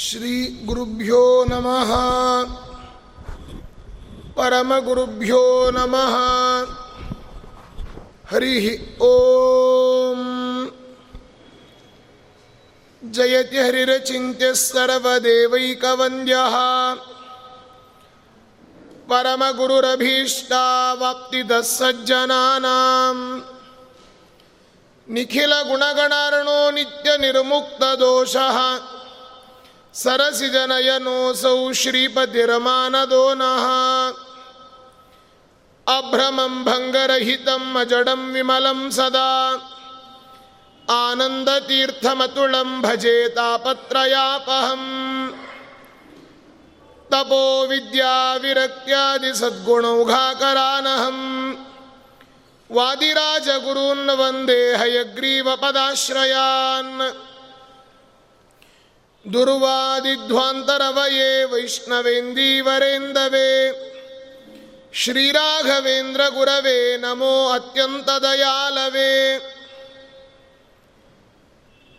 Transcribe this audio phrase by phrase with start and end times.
[0.00, 1.90] ಶ್ರೀ ಗುರುಭ್ಯೋ ನಮಃ
[4.34, 6.16] ಪರಮಗುರುಭ್ಯೋ ನಮಃ
[8.32, 10.20] ಹರಿ ಓಂ
[13.02, 16.34] ಜಯತಿ ಹರಿರಚಿತ್ಯ ಸರ್ವದೇವೈಕವಂದ್ಯ
[19.08, 23.42] ಪರಮಗುರುರಭೀಷ್ಟಾವಾಪ್ತಿದ ಸಜ್ಜನಾನಾಂ
[25.10, 28.36] ನಿಖಿಲ ಗುಣಗಣಾರಣೋ ನಿತ್ಯ ನಿರ್ಮುಕ್ತ ದೋಷ.
[29.94, 33.64] ಸರಸಿಜನಯನೋಸೌ ಶ್ರೀಪತಿರಮಾನದೋ ನಃ
[35.98, 39.56] ಅಭ್ರಮಂ ಭಂಗರಹಿತಂ ಅಜಡಂ ವಿಮಲಂ ಸದಾ.
[40.90, 44.84] ಆನಂದತೀರ್ಥಮತುಳಂ ಭಜೆ ತಾಪತ್ರಯಾಪಹಂ.
[47.10, 50.46] ತಪೋ ವಿದ್ಯಾ ವಿರಕ್ತ್ಯಾದಿ ಸದ್ಗುಣೌಘಾಕರಾನಹಂ
[52.72, 57.16] ವಾದಿರಾಜ ಗುರೂನ್ ವಂದೇ ಹಯಗ್ರೀವ ಪದಾಶ್ರಯಾನ್.
[59.32, 63.72] ದುರ್ವಾದಿಧ್ವಾಂತರವಯೇ ವೈಷ್ಣವೇಂದೀವರೇಂದವೇ
[64.94, 69.38] ಶ್ರೀರಾಘವೇಂದ್ರ ಗುರವೇ ನಮೋ ಅತ್ಯಂತ ದಯಾಲವೇ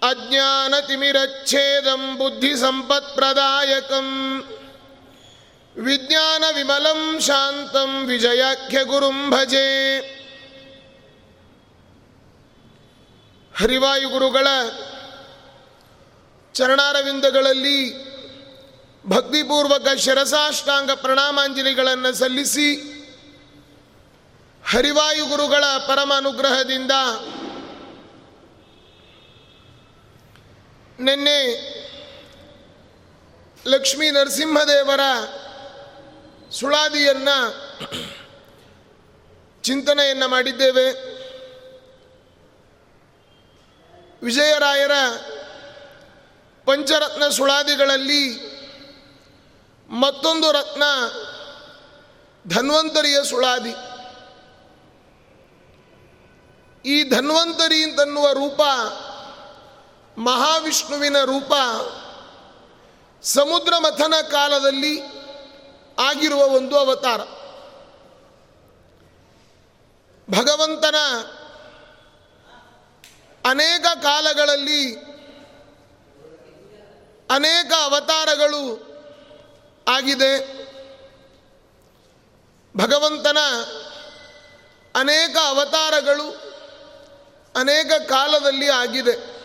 [0.02, 4.10] ಅಜ್ಞಾನತಿಮಿರಚ್ಛೇದಂ ಬುದ್ಧಿಸಂಪತ್ಪ್ರದಾಯಕಂ.
[5.78, 10.21] ವಿಜ್ಞಾನವಿಮಲಂ ಶಾಂತಂ ವಿಜಯಾಖ್ಯಗುರುಂ ಭಜೆ.
[13.54, 14.48] भजे ಹರಿವಾಯುಗುರುಗಳ
[16.54, 17.94] ಚರಣಾರವಿಂದಗಳಲ್ಲಿ
[19.10, 22.76] ಭಕ್ತಿಪೂರ್ವಕ ಶಿರಸಾಷ್ಟಾಂಗ ಪ್ರಣಾಮಾಂಜಲಿಗಳನ್ನು ಸಲ್ಲಿಸಿ
[24.68, 26.92] ಹರಿವಾಯು ಗುರುಗಳ ಪರಮ ಅನುಗ್ರಹದಿಂದ
[31.00, 31.40] ನಿನ್ನೆ
[33.68, 35.00] ಲಕ್ಷ್ಮೀ ನರಸಿಂಹದೇವರ
[36.52, 37.52] ಸುಳಾದಿಯನ್ನು
[39.64, 41.12] ಚಿಂತನೆಯನ್ನು ಮಾಡಿದ್ದೇವೆ.
[44.24, 44.92] ವಿಜಯರಾಯರ
[46.66, 48.52] ಪಂಚರತ್ನ ಸುಳಾದಿಗಳಲ್ಲಿ
[49.90, 50.84] ಮತ್ತೊಂದು ರತ್ನ
[52.48, 53.76] ಧನ್ವಂತರಿಯ ಸುಳಾದಿ.
[56.86, 58.62] ಈ ಧನ್ವಂತರಿ ಅಂತನ್ನುವ ರೂಪ
[60.18, 61.54] ಮಹಾವಿಷ್ಣುವಿನ ರೂಪ
[63.24, 65.02] ಸಮುದ್ರ ಮಥನ ಕಾಲದಲ್ಲಿ
[66.00, 67.22] ಆಗಿರುವ ಒಂದು ಅವತಾರ.
[70.32, 70.96] ಭಗವಂತನ
[73.46, 74.96] ಅನೇಕ ಕಾಲಗಳಲ್ಲಿ
[77.32, 78.92] ಅನೇಕ ಅವತಾರಗಳು
[79.88, 80.62] ಆಗಿದೆ.
[82.78, 83.38] ಭಗವಂತನ
[84.96, 86.52] ಅನೇಕ ಅವತಾರಗಳು
[87.56, 89.42] ಅನೇಕ ಕಾಲದಲ್ಲಿ ಆಗಿದೆ.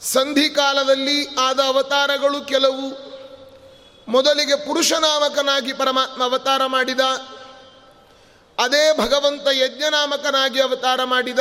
[0.00, 3.14] ಸಂಧಿ ಕಾಲದಲ್ಲಿ ಆದ ಅವತಾರಗಳು ಕೆಲವು.
[4.08, 7.00] ಮೊದಲಿಗೆ ಪುರುಷನಾಮಕನಾಗಿ ಪರಮಾತ್ಮ ಅವತಾರ ಮಾಡಿದ.
[8.58, 11.38] ಅದೇ ಭಗವಂತ ಯಜ್ಞನಾಮಕನಾಗಿ ಅವತಾರ ಮಾಡಿದ.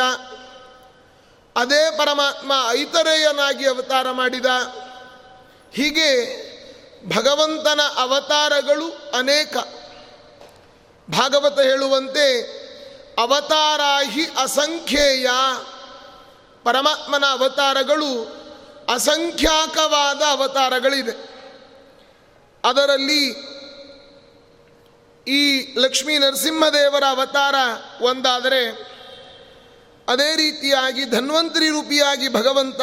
[1.55, 4.45] ಅದೇ ಪರಮಾತ್ಮ ಐತರೇಯನಾಗಿ ಅವತಾರ ಮಾಡಿದ.
[5.73, 6.43] ಹೀಗೆ
[7.15, 9.57] ಭಗವಂತನ ಅವತಾರಗಳು ಅನೇಕ.
[11.09, 12.41] ಭಾಗವತ ಹೇಳುವಂತೆ
[13.19, 15.29] ಅವತಾರಾಹಿ ಅಸಂಖ್ಯೇಯ.
[16.63, 18.43] ಪರಮಾತ್ಮನ ಅವತಾರಗಳು
[18.93, 21.33] ಅಸಂಖ್ಯಾಕವಾದ ಅವತಾರಗಳಿದೆ
[22.65, 23.53] ಅದರಲ್ಲಿ
[25.27, 27.55] ಈ ಲಕ್ಷ್ಮೀ ನರಸಿಂಹದೇವರ ಅವತಾರ
[28.01, 28.92] ಒಂದಾದರೆ
[30.07, 32.81] ಅದೇ ರೀತಿಯಾಗಿ ಧನ್ವಂತರಿ ರೂಪಿಯಾಗಿ ಭಗವಂತ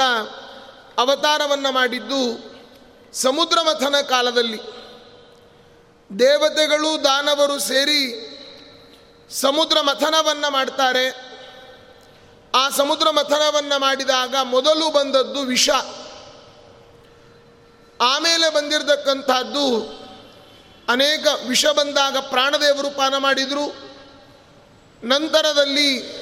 [0.99, 2.51] ಅವತಾರವನ್ನು ಮಾಡಿದ್ದು
[3.13, 4.61] ಸಮುದ್ರ ಮಥನ ಕಾಲದಲ್ಲಿ.
[6.19, 8.27] ದೇವತೆಗಳು, ದಾನವರು ಸೇರಿ
[9.31, 11.31] ಸಮುದ್ರ ಮಥನವನ್ನು ಮಾಡ್ತಾರೆ.
[12.55, 15.71] ಆ ಸಮುದ್ರ ಮಥನವನ್ನು ಮಾಡಿದಾಗ ಮೊದಲು ಬಂದದ್ದು ವಿಷ.
[18.01, 19.81] ಆಮೇಲೆ ಬಂದಿರತಕ್ಕಂಥದ್ದು
[20.89, 23.91] ಅನೇಕ ವಿಷ ಬಂದಾಗ ಪ್ರಾಣದೇವರು ಪಾನ ಮಾಡಿದರು.
[25.05, 26.20] ನಂತರದಲ್ಲಿ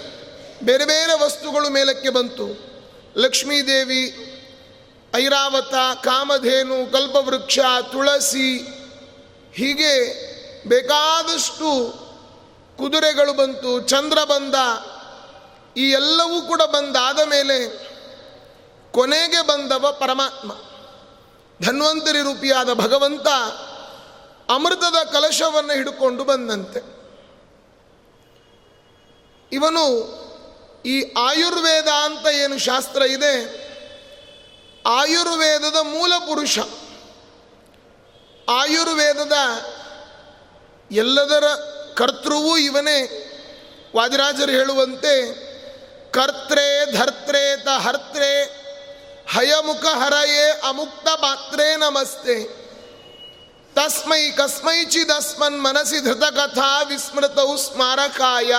[0.63, 2.69] ಬೇರೆ ಬೇರೆ ವಸ್ತುಗಳು ಮೇಲಕ್ಕೆ ಬಂತು.
[3.17, 4.35] ಲಕ್ಷ್ಮೀದೇವಿ,
[5.15, 5.75] ಐರಾವತ,
[6.05, 7.59] ಕಾಮಧೇನು, ಕಲ್ಪವೃಕ್ಷ,
[7.93, 8.59] ತುಳಸಿ,
[9.53, 10.29] ಹೀಗೆ
[10.69, 11.93] ಬೇಕಾದಷ್ಟು
[12.79, 13.81] ಕುದುರೆಗಳು ಬಂತು.
[13.81, 14.55] ಚಂದ್ರ ಬಂದ,
[15.77, 17.89] ಈ ಎಲ್ಲವೂ ಕೂಡ ಬಂದಾದ ಮೇಲೆ
[18.93, 20.53] ಕೊನೆಗೆ ಬಂದವ ಪರಮಾತ್ಮ.
[21.67, 23.29] ಧನ್ವಂತರಿ ರೂಪಿಯಾದ ಭಗವಂತ
[24.51, 26.99] ಅಮೃತದ ಕಲಶವನ್ನು ಹಿಡ್ಕೊಂಡು ಬಂದಂತೆ.
[29.53, 30.19] ಇವನು
[30.89, 33.35] ಈ ಆಯುರ್ವೇದ ಅಂತ ಏನು ಶಾಸ್ತ್ರ ಇದೆ?
[34.87, 36.59] ಆಯುರ್ವೇದದ ಮೂಲ ಪುರುಷ.
[38.49, 39.33] ಆಯುರ್ವೇದದ
[40.91, 41.45] ಎಲ್ಲದರ
[41.95, 43.25] ಕರ್ತೃವೂ ಇವನೇ.
[43.97, 45.49] ವಾದಿರಾಜರು ಹೇಳುವಂತೆ
[46.11, 48.45] ಕರ್ತ್ರೆ ಧರ್ತ್ರೆ ತ ಹರ್ತ್ರೆ,
[49.35, 52.69] ಹಯಮುಖ ಹರಯೇ ಅಮುಕ್ತ ಪಾತ್ರೇ ನಮಸ್ತೆ.
[53.75, 58.53] ತಸ್ಮೈ ಕಸ್ಮೈಚಿದಸ್ಮನ್ ಮನಸಿ ಧೃತಕಥಾ ವಿಸ್ಮೃತೌ ಸ್ಮಾರಕಾಯ.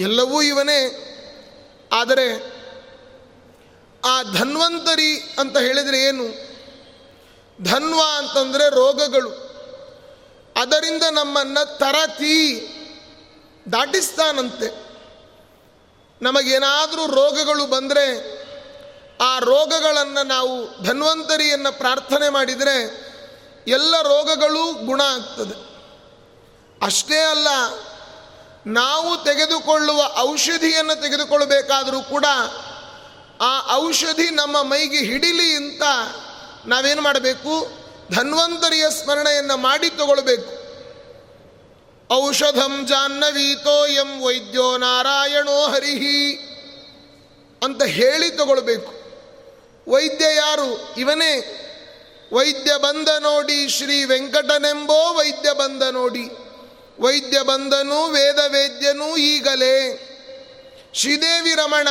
[0.00, 1.06] ಎಲ್ಲವೂ ಇವನೇ.
[1.92, 2.60] ಆದರೆ
[4.04, 6.50] ಆ ಧನ್ವಂತರಿ ಅಂತ ಹೇಳಿದರೆ ಏನು?
[7.64, 9.30] ಧನ್ವ ಅಂತಂದರೆ ರೋಗಗಳು.
[10.56, 12.66] ಅದರಿಂದ ನಮ್ಮನ್ನು ತರತಿ,
[13.72, 14.90] ದಾಟಿಸ್ತಾನಂತೆ.
[16.22, 18.40] ನಮಗೇನಾದರೂ ರೋಗಗಳು ಬಂದರೆ
[19.20, 23.10] ಆ ರೋಗಗಳನ್ನು ನಾವು ಧನ್ವಂತರಿಯನ್ನು ಪ್ರಾರ್ಥನೆ ಮಾಡಿದರೆ
[23.68, 25.70] ಎಲ್ಲ ರೋಗಗಳು ಗುಣ ಆಗ್ತದೆ.
[26.82, 27.46] ಅಷ್ಟೇ ಅಲ್ಲ
[28.66, 32.24] ನಾವು ತೆಗೆದುಕೊಳ್ಳುವ ಔಷಧಿಯನ್ನು ತೆಗೆದುಕೊಳ್ಳಬೇಕಾದರೂ ಕೂಡ
[33.40, 35.82] ಆ ಔಷಧಿ ನಮ್ಮ ಮೈಗೆ ಹಿಡಿಲಿ ಅಂತ
[36.66, 37.70] ನಾವೇನು ಮಾಡಬೇಕು?
[38.14, 40.60] ಧನ್ವಂತರಿಯ ಸ್ಮರಣೆಯನ್ನು ಮಾಡಿ ತಗೊಳ್ಬೇಕು.
[42.14, 46.34] ಔಷಧಂ ಜಾಹ್ನವೀತೋ ಎಂ ವೈದ್ಯೋ ನಾರಾಯಣೋ ಹರಿಹಿ
[47.62, 49.00] ಅಂತ ಹೇಳಿ ತಗೊಳ್ಬೇಕು.
[49.90, 50.94] ವೈದ್ಯ ಯಾರು?
[50.98, 51.56] ಇವನೇ.
[52.32, 56.49] ವೈದ್ಯ ಬಂದ ನೋಡಿ ಶ್ರೀ ವೆಂಕಟನೆಂಬೋ ವೈದ್ಯ ಬಂದ ನೋಡಿ.
[57.00, 59.76] ವೈದ್ಯ ಬಂದನು ವೇದ ವೇದ್ಯನೂ ಈಗಲೇ
[60.94, 61.88] ಶ್ರೀದೇವಿ ರಮಣ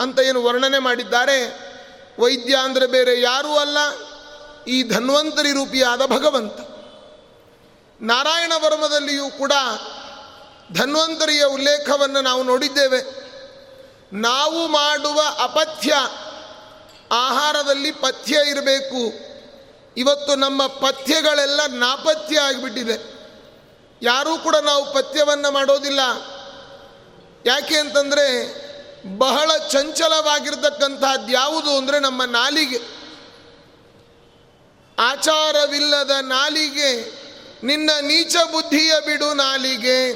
[0.00, 1.68] ಅಂತ ಏನು ವರ್ಣನೆ ಮಾಡಿದ್ದಾರೆ.
[2.18, 3.78] ವೈದ್ಯ ಅಂದರೆ ಬೇರೆ ಯಾರೂ ಅಲ್ಲ,
[4.66, 6.58] ಈ ಧನ್ವಂತರಿ ರೂಪಿಯಾದ ಭಗವಂತ.
[8.00, 9.52] ನಾರಾಯಣ ವರ್ಮದಲ್ಲಿಯೂ ಕೂಡ
[10.72, 13.00] ಧನ್ವಂತರಿಯ ಉಲ್ಲೇಖವನ್ನು ನಾವು ನೋಡಿದ್ದೇವೆ.
[14.12, 15.94] ನಾವು ಮಾಡುವ ಅಪಥ್ಯ,
[17.12, 19.02] ಆಹಾರದಲ್ಲಿ ಪಥ್ಯ ಇರಬೇಕು.
[19.96, 23.17] ಇವತ್ತು ನಮ್ಮ ಪಥ್ಯಗಳೆಲ್ಲ ನಾಪಥ್ಯ ಆಗಿಬಿಟ್ಟಿದೆ.
[24.02, 26.00] ಯಾರೂ ಕೂಡ ನಾವು ಪಥ್ಯವನ್ನು ಮಾಡೋದಿಲ್ಲ.
[27.46, 28.26] ಯಾಕೆ ಅಂತಂದರೆ
[29.18, 32.78] ಬಹಳ ಚಂಚಲವಾಗಿರ್ತಕ್ಕಂಥದ್ದು ಯಾವುದು ಅಂದರೆ ನಮ್ಮ ನಾಲಿಗೆ.
[34.98, 37.12] ಆಚಾರವಿಲ್ಲದ ನಾಲಿಗೆ,
[37.66, 40.12] ನಿನ್ನ ನೀಚ ಬುದ್ಧಿಯ ಬಿಡು ನಾಲಿಗೆ.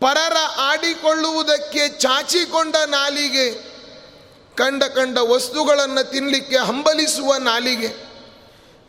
[0.00, 3.52] ಪರರ ಆಡಿಕೊಳ್ಳುವುದಕ್ಕೆ ಚಾಚಿಕೊಂಡ ನಾಲಿಗೆ,
[4.54, 8.10] ಕಂಡ ಕಂಡ ವಸ್ತುಗಳನ್ನು ತಿನ್ನಲಿಕ್ಕೆ ಹಂಬಲಿಸುವ ನಾಲಿಗೆ.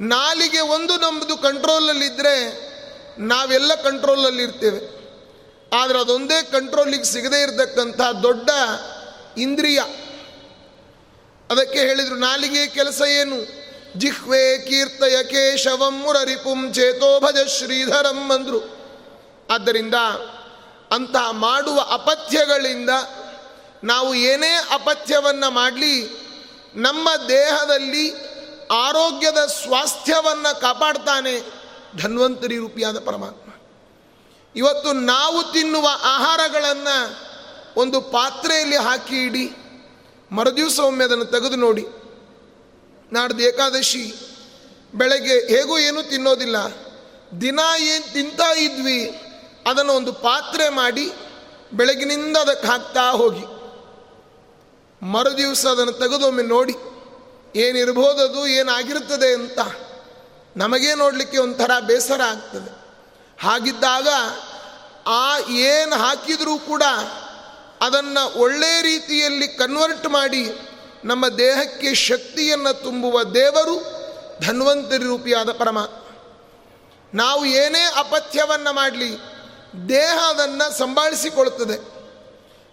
[0.02, 2.71] ನಾಲಿಗೆ ಒಂದು ನಮ್ಮದು ಕಂಟ್ರೋಲಲ್ಲಿದ್ದರೆ
[3.18, 5.02] ನಾವೆಲ್ಲ ಕಂಟ್ರೋಲಲ್ಲಿರ್ತೇವೆ
[5.76, 8.50] ಆದರೆ ಅದೊಂದೇ ಕಂಟ್ರೋಲಿಗೆ ಸಿಗದೇ ಇರತಕ್ಕಂಥ ದೊಡ್ಡ
[9.38, 9.82] ಇಂದ್ರಿಯ.
[11.52, 13.62] ಅದಕ್ಕೆ ಹೇಳಿದರು, ನಾಲಿಗೆ ಕೆಲಸ ಏನು?
[14.00, 18.82] ಜಿಹ್ವೆ ಕೀರ್ತಯ ಕೇಶವಂ ಮುರರಿಪುಂ ಚೇತೋ ಭಜ ಶ್ರೀಧರಂ ಅಂದರು.
[19.50, 19.94] ಆದ್ದರಿಂದ
[20.92, 22.90] ಅಂತ ಮಾಡುವ ಅಪಥ್ಯಗಳಿಂದ
[23.84, 26.22] ನಾವು ಏನೇ ಅಪಥ್ಯವನ್ನು ಮಾಡಲಿ,
[26.76, 28.12] ನಮ್ಮ ದೇಹದಲ್ಲಿ
[28.72, 31.61] ಆರೋಗ್ಯದ ಸ್ವಾಸ್ಥ್ಯವನ್ನು ಕಾಪಾಡ್ತಾನೆ.
[31.98, 33.50] ಧನ್ವಂತರಿ ರೂಪಿಯಾದ ಪರಮಾತ್ಮ.
[34.56, 36.96] ಇವತ್ತು ನಾವು ತಿನ್ನುವ ಆಹಾರಗಳನ್ನು
[37.78, 39.46] ಒಂದು ಪಾತ್ರೆಯಲ್ಲಿ ಹಾಕಿ ಇಡಿ,
[40.32, 41.86] ಮರುದಿವಸ ಒಮ್ಮೆ ಅದನ್ನು ತೆಗೆದು ನೋಡಿ.
[43.12, 44.14] ನಾಡ್ದು ಏಕಾದಶಿ,
[44.96, 46.58] ಬೆಳಗ್ಗೆ ಹೇಗೂ ಏನೂ ತಿನ್ನೋದಿಲ್ಲ,
[47.42, 49.00] ದಿನ ಏನು ತಿಂತಾ ಇದ್ವಿ,
[49.66, 51.12] ಅದನ್ನು ಒಂದು ಪಾತ್ರೆ ಮಾಡಿ
[51.74, 53.46] ಬೆಳಗಿನಿಂದ ಅದಕ್ಕೆ ಹಾಕ್ತಾ ಹೋಗಿ.
[55.02, 56.76] ಮರುದಿವಸ ಅದನ್ನು ತೆಗೆದೊಮ್ಮೆ ನೋಡಿ,
[57.60, 59.60] ಏನಿರ್ಬೋದದು, ಏನಾಗಿರ್ತದೆ ಅಂತ.
[60.58, 62.82] ನಮಗೇ ನೋಡಲಿಕ್ಕೆ ಒಂಥರ ಬೇಸರ ಆಗ್ತದೆ.
[63.42, 64.08] ಹಾಗಿದ್ದಾಗ
[65.08, 66.84] ಆ ಏನು ಹಾಕಿದರೂ ಕೂಡ
[67.82, 70.50] ಅದನ್ನು ಒಳ್ಳೆಯ ರೀತಿಯಲ್ಲಿ ಕನ್ವರ್ಟ್ ಮಾಡಿ
[71.04, 74.02] ನಮ್ಮ ದೇಹಕ್ಕೆ ಶಕ್ತಿಯನ್ನು ತುಂಬುವ ದೇವರು
[74.48, 75.90] ಧನ್ವಂತರಿ ರೂಪಿಯಾದ ಪರಮ
[77.14, 79.18] ನಾವು ಏನೇ ಅಪಥ್ಯವನ್ನು ಮಾಡಲಿ,
[79.90, 81.78] ದೇಹ ಅದನ್ನು ಸಂಭಾಳಿಸಿಕೊಳ್ಳುತ್ತದೆ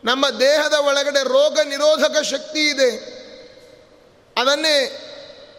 [0.05, 3.19] ನಮ್ಮ ದೇಹದ ಒಳಗಡೆ ರೋಗ ನಿರೋಧಕ ಶಕ್ತಿ ಇದೆ.
[4.41, 5.05] ಅದನ್ನೇ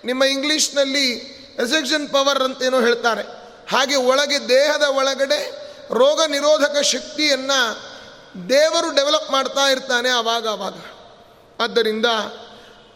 [0.06, 3.22] ನಿಮ್ಮ ಇಂಗ್ಲೀಷ್ನಲ್ಲಿ ರೆಸೆಕ್ಷನ್ ಪವರ್ ಅಂತೇನೋ ಹೇಳ್ತಾರೆ.
[3.72, 7.78] ಹಾಗೆ ಒಳಗೆ ದೇಹದ ಒಳಗಡೆ ರೋಗ ನಿರೋಧಕ ಶಕ್ತಿಯನ್ನು
[8.50, 10.74] ದೇವರು ಡೆವಲಪ್ ಮಾಡ್ತಾ ಇರ್ತಾನೆ ಆವಾಗ ಆವಾಗ
[11.62, 12.06] ಆದ್ದರಿಂದ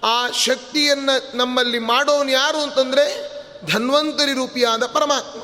[0.03, 3.33] ಆ ಶಕ್ತಿಯನ್ನು ನಮ್ಮಲ್ಲಿ ಮಾಡೋನು ಯಾರು ಅಂತಂದರೆ
[3.73, 5.39] ಧನ್ವಂತರಿ ರೂಪಿಯಾದ ಪರಮಾತ್ಮ.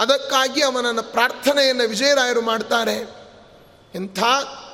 [0.00, 2.96] ಅದಕ್ಕಾಗಿ ಅವನನ್ನು ಪ್ರಾರ್ಥನೆಯನ್ನು ವಿಜಯರಾಯರು ಮಾಡ್ತಾರೆ.
[3.94, 4.18] ಎಂಥ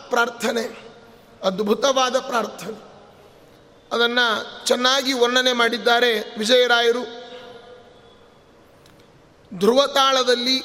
[0.09, 0.93] ಪ್ರಾರ್ಥನೆ,
[1.43, 2.94] ಅದ್ಭುತವಾದ ಪ್ರಾರ್ಥನೆ.
[3.95, 7.25] ಅದನ್ನು ಚೆನ್ನಾಗಿ ವರ್ಣನೆ ಮಾಡಿದ್ದಾರೆ ವಿಜಯರಾಯರು.
[9.59, 10.63] ಧ್ರುವತಾಳದಲ್ಲಿ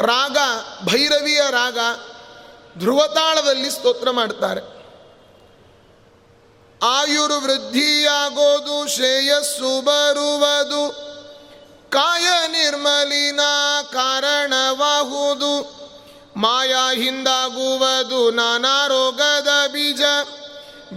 [0.00, 0.36] ರಾಗ,
[0.84, 1.78] ಭೈರವಿಯ ರಾಗ
[2.78, 4.78] ಧ್ರುವತಾಳದಲ್ಲಿ ಸ್ತೋತ್ರ ಮಾಡ್ತಾರೆ.
[6.82, 11.08] ಆಯುರ್ವೃದ್ಧಿಯಾಗೋದು ಶ್ರೇಯಸ್ಸು ಬರುವುದು,
[11.90, 13.40] ಕಾಯ ನಿರ್ಮಲಿನ
[13.92, 15.78] ಕಾರಣವಾಗುವುದು
[16.36, 19.27] ಮಾಯಾ ಹಿಂದಾಗುವುದು ನಾನಾ ಬೀಜ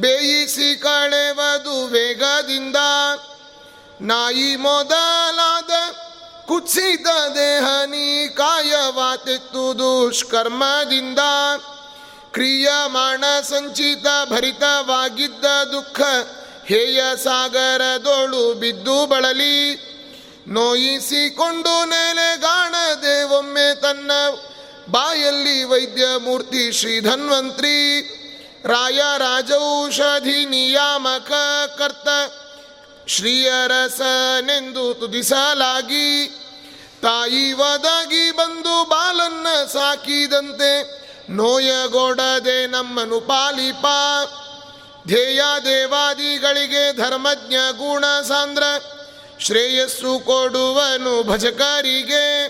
[0.01, 2.75] ಬೇಯಿಸಿ ಕಳೆವದು ವೇಗದಿಂದ.
[4.01, 5.71] ನಾಯಿ ಮೊದಲಾದ
[6.47, 11.19] ಕುತ್ಸಿತ ದೇಹನಿ ಕಾಯವಾತೆತ್ತು ದುಷ್ಕರ್ಮದಿಂದ.
[12.31, 16.01] ಕ್ರಿಯಮಾಣ ಸಂಚಿತ ಭರಿತವಾಗಿದ್ದ ದುಃಖ
[16.65, 19.91] ಹೇಯ ಸಾಗರದೊಳು ಬಿದ್ದು ಬಳಲಿ.
[20.47, 24.11] ನೋಯಿಸಿಕೊಂಡು ನೆಲೆಗಾಣದೆ ಒಮ್ಮೆ ತನ್ನ
[24.89, 27.77] ಬಾಯಲ್ಲಿ ವೈದ್ಯ ಮೂರ್ತಿ ಶ್ರೀ ಧನ್ವಂತ್ರಿ
[28.65, 31.31] ರಾಯ ರಾಜೌಷಧಿ ನಿಯಾಮಕ
[31.77, 32.07] ಕರ್ತ
[33.07, 36.27] ಶ್ರೀಯರಸನೆಂದು ತುದಿಸಲಾಗಿ
[37.01, 43.85] ತಾಯಿ ಒದಗಿ ಬಂದು ಬಾಲನ್ನ ಸಾಕಿದಂತೆ ನೋಯಗೊಡದೆ ನಮ್ಮನು ಪಾಲಿಪ.
[45.07, 48.63] ಧ್ಯೇಯ ದೇವಾದಿಗಳಿಗೆ ಧರ್ಮಜ್ಞ ಗುಣ ಸಾಂದ್ರ
[49.39, 52.47] ಶ್ರೇಯಸ್ಸು ಕೊಡುವನು ಭಜಕರಿಗೆ.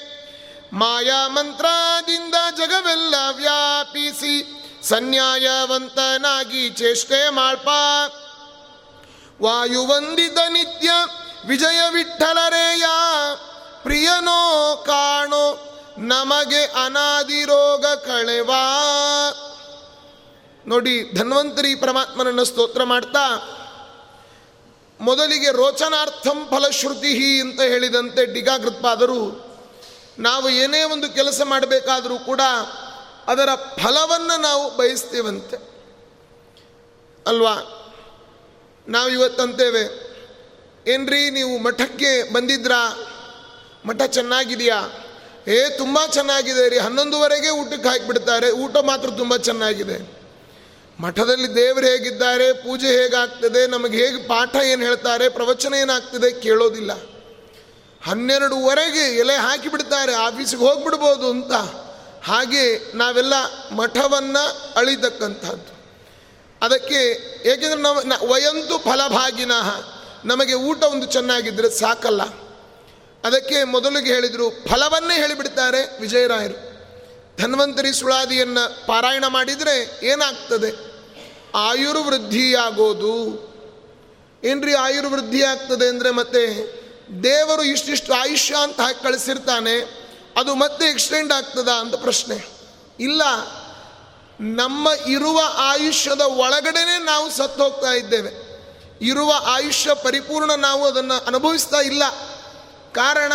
[0.73, 7.67] ಮಾಯಾ ಮಂತ್ರದಿಂದ ಜಗವೆಲ್ಲ ವ್ಯಾಪಿಸಿ ಸನ್ಯಾಯವಂತನಾಗಿ ಚೇಷ್ಟೆ ಮಾಡ್ಪ.
[9.41, 10.89] ವಾಯುವಂದಿತ ನಿತ್ಯ
[11.47, 12.83] ವಿಜಯ ವಿಠಲರೇಯ.
[13.83, 18.63] ಪ್ರಿಯನೋ ಕಾಣೋ, ನಮಗೆ ಅನಾದಿ ರೋಗ ಕಳೆವಾ.
[20.67, 23.57] ನೋಡಿ, ಧನ್ವಂತರಿ ಪರಮಾತ್ಮನನ್ನು ಸ್ತೋತ್ರ ಮಾಡ್ತಾ,
[25.01, 29.51] ಮೊದಲಿಗೆ ರೋಚನಾರ್ಥಂ ಫಲಶ್ರುತಿ ಅಂತ ಹೇಳಿದಂತೆ ಡಿಗಾಗೃತ್ಪಾದರು
[30.19, 32.41] ನಾವು ಏನೇ ಒಂದು ಕೆಲಸ ಮಾಡಬೇಕಾದರೂ ಕೂಡ
[33.31, 35.57] ಅದರ ಫಲವನ್ನು ನಾವು ಬಯಸ್ತೇವಂತೆ.
[37.27, 37.77] ಅಲ್ವಾ?
[38.87, 40.11] ನಾವು ಇವತ್ತಂತೇವೆ.
[40.87, 43.07] ಏನ್ರಿ ನೀವು ಮಠಕ್ಕೆ ಬಂದಿದ್ರಾ?
[43.85, 45.07] ಮಠ ಚೆನ್ನಾಗಿದೆಯಾ?
[45.47, 46.77] ಏ, ತುಂಬ ಚೆನ್ನಾಗಿದೆ ರೀ.
[46.77, 48.51] ಹನ್ನೊಂದುವರೆಗೆ ಊಟಕ್ಕೆ ಹಾಕಿಬಿಡ್ತಾರೆ.
[48.51, 50.21] ಊಟ ಮಾತ್ರ ತುಂಬ ಚೆನ್ನಾಗಿದೆ.
[50.99, 52.53] ಮಠದಲ್ಲಿ ದೇವರು ಹೇಗಿದ್ದಾರೆ?
[52.53, 53.67] ಪೂಜೆ ಹೇಗಾಗ್ತದೆ?
[53.67, 55.29] ನಮಗೆ ಹೇಗೆ ಪಾಠ ಏನು ಹೇಳ್ತಾರೆ?
[55.29, 56.31] ಪ್ರವಚನ ಏನಾಗ್ತದೆ?
[56.31, 56.91] ಕೇಳೋದಿಲ್ಲ.
[58.03, 60.15] ಹನ್ನೆರಡುವರೆಗೆ ಎಲೆ ಹಾಕಿಬಿಡ್ತಾರೆ.
[60.15, 61.51] ಆಫೀಸಿಗೆ ಹೋಗ್ಬಿಡ್ಬೋದು ಅಂತ.
[62.23, 63.33] ಹಾಗೆ ನಾವೆಲ್ಲ
[63.71, 65.81] ಮಠವನ್ನು ಅಳಿತಕ್ಕಂಥದ್ದು
[66.61, 66.95] ಅದಕ್ಕೆ
[67.45, 69.51] ಏಕೆಂದರೆ ನಾವು ವಯಂತು ಫಲಭಾಗಿನ
[70.25, 72.23] ನಮಗೆ ಊಟ ಒಂದು ಚೆನ್ನಾಗಿದ್ದರೆ ಸಾಕಲ್ಲ.
[73.23, 76.71] ಅದಕ್ಕೆ ಮೊದಲಿಗೆ ಹೇಳಿದರು ಫಲವನ್ನೇ ಹೇಳಿಬಿಡ್ತಾರೆ ವಿಜಯರಾಯರು.
[77.41, 80.91] ಧನ್ವಂತರಿ ಸುಳಾದಿಯನ್ನು ಪಾರಾಯಣ ಮಾಡಿದರೆ ಏನಾಗ್ತದೆ?
[81.55, 83.51] ಆಯುರ್ವೃದ್ಧಿಯಾಗೋದು.
[84.43, 86.43] ಏನ್ರಿ ಆಯುರ್ವೃದ್ಧಿ ಆಗ್ತದೆ ಅಂದರೆ ಮತ್ತೆ
[87.23, 90.00] ದೇವರು ಇಷ್ಟಿಷ್ಟು ಆಯುಷ್ಯ ಅಂತ ಹಾಕಿ ಕಳಿಸಿರ್ತಾನೆ
[90.37, 92.49] ಅದು ಮತ್ತೆ ಎಕ್ಸ್ಟೆಂಡ್ ಆಗ್ತದಾ ಅಂತ ಪ್ರಶ್ನೆ.
[92.99, 93.21] ಇಲ್ಲ,
[94.39, 98.51] ನಮ್ಮ ಇರುವ ಆಯುಷ್ಯದ ಒಳಗಡೆನೆ ನಾವು ಸತ್ತು ಹೋಗ್ತಾ ಇದ್ದೇವೆ.
[99.01, 102.03] ಇರುವ ಆಯುಷ್ಯ ಪರಿಪೂರ್ಣ ನಾವು ಅದನ್ನು ಅನುಭವಿಸ್ತಾ ಇಲ್ಲ.
[102.91, 103.33] ಕಾರಣ,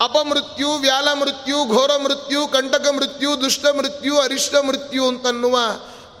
[0.00, 5.58] ಅಪಮೃತ್ಯು ವ್ಯಾಲ ಮೃತ್ಯು ಘೋರ ಮೃತ್ಯು ಕಂಟಕ ಮೃತ್ಯು ದುಷ್ಟ ಮೃತ್ಯು ಅರಿಷ್ಟ ಮೃತ್ಯು ಅಂತನ್ನುವ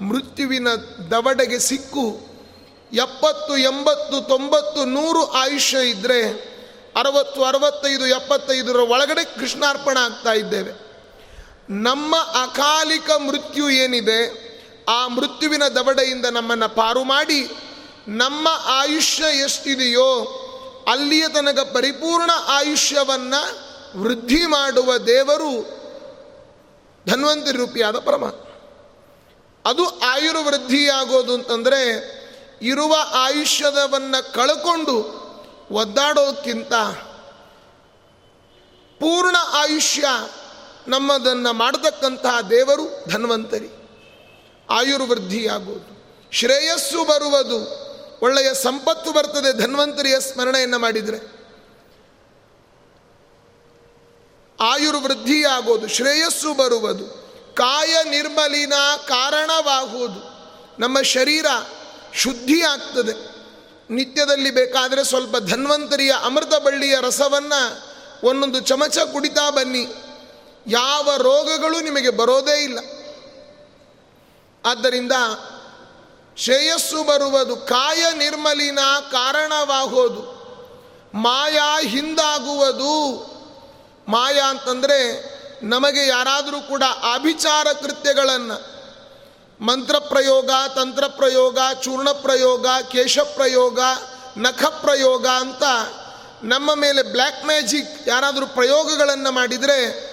[0.00, 0.68] ಮೃತ್ಯುವಿನ
[1.10, 2.26] ದವಡೆಗೆ ಸಿಕ್ಕು.
[2.92, 6.55] ಎಪ್ಪತ್ತು, ಎಂಬತ್ತು, ತೊಂಬತ್ತು, ನೂರು ಆಯುಷ್ಯ ಇದ್ದರೆ
[6.96, 10.86] ಅರವತ್ತು, ಅರವತ್ತೈದು, ಎಪ್ಪತ್ತೈದರ ಒಳಗಡೆ ಕೃಷ್ಣಾರ್ಪಣ ಆಗ್ತಾ ಇದ್ದೇವೆ.
[11.70, 14.46] ನಮ್ಮ ಅಕಾಲಿಕ ಮೃತ್ಯು ಏನಿದೆ,
[14.88, 17.48] ಆ ಮೃತ್ಯುವಿನ ದವಡೆಯಿಂದ ನಮ್ಮನ್ನು ಪಾರು ಮಾಡಿ,
[18.08, 20.24] ನಮ್ಮ ಆಯುಷ್ಯ ಎಷ್ಟಿದೆಯೋ,
[20.92, 23.66] ಅಲ್ಲಿಯ ತನಕ ಪರಿಪೂರ್ಣ ಆಯುಷ್ಯವನ್ನು
[24.02, 25.76] ವೃದ್ಧಿ ಮಾಡುವ ದೇವರು
[27.10, 28.42] ಧನ್ವಂತರಿ ರೂಪಿಯಾದ ಪರಮಾತ್ಮ.
[29.70, 32.16] ಅದು ಆಯುರ್ವೃದ್ಧಿಯಾಗೋದು ಅಂತಂದರೆ,
[32.62, 35.25] ಇರುವ ಆಯುಷ್ಯದವನ್ನು ಕಳ್ಕೊಂಡು
[35.70, 36.74] ಒದ್ದಾಡೋಕ್ಕಿಂತ
[39.00, 40.04] ಪೂರ್ಣ ಆಯುಷ್ಯ
[40.88, 43.68] ನಮ್ಮದನ್ನು ಮಾಡತಕ್ಕಂತಹ ದೇವರು ಧನ್ವಂತರಿ.
[44.70, 45.96] ಆಯುರ್ವೃದ್ಧಿಯಾಗುವುದು
[46.32, 47.86] ಶ್ರೇಯಸ್ಸು ಬರುವುದು.
[48.22, 51.36] ಒಳ್ಳೆಯ ಸಂಪತ್ತು ಬರ್ತದೆ ಧನ್ವಂತರಿಯ ಸ್ಮರಣೆಯನ್ನು ಮಾಡಿದರೆ.
[54.60, 55.88] ಆಯುರ್ವೃದ್ಧಿಯಾಗೋದು.
[55.88, 57.04] ಶ್ರೇಯಸ್ಸು ಬರುವುದು.
[57.54, 58.72] ಕಾಯ ನಿರ್ಮಲಿನ
[59.08, 60.36] ಕಾರಣವಾಗುವುದು.
[60.78, 61.46] ನಮ್ಮ ಶರೀರ
[62.14, 63.35] ಶುದ್ಧಿ ಆಗ್ತದೆ
[63.90, 67.82] ನಿತ್ಯದಲ್ಲಿ ಬೇಕಾದರೆ ಸ್ವಲ್ಪ ಧನ್ವಂತರಿಯ ಅಮೃತ ಬಳ್ಳಿಯ ರಸವನ್ನು
[68.22, 69.86] ಒಂದೊಂದು ಚಮಚ ಕುಡಿತಾ ಬನ್ನಿ.
[70.66, 72.78] ಯಾವ ರೋಗಗಳು ನಿಮಗೆ ಬರೋದೇ ಇಲ್ಲ.
[74.64, 75.12] ಆದ್ದರಿಂದ
[76.36, 78.78] ಶ್ರೇಯಸ್ಸು ಬರುವುದು ಕಾಯ ನಿರ್ಮಲಿನ
[79.12, 80.36] ಕಾರಣವಾಗೋದು.
[81.14, 83.26] ಮಾಯಾ ಹಿಂದಾಗುವುದು.
[84.08, 86.82] ಮಾಯಾ ಅಂತಂದರೆ ನಮಗೆ ಯಾರಾದರೂ ಕೂಡ
[87.14, 88.75] ಅಭಿಚಾರ ಕೃತ್ಯಗಳನ್ನು
[89.60, 91.06] ಮಂತ್ರ ಪ್ರಯೋಗ ತಂತ್ರ
[93.32, 93.80] ಪ್ರಯೋಗ
[94.38, 95.62] ನಖ ಪ್ರಯೋಗ ಅಂತ
[96.42, 100.06] ನಮ್ಮ ಮೇಲೆ ಬ್ಲ್ಯಾಕ್ ಮ್ಯಾಜಿಕ್ ಯಾರಾದರೂ ಪ್ರಯೋಗಗಳನ್ನು ಮಾಡಿದರೆ,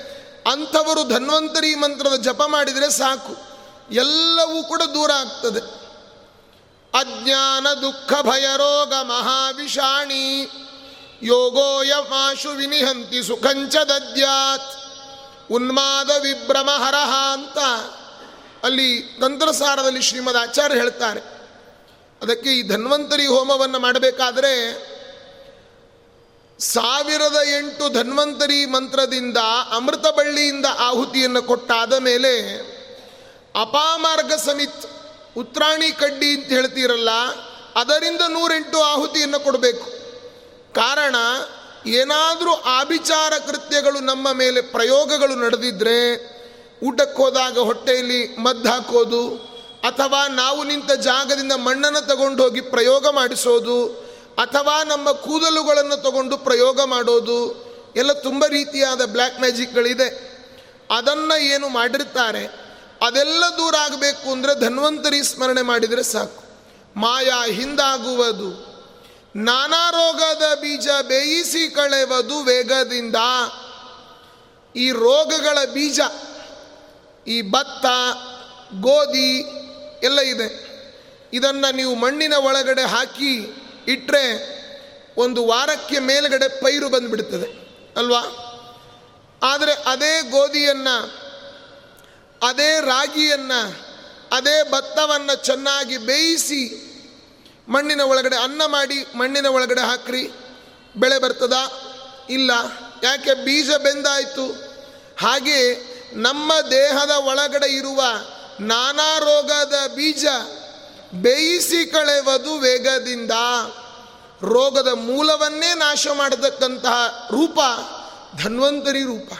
[0.52, 3.38] ಅಂಥವರು ಧನ್ವಂತರಿ ಮಂತ್ರದ ಜಪ ಮಾಡಿದರೆ ಸಾಕು.
[3.94, 5.60] ಎಲ್ಲವೂ ಕೂಡ ದೂರ ಆಗ್ತದೆ.
[7.00, 10.50] ಅಜ್ಞಾನ, ದುಃಖ, ಭಯ, ರೋಗ, ಮಹಾವಿಷಾಣಿ
[11.24, 14.78] ಯೋಗೋಯಮಾಶು ವಿನಿಹಂತಿ ಸುಖಂಚ ದದ್ಯಾತ್,
[15.52, 17.58] ಉನ್ಮಾದ ವಿಭ್ರಮ ಹರಹ ಅಂತ
[18.64, 21.22] ಅಲ್ಲಿ ತಂತ್ರಸಾರದಲ್ಲಿ ಶ್ರೀಮದ್ ಆಚಾರ್ಯ ಹೇಳ್ತಾರೆ.
[22.22, 24.54] ಅದಕ್ಕೆ ಈ ಧನ್ವಂತರಿ ಹೋಮವನ್ನು ಮಾಡಬೇಕಾದರೆ
[26.60, 29.38] ಸಾವಿರದ ಎಂಟು ಧನ್ವಂತರಿ ಮಂತ್ರದಿಂದ
[29.72, 32.34] ಅಮೃತ ಬಳ್ಳಿಯಿಂದ ಆಹುತಿಯನ್ನು ಕೊಟ್ಟಾದ ಮೇಲೆ
[33.62, 34.86] ಅಪಾಮಾರ್ಗ ಸಮಿತ್
[35.38, 37.10] ಉತ್ರಾಣಿ ಕಡ್ಡಿ ಅಂತ ಹೇಳ್ತೀರಲ್ಲ,
[37.76, 39.88] ಅದರಿಂದ ನೂರೆಂಟು ಆಹುತಿಯನ್ನು ಕೊಡಬೇಕು.
[40.74, 41.16] ಕಾರಣ
[41.90, 45.98] ಏನಾದರೂ ಆಭಿಚಾರ ಕೃತ್ಯಗಳು ನಮ್ಮ ಮೇಲೆ ಪ್ರಯೋಗಗಳು ನಡೆದಿದ್ರೆ
[46.88, 49.24] ಊಟಕ್ಕೆ ಹೋದಾಗ ಹೊಟ್ಟೆಯಲ್ಲಿ ಮದ್ದು ಹಾಕೋದು,
[49.90, 53.78] ಅಥವಾ ನಾವು ನಿಂತ ಜಾಗದಿಂದ ಮಣ್ಣನ್ನು ತಗೊಂಡು ಹೋಗಿ ಪ್ರಯೋಗ ಮಾಡಿಸೋದು,
[54.44, 57.40] ಅಥವಾ ನಮ್ಮ ಕೂದಲುಗಳನ್ನು ತಗೊಂಡು ಪ್ರಯೋಗ ಮಾಡೋದು,
[58.02, 60.10] ಎಲ್ಲ ತುಂಬ ರೀತಿಯಾದ ಬ್ಲ್ಯಾಕ್ ಮ್ಯಾಜಿಕ್ಗಳಿದೆ.
[60.90, 62.44] ಅದನ್ನು ಏನು ಮಾಡಿರ್ತಾರೆ,
[63.08, 66.42] ಅದೆಲ್ಲ ದೂರ ಆಗಬೇಕು ಅಂದರೆ ಧನ್ವಂತರಿ ಸ್ಮರಣೆ ಮಾಡಿದರೆ ಸಾಕು.
[66.96, 68.50] ಮಾಯಾ ಹಿಂದಾಗುವುದು,
[69.50, 73.20] ನಾನಾ ರೋಗದ ಬೀಜ ಬೇಯಿಸಿ ಕಳೆಯುವುದು ವೇಗದಿಂದ.
[74.76, 76.00] ಈ ರೋಗಗಳ ಬೀಜ
[77.28, 77.86] ಈ ಭತ್ತ,
[78.82, 79.40] ಗೋಧಿ
[80.04, 80.74] ಎಲ್ಲ ಇದೆ.
[81.34, 83.56] ಇದನ್ನು ನೀವು ಮಣ್ಣಿನ ಒಳಗಡೆ ಹಾಕಿ
[83.88, 84.54] ಇಟ್ಟರೆ
[85.18, 88.22] ಒಂದು ವಾರಕ್ಕೆ ಮೇಲುಗಡೆ ಪೈರು ಬಂದುಬಿಡ್ತದೆ, ಅಲ್ವಾ?
[89.44, 91.24] ಆದರೆ ಅದೇ ಗೋಧಿಯನ್ನು,
[92.42, 93.88] ಅದೇ ರಾಗಿಯನ್ನು,
[94.32, 96.90] ಅದೇ ಭತ್ತವನ್ನು ಚೆನ್ನಾಗಿ ಬೇಯಿಸಿ
[97.68, 100.28] ಮಣ್ಣಿನ ಒಳಗಡೆ ಅನ್ನ ಮಾಡಿ ಮಣ್ಣಿನ ಒಳಗಡೆ ಹಾಕ್ರಿ.
[100.98, 101.90] ಬೆಳೆ ಬರ್ತದಾ?
[102.30, 102.52] ಇಲ್ಲ.
[103.04, 103.34] ಯಾಕೆ?
[103.34, 104.52] ಬೀಜ ಬೆಂದಾಯಿತು.
[105.20, 108.04] ಹಾಗೆ ನಮ್ಮ ದೇಹದ ಒಳಗಡೆ ಇರುವ
[108.60, 110.26] ನಾನಾ ರೋಗದ ಬೀಜ
[111.14, 113.32] ಬೇಯಿಸಿ ಕಳೆಯುವುದು ವೇಗದಿಂದ.
[114.42, 117.60] ರೋಗದ ಮೂಲವನ್ನೇ ನಾಶ ಮಾಡತಕ್ಕಂತಹ ರೂಪ,
[118.44, 119.32] ಧನ್ವಂತರಿ ರೂಪ.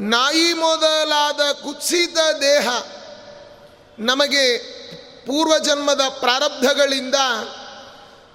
[0.00, 2.68] ನಾಯಿ ಮೊದಲಾದ ಕುತ್ಸಿತ ದೇಹ
[3.98, 4.58] ನಮಗೆ
[5.26, 7.14] ಪೂರ್ವಜನ್ಮದ ಪ್ರಾರಬ್ಧಗಳಿಂದ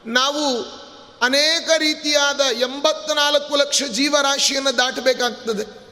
[0.06, 0.66] ನಾವು
[1.24, 5.84] ಅನೇಕ ರೀತಿಯಾದ ಎಂಬತ್ನಾಲ್ಕು ಲಕ್ಷ ಜೀವರಾಶಿಯನ್ನು ದಾಟಬೇಕಾಗ್ತದೆ.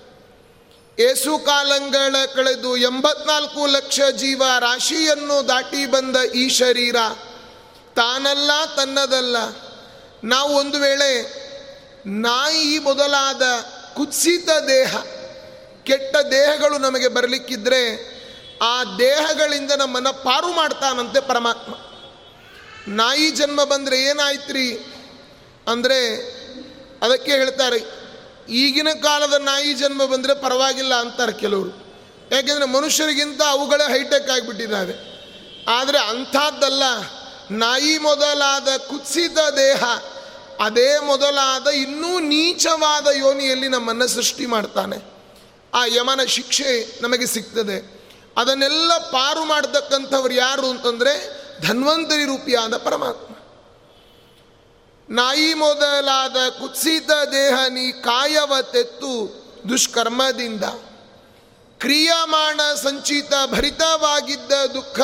[1.04, 6.96] ಏಸು ಕಾಲಂಗಳ ಕಳೆದು ಎಂಬತ್ನಾಲ್ಕು ಲಕ್ಷ ಜೀವ ರಾಶಿಯನ್ನು ದಾಟಿ ಬಂದ ಈ ಶರೀರ
[7.96, 9.38] ತಾನಲ್ಲ, ತನ್ನದಲ್ಲ.
[10.24, 11.12] ನಾವು ಒಂದು ವೇಳೆ
[12.06, 13.42] ನಾಯಿ ಮೊದಲಾದ
[13.94, 14.98] ಕುತ್ಸಿತ ದೇಹ,
[15.84, 17.82] ಕೆಟ್ಟ ದೇಹಗಳು ನಮಗೆ ಬರಲಿಕ್ಕಿದ್ರೆ
[18.62, 21.74] ಆ ದೇಹಗಳಿಂದ ನಮ್ಮನ್ನು ಪಾರು ಮಾಡ್ತಾನಂತೆ ಪರಮಾತ್ಮ.
[22.88, 24.91] ನಾಯಿ ಜನ್ಮ ಬಂದರೆ ಏನಾಯ್ತ್ರಿ?
[25.68, 25.98] ಅಂದರೆ
[27.02, 27.80] ಅದಕ್ಕೆ ಹೇಳ್ತಾರೆ,
[28.50, 31.72] ಈಗಿನ ಕಾಲದ ನಾಯಿ ಜನ್ಮ ಬಂದರೆ ಪರವಾಗಿಲ್ಲ ಅಂತಾರೆ ಕೆಲವರು.
[32.32, 34.96] ಯಾಕೆಂದರೆ ಮನುಷ್ಯರಿಗಿಂತ ಅವುಗಳೇ ಹೈಟೆಕ್ ಆಗಿಬಿಟ್ಟಿದ್ದಾವೆ
[35.70, 36.84] ಆದರೆ ಅಂಥದ್ದಲ್ಲ,
[37.52, 39.84] ನಾಯಿ ಮೊದಲಾದ ಕುತ್ಸಿತ ದೇಹ,
[40.60, 44.98] ಅದೇ ಮೊದಲಾದ ಇನ್ನೂ ನೀಚವಾದ ಯೋನಿಯಲ್ಲಿ ನಮ್ಮನ್ನು ಸೃಷ್ಟಿ ಮಾಡ್ತಾನೆ.
[45.74, 46.72] ಆ ಯಮನ ಶಿಕ್ಷೆ
[47.02, 47.78] ನಮಗೆ ಸಿಗ್ತದೆ.
[48.38, 51.14] ಅದನ್ನೆಲ್ಲ ಪಾರು ಮಾಡತಕ್ಕಂಥವ್ರು ಯಾರು ಅಂತಂದರೆ
[51.62, 53.31] ಧನ್ವಂತರಿ ರೂಪಿಯಾದ ಪರಮಾತ್ಮ.
[55.12, 60.64] ನಾಯಿ ಮೊದಲಾದ ಕುತ್ಸಿತ ದೇಹ ನೀ ಕಾಯವ ತೆತ್ತು ದುಷ್ಕರ್ಮದಿಂದ.
[61.80, 65.00] ಕ್ರಿಯಮಾಣ ಸಂಚಿತ ಭರಿತವಾಗಿದ್ದ ದುಃಖ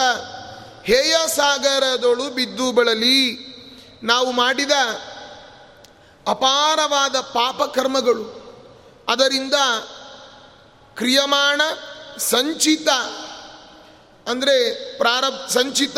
[0.83, 3.47] ಹೇಯ ಸಾಗರದೊಳು ಬಿದ್ದು ಬಳಲಿ.
[4.03, 4.71] ನಾವು ಮಾಡಿದ
[6.27, 8.47] ಅಪಾರವಾದ ಪಾಪಕರ್ಮಗಳು
[9.07, 9.53] ಅದರಿಂದ
[10.95, 11.61] ಕ್ರಿಯಮಾಣ
[12.17, 12.89] ಸಂಚಿತ
[14.29, 14.57] ಅಂದರೆ
[14.97, 15.97] ಪ್ರಾರಬ್ ಸಂಚಿತ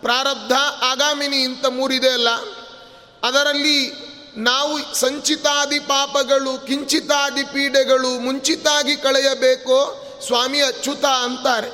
[0.00, 0.52] ಪ್ರಾರಬ್ಧ
[0.84, 2.28] ಆಗಾಮಿನಿ ಇಂಥ ಮೂರಿದೆ ಅಲ್ಲ.
[3.24, 11.68] ಅದರಲ್ಲಿ ನಾವು ಸಂಚಿತಾದಿ ಪಾಪಗಳು, ಕಿಂಚಿತಾದಿ ಪೀಡೆಗಳು ಮುಂಚಿತಾಗಿ ಕಳೆಯಬೇಕೋ ಸ್ವಾಮಿ ಅಚ್ಯುತ ಅಂತಾರೆ.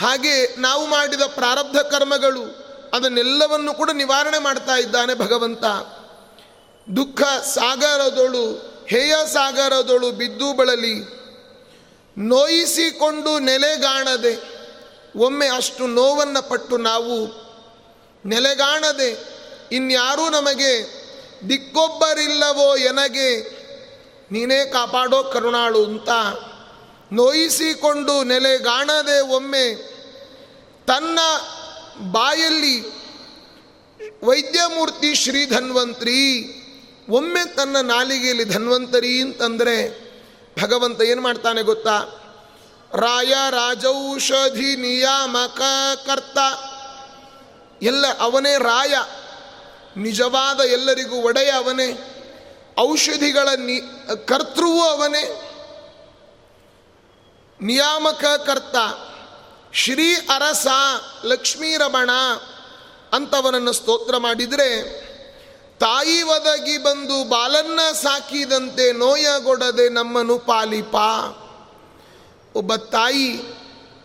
[0.00, 5.64] ಹಾಗೆ ನಾವು ಮಾಡಿದ ಪ್ರಾರಬ್ಧ ಕರ್ಮಗಳು ಅದನ್ನೆಲ್ಲವನ್ನು ಕೂಡ ನಿವಾರಣೆ ಮಾಡ್ತಾ ಇದ್ದಾನೆ ಭಗವಂತ.
[6.96, 8.46] ದುಃಖ ಸಾಗರದೊಳು,
[8.86, 11.18] ಹೇಯ ಸಾಗರದೊಳು ಬಿದ್ದು ಬಳಲಿ.
[12.18, 14.58] ನೋಯಿಸಿಕೊಂಡು ನೆಲೆಗಾಣದೆ,
[15.16, 17.48] ಒಮ್ಮೆ ಅಷ್ಟು ನೋವನ್ನು ಪಟ್ಟು ನಾವು
[18.26, 19.37] ನೆಲೆಗಾಣದೆ
[19.72, 20.98] ಇನ್ಯಾರೂ ನಮಗೆ
[21.48, 23.58] ದಿಕ್ಕೊಬ್ಬರಿಲ್ಲವೋ ಎನಗೆ
[24.30, 26.08] ನೀನೇ ಕಾಪಾಡೋ ಕರುಣಾಳು ಅಂತ
[27.12, 29.74] ನೋಯಿಸಿಕೊಂಡು ನೆಲೆಗಾಣದೆ ಒಮ್ಮೆ
[30.86, 31.18] ತನ್ನ
[32.12, 32.98] ಬಾಯಲ್ಲಿ
[34.24, 36.44] ವೈದ್ಯಮೂರ್ತಿ ಶ್ರೀ ಧನ್ವಂತ್ರಿ,
[37.10, 40.08] ಒಮ್ಮೆ ತನ್ನ ನಾಲಿಗೆಯಲ್ಲಿ ಧನ್ವಂತರಿ ಅಂತಂದರೆ
[40.62, 41.98] ಭಗವಂತ ಏನು ಮಾಡ್ತಾನೆ ಗೊತ್ತಾ?
[42.94, 45.60] ರಾಯ ರಾಜೌಷಧಿ ನಿಯಾಮಕ
[46.06, 46.38] ಕರ್ತ.
[47.82, 48.94] ಎಲ್ಲ ಅವನೇ ರಾಯ.
[49.98, 52.14] ನಿಜವಾದ ಎಲ್ಲರಿಗೂ ಒಡೆಯ ಅವನೇ.
[52.78, 53.80] ಔಷಧಿಗಳ ನಿ,
[54.26, 55.42] ಕರ್ತೃವೂ ಅವನೇ.
[57.60, 58.76] ನಿಯಾಮಕ ಕರ್ತ.
[59.72, 60.66] ಶ್ರೀ ಅರಸ
[61.24, 62.10] ಲಕ್ಷ್ಮೀ ರಮಣ
[63.12, 64.82] ಅಂತವನನ್ನು ಸ್ತೋತ್ರ ಮಾಡಿದರೆ,
[65.78, 70.94] ತಾಯಿ ಒದಗಿ ಬಂದು ಬಾಲನ್ನ ಸಾಕಿದಂತೆ ನೋಯಗೊಡದೆ ನಮ್ಮನು ಪಾಲಿಪ.
[72.54, 73.40] ಒಬ್ಬ ತಾಯಿ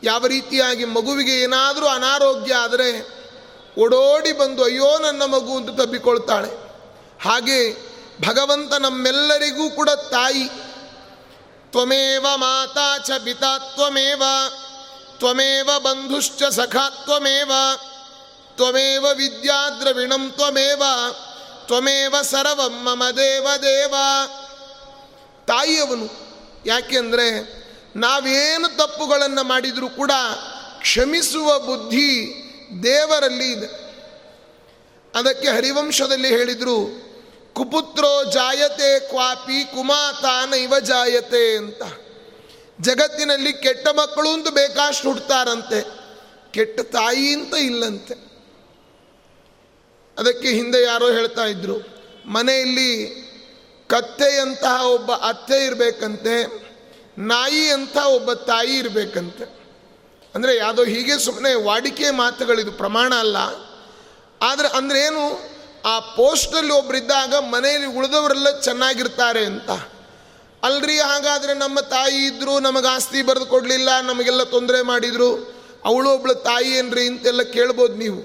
[0.04, 3.23] ಯಾವ ರೀತಿಯಾಗಿ ಮಗುವಿಗೆ ಏನಾದರೂ ಅನಾರೋಗ್ಯ ಆದರೆ
[3.80, 6.50] ಓಡೋಡಿ ಬಂದು ಅಯ್ಯೋ ನನ್ನ ಮಗು ಅಂತ ತಬ್ಬಿಕೊಳ್ತಾಳೆ.
[7.24, 7.74] ಹಾಗೆ
[8.28, 10.46] ಭಗವಂತ ನಮ್ಮೆಲ್ಲರಿಗೂ ಕೂಡ ತಾಯಿ.
[11.72, 14.24] ತ್ವಮೇವ ಮಾತಾ ಚ ಪಿತಾ ತ್ವಮೇವ
[15.18, 17.52] ತ್ವಮೇವ ಬಂಧುಶ್ಚ ಸಖಾ ತ್ವಮೇವ
[18.56, 20.84] ತ್ವಮೇವ ವಿದ್ಯಾದ್ರವಿಣಂ ತ್ವಮೇವ
[21.66, 23.96] ತ್ವಮೇವ ಸರ್ವಂ ಮಮ ದೇವ ದೇವ.
[25.48, 26.08] ತಾಯಿಯವನು
[26.66, 27.64] ಯಾಕೆಂದರೆ
[27.96, 30.12] ನಾವೇನು ತಪ್ಪುಗಳನ್ನು ಮಾಡಿದರೂ ಕೂಡ
[30.80, 32.43] ಕ್ಷಮಿಸುವ ಬುದ್ಧಿ
[32.84, 33.84] ದೇವರಲ್ಲಿ ಇದೆ.
[35.16, 37.04] ಅದಕ್ಕೆ ಹರಿವಂಶದಲ್ಲಿ ಹೇಳಿದರು,
[37.54, 41.84] ಕುಪುತ್ರೋ ಜಾಯತೆ ಕ್ವಾಪಿ ಕುಮಾತಾನ ಇವ ಜಾಯತೆ ಅಂತ.
[42.82, 45.82] ಜಗತ್ತಿನಲ್ಲಿ ಕೆಟ್ಟ ಮಕ್ಕಳು ಅಂತ ಬೇಕಾಷ್ಟು ಹುಡ್ತಾರಂತೆ.
[46.52, 48.14] ಕೆಟ್ಟ ತಾಯಿ ಅಂತ ಇಲ್ಲಂತೆ.
[50.18, 51.78] ಅದಕ್ಕೆ ಹಿಂದೆ ಯಾರೋ ಹೇಳ್ತಾ ಇದ್ರು,
[52.26, 53.24] ಮನೆಯಲ್ಲಿ
[53.88, 56.64] ಕತ್ತೆಯಂತಹ ಒಬ್ಬ ಅತ್ತೆ ಇರಬೇಕಂತೆ,
[57.18, 59.63] ನಾಯಿ ಅಂತ ಒಬ್ಬ ತಾಯಿ ಇರಬೇಕಂತೆ.
[60.36, 63.38] ಅಂದರೆ ಯಾವುದೋ ಹೀಗೆ ಸುಮ್ಮನೆ ವಾಡಿಕೆ ಮಾತುಗಳಿದು ಪ್ರಮಾಣ ಅಲ್ಲ.
[64.42, 65.54] ಆದರೆ ಅಂದ್ರೆ ಏನು?
[65.86, 69.72] ಆ ಪೋಸ್ಟಲ್ಲಿ ಒಬ್ಬರಿದ್ದಾಗ ಮನೆಯಲ್ಲಿ ಉಳಿದವರೆಲ್ಲ ಚೆನ್ನಾಗಿರ್ತಾರೆ ಅಂತ.
[70.64, 75.54] ಅಲ್ರಿ, ಹಾಗಾದರೆ ನಮ್ಮ ತಾಯಿ ಇದ್ದರು ನಮಗೆ ಆಸ್ತಿ ಬರೆದು ಕೊಡಲಿಲ್ಲ, ನಮಗೆಲ್ಲ ತೊಂದರೆ ಮಾಡಿದರು.
[75.86, 78.22] ಅವಳು ಒಬ್ಳು ತಾಯಿ ಏನ್ರಿ ಅಂತೆಲ್ಲ ಕೇಳ್ಬೋದು ನೀವು.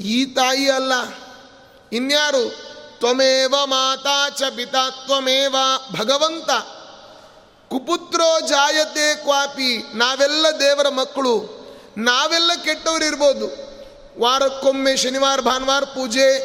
[0.00, 0.92] ಈ ತಾಯಿ ಅಲ್ಲ.
[1.92, 2.74] ಇನ್ಯಾರು?
[2.98, 5.56] ತ್ವಮೇವ ಮಾತಾ ಚ ಪಿತಾ, ತ್ವಮೇವ
[5.92, 6.50] ಭಗವಂತ.
[7.70, 9.84] ಕುಪುತ್ರೋ ಜಾಯತೆ ಕ್ವಾಪಿ.
[9.94, 11.64] ನಾವೆಲ್ಲ ದೇವರ ಮಕ್ಕಳು.
[11.96, 13.74] ನಾವೆಲ್ಲ ಕೆಟ್ಟವರು ಇರ್ಬೋದು
[14.20, 16.38] ವಾರಕ್ಕೊಮ್ಮೆ ಶನಿವಾರ, ಭಾನುವಾರ ಪೂಜೆ,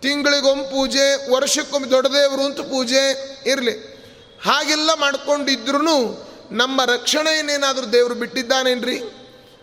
[0.00, 3.10] ತಿಂಗಳಿಗೊಮ್ಮೆ ಪೂಜೆ, ವರ್ಷಕ್ಕೊಮ್ಮೆ ದೊಡ್ಡ ದೇವರು ಅಂತ ಪೂಜೆ
[3.46, 3.98] ಇರಲಿ.
[4.44, 8.98] ಹಾಗೆಲ್ಲ ಮಾಡ್ಕೊಂಡಿದ್ರೂ ನಮ್ಮ ರಕ್ಷಣೆ ಏನೇನಾದರೂ ದೇವರು ಬಿಟ್ಟಿದ್ದಾನೇನ್ರಿ?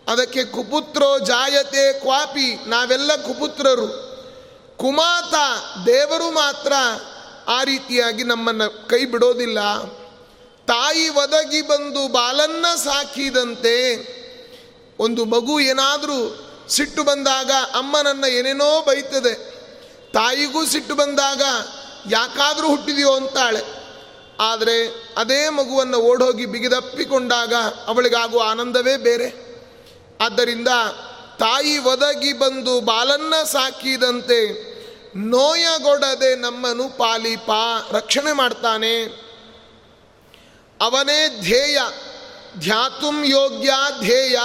[0.07, 2.69] ಅದಕ್ಕೆ ಕುಪುತ್ರೋ ಜಾಯತೆ ಕ್ವಾಪಿ.
[2.69, 3.87] ನಾವೆಲ್ಲ ಕುಪುತ್ರರು.
[4.77, 5.33] ಕುಮಾತ
[5.85, 6.73] ದೇವರು ಮಾತ್ರ
[7.47, 9.59] ಆ ರೀತಿಯಾಗಿ ನಮ್ಮನ್ನು ಕೈ ಬಿಡೋದಿಲ್ಲ.
[10.67, 13.75] ತಾಯಿ ಒದಗಿ ಬಂದು ಬಾಲನ್ನ ಸಾಕಿದಂತೆ
[14.99, 16.19] ಒಂದು ಮಗು ಏನಾದರೂ
[16.69, 19.33] ಸಿಟ್ಟು ಬಂದಾಗ ಅಮ್ಮನನ್ನು ಏನೇನೋ ಬೈತದೆ,
[20.13, 21.41] ತಾಯಿಗೂ ಸಿಟ್ಟು ಬಂದಾಗ
[22.11, 23.61] ಯಾಕಾದರೂ ಹುಟ್ಟಿದೆಯೋ ಅಂತಾಳೆ.
[24.39, 24.77] ಆದರೆ
[25.17, 27.53] ಅದೇ ಮಗುವನ್ನು ಓಡೋಗಿ ಬಿಗಿದಪ್ಪಿಕೊಂಡಾಗ
[27.87, 29.27] ಅವಳಿಗಾಗುವ ಆನಂದವೇ ಬೇರೆ.
[30.21, 30.67] ಆದ್ದರಿಂದ
[31.39, 34.39] ತಾಯಿ ಒದಗಿ ಬಂದು ಬಾಲನ್ನ ಸಾಕಿದಂತೆ
[35.15, 37.49] ನೋಯಗೊಡದೆ ನಮ್ಮನು ಪಾಲಿಪ,
[37.91, 39.24] ರಕ್ಷಣೆ ಮಾಡ್ತಾನೆ.
[40.81, 41.79] ಅವನೇ ಧ್ಯೇಯ.
[42.59, 44.39] ಧ್ಯಾತುಂ ಯೋಗ್ಯ ಧ್ಯೇಯ.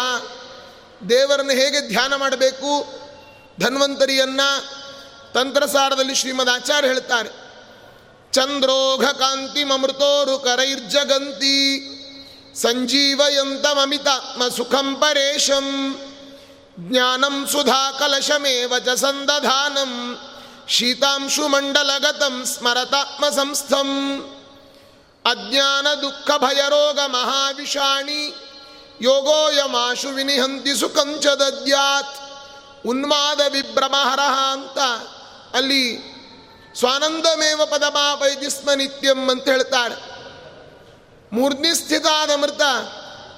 [1.08, 3.00] ದೇವರನ್ನು ಹೇಗೆ ಧ್ಯಾನ ಮಾಡಬೇಕು?
[3.60, 4.40] ಧನ್ವಂತರಿಯನ್ನ
[5.34, 7.28] ತಂತ್ರಸಾರದಲ್ಲಿ ಶ್ರೀಮದ್ ಆಚಾರ್ಯ ಹೇಳ್ತಾರೆ
[8.32, 11.86] ಚಂದ್ರೋಘ ಕಾಂತಿ ಮಮೃತೋರು ಕರೈರ್ಜಗಂತಿ.
[12.54, 15.96] ಸಂಜೀವಯಂತಮಮಿತಾತ್ಮ ಸುಖಂ ಪರೇಶಂ.
[16.80, 20.20] ಜ್ಞಾನಂ ಸುಧಾ ಕಲಶಮೇವ ಚ ಸಂದಧಾನಂ.
[20.68, 23.90] ಶೀತಾಂಶು ಮಂಡಲಗತಂ ಸ್ಮರತಾತ್ಮ ಸಂಸ್ಥಂ
[25.26, 28.34] ಅಜ್ಞಾನ ದುಃಖ ಭಯರೋಗ ಮಹಾವಿಷಾಣಿ
[29.02, 32.16] ಯೋಗೋಯಮಾಶು ಸುಖಂಚ ದದ್ಯಾತ್.
[32.86, 34.78] ಉನ್ಮಾದ ವಿಭ್ರಮಹರಹ ಅಂತ
[35.56, 36.10] ಅಲ್ಲಿ
[36.78, 39.94] ಸ್ವಾನಂದಮೇವ ಪದಮಾಪೈದಿಸ್ಮ ನಿತ್ಯಂ ಅಂತ ಹೇಳ್ತಾಳೆ.
[41.32, 42.60] ಮೂರ್ಧ್ನಿ ಸ್ಥಿತಾದ ಅಮೃತ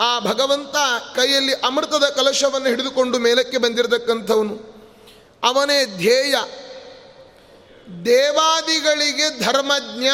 [0.00, 0.76] ಆ ಭಗವಂತ
[1.14, 4.72] ಕೈಯಲ್ಲಿ ಅಮೃತದ ಕಲಶವನ್ನು ಹಿಡಿದುಕೊಂಡು ಮೇಲಕ್ಕೆ ಬಂದಿರತಕ್ಕಂಥವನು.
[5.44, 6.34] ಅವನೇ ಧ್ಯೇಯ.
[8.04, 10.06] ದೇವಾದಿಗಳಿಗೆ ಧರ್ಮಜ್ಞ.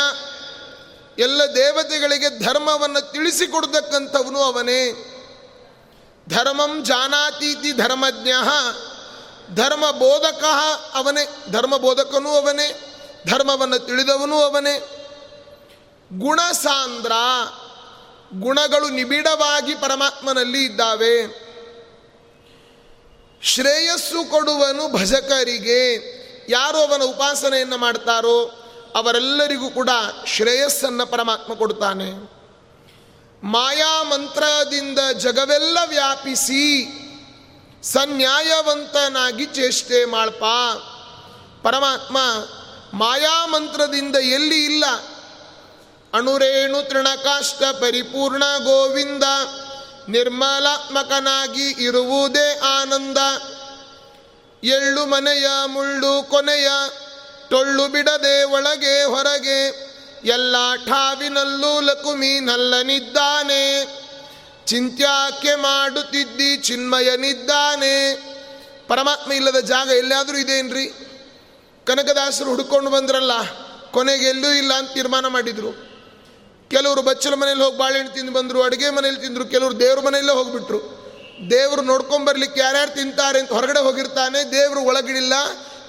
[1.18, 4.92] ಎಲ್ಲ ದೇವತೆಗಳಿಗೆ ಧರ್ಮವನ್ನು ತಿಳಿಸಿಕೊಡ್ತಕ್ಕಂಥವನು ಅವನೇ.
[6.28, 8.28] ಧರ್ಮಂ ಜಾನಾತೀತಿ ಧರ್ಮಜ್ಞ.
[9.54, 10.44] ಧರ್ಮ ಬೋಧಕ
[10.94, 11.28] ಅವನೇ.
[11.50, 12.94] ಧರ್ಮ ಬೋಧಕನೂ ಅವನೇ.
[13.26, 14.94] ಧರ್ಮವನ್ನು ತಿಳಿದವನು ಅವನೇ.
[16.18, 17.12] ಗುಣಸಾಂದ್ರ,
[18.34, 21.48] ಗುಣಗಳು ನಿಬಿಡವಾಗಿ ಪರಮಾತ್ಮನಲ್ಲಿ ಇದ್ದಾವೆ.
[23.42, 25.94] ಶ್ರೇಯಸ್ಸು ಕೊಡುವನು ಭಜಕರಿಗೆ.
[26.48, 28.64] ಯಾರು ಅವನ ಉಪಾಸನೆಯನ್ನು ಮಾಡ್ತಾರೋ?
[28.94, 29.90] ಅವರೆಲ್ಲರಿಗೂ ಕೂಡ
[30.26, 32.38] ಶ್ರೇಯಸ್ಸನ್ನು ಪರಮಾತ್ಮ ಕೊಡುತ್ತಾನೆ.
[33.42, 36.84] ಮಾಯಾ ಮಂತ್ರದಿಂದ ಜಗವೆಲ್ಲ ವ್ಯಾಪಿಸಿ
[37.82, 40.44] ಸನ್ಯಾಯವಂತನಾಗಿ ಚೇಷ್ಟೆ ಮಾಡ್ಪ.
[41.66, 42.16] ಪರಮಾತ್ಮ,
[42.94, 44.84] ಮಾಯಾ ಮಂತ್ರದಿಂದ ಎಲ್ಲಿ ಇಲ್ಲ?
[46.14, 49.24] ಅಣುರೇಣು ತೃಣಕಾಷ್ಟ ಪರಿಪೂರ್ಣ ಗೋವಿಂದ,
[50.08, 53.18] ನಿರ್ಮಲಾತ್ಮಕನಾಗಿ ಇರುವುದೇ ಆನಂದ.
[54.64, 56.68] ಎಳ್ಳು ಮನೆಯ ಮುಳ್ಳು ಕೊನೆಯ
[57.50, 59.60] ಟೊಳ್ಳು ಬಿಡದೆ ಒಳಗೆ ಹೊರಗೆ
[60.24, 60.56] ಎಲ್ಲ
[60.86, 63.62] ಠಾವಿನಲ್ಲೂ ಲಕುಮಿ ನಲ್ಲನಿದ್ದಾನೆ
[64.66, 67.94] ಚಿಂತ್ಯಾಕೆ ಮಾಡುತ್ತಿದ್ದಿ ಚಿನ್ಮಯನಿದ್ದಾನೆ.
[68.88, 70.86] ಪರಮಾತ್ಮ ಇಲ್ಲದ ಜಾಗ ಎಲ್ಲಾದರೂ ಇದೇನ್ರಿ?
[71.86, 73.32] ಕನಕದಾಸರು ಹುಡ್ಕೊಂಡು ಬಂದ್ರಲ್ಲ,
[73.90, 75.70] ಕೊನೆಗೆ ಎಲ್ಲೂ ಇಲ್ಲ ಅಂತ ತೀರ್ಮಾನ ಮಾಡಿದರು.
[76.70, 80.80] ಕೆಲವರು ಬಚ್ಚಲ ಮನೇಲಿ ಹೋಗಿ ಬಾಳೆಹಣ್ಣು ತಿಂದು ಬಂದರು, ಅಡುಗೆ ಮನೇಲಿ ತಿಂದರು, ಕೆಲವರು ದೇವ್ರ ಮನೆಯಲ್ಲೇ ಹೋಗಿಬಿಟ್ರು.
[81.50, 85.34] ದೇವರು ನೋಡ್ಕೊಂಬರ್ಲಿಕ್ಕೆ ಯಾರ್ಯಾರು ತಿಂತಾರೆ ಅಂತ ಹೊರಗಡೆ ಹೋಗಿರ್ತಾನೆ, ದೇವರು ಒಳಗಿಡಿಲ್ಲ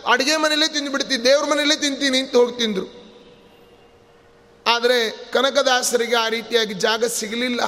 [0.08, 3.00] ಅಡುಗೆ ಮನೆಯಲ್ಲೇ ತಿಂದು ಬಿಡ್ತೀನಿ, ದೇವ್ರ ಮನೆಯಲ್ಲೇ ತಿಂತೀನಿ ಅಂತ ಹೋಗಿ ತಿಂದರು.
[4.68, 7.62] ಆದರೆ ಕನಕದಾಸರಿಗೆ ಆ ರೀತಿಯಾಗಿ ಜಾಗ ಸಿಗಲಿಲ್ಲ.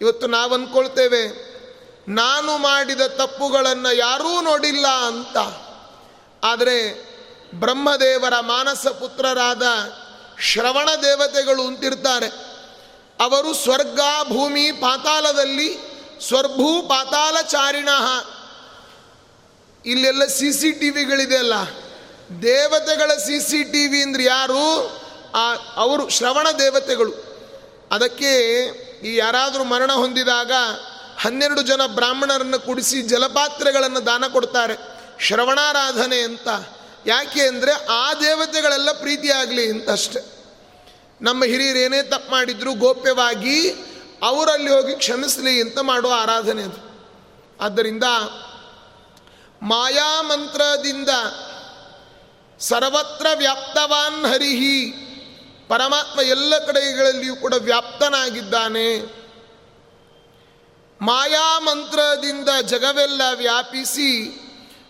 [0.00, 1.52] ಇವತ್ತು ನಾವು ಅಂದ್ಕೊಳ್ತೇವೆ
[2.08, 5.36] ನಾನು ಮಾಡಿದ ತಪ್ಪುಗಳನ್ನು ಯಾರೂ ನೋಡಿಲ್ಲ ಅಂತ.
[6.44, 7.12] ಆದರೆ
[7.54, 9.62] ಬ್ರಹ್ಮದೇವರ ಮಾನಸ ಪುತ್ರರಾದ
[10.40, 12.28] ಶ್ರವಣ ದೇವತೆಗಳು ಅಂತಿರ್ತಾರೆ.
[13.20, 15.78] ಅವರು ಸ್ವರ್ಗ ಭೂಮಿ ಪಾತಾಳದಲ್ಲಿ
[16.28, 17.88] ಸ್ವರ್ಭೂ ಪಾತಾಳಚಾರಿಣ.
[19.86, 21.54] ಇಲ್ಲೆಲ್ಲ ಸಿ ಸಿ ಟಿ ವಿಗಳಿದೆ ಅಲ್ಲ.
[22.42, 24.88] ದೇವತೆಗಳ ಸಿ ಸಿ ಟಿ ವಿ ಅಂದ್ರೆ ಯಾರು?
[25.34, 27.12] ಆ, ಅವರು ಶ್ರವಣ ದೇವತೆಗಳು.
[27.90, 28.64] ಅದಕ್ಕೆ
[29.04, 30.52] ಈ ಯಾರಾದರೂ ಮರಣ ಹೊಂದಿದಾಗ
[31.18, 34.74] ಹನ್ನೆರಡು ಜನ ಬ್ರಾಹ್ಮಣರನ್ನು ಕುಡಿಸಿ ಜಲಪಾತ್ರೆಗಳನ್ನು ದಾನ ಕೊಡ್ತಾರೆ.
[35.20, 36.48] ಶ್ರವಣಾರಾಧನೆ ಅಂತ.
[37.06, 40.20] ಯಾಕೆ ಅಂದರೆ ಆ ದೇವತೆಗಳೆಲ್ಲ ಪ್ರೀತಿಯಾಗಲಿ ಅಂತ ಅಷ್ಟೆ
[41.20, 43.70] ನಮ್ಮ ಹಿರಿಯರು ಏನೇ ತಪ್ಪು ಮಾಡಿದ್ರು ಗೋಪ್ಯವಾಗಿ
[44.22, 46.92] ಅವರಲ್ಲಿ ಹೋಗಿ ಕ್ಷಮಿಸಲಿ ಅಂತ ಮಾಡುವ ಆರಾಧನೆ ಅದು.
[47.60, 48.04] ಆದ್ದರಿಂದ
[49.62, 51.08] ಮಾಯಾಮಂತ್ರದಿಂದ
[52.58, 54.90] ಸರ್ವತ್ರ ವ್ಯಾಪ್ತವಾನ್ ಹರಿಹಿ,
[55.68, 58.98] ಪರಮಾತ್ಮ ಎಲ್ಲ ಕಡೆಗಳಲ್ಲಿಯೂ ಕೂಡ ವ್ಯಾಪ್ತನಾಗಿದ್ದಾನೆ.
[61.02, 64.38] ಮಾಯಾಮಂತ್ರದಿಂದ ಜಗವೆಲ್ಲ ವ್ಯಾಪಿಸಿ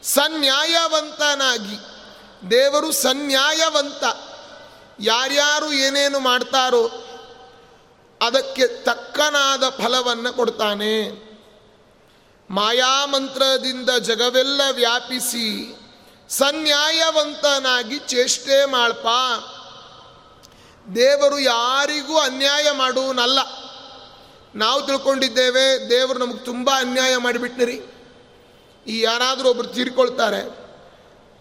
[0.03, 1.77] ಸನ್ಯಾಯವಂತನಾಗಿ,
[2.51, 4.05] ದೇವರು ಸನ್ಯಾಯವಂತ,
[5.01, 6.89] ಯಾರ್ಯಾರು ಏನೇನು ಮಾಡ್ತಾರೋ
[8.23, 11.32] ಅದಕ್ಕೆ ತಕ್ಕನಾದ ಫಲವನ್ನು ಕೊಡ್ತಾನೆ.
[12.53, 15.77] ಮಾಯಾಮಂತ್ರದಿಂದ ಜಗವೆಲ್ಲ ವ್ಯಾಪಿಸಿ
[16.29, 19.07] ಸನ್ಯಾಯವಂತನಾಗಿ ಚೇಷ್ಟೆ ಮಾಡ್ಪ.
[20.95, 23.39] ದೇವರು ಯಾರಿಗೂ ಅನ್ಯಾಯ ಮಾಡುವನಲ್ಲ.
[24.55, 27.81] ನಾವು ತಿಳ್ಕೊಂಡಿದ್ದೇವೆ, ದೇವರು ನಮಗೆ ತುಂಬ ಅನ್ಯಾಯ ಮಾಡಿಬಿಟ್ನಿರಿ.
[28.87, 30.59] ಈ ಯಾರಾದರೂ ಒಬ್ರು ತೀರ್ಕೊಳ್ತಾರೆ,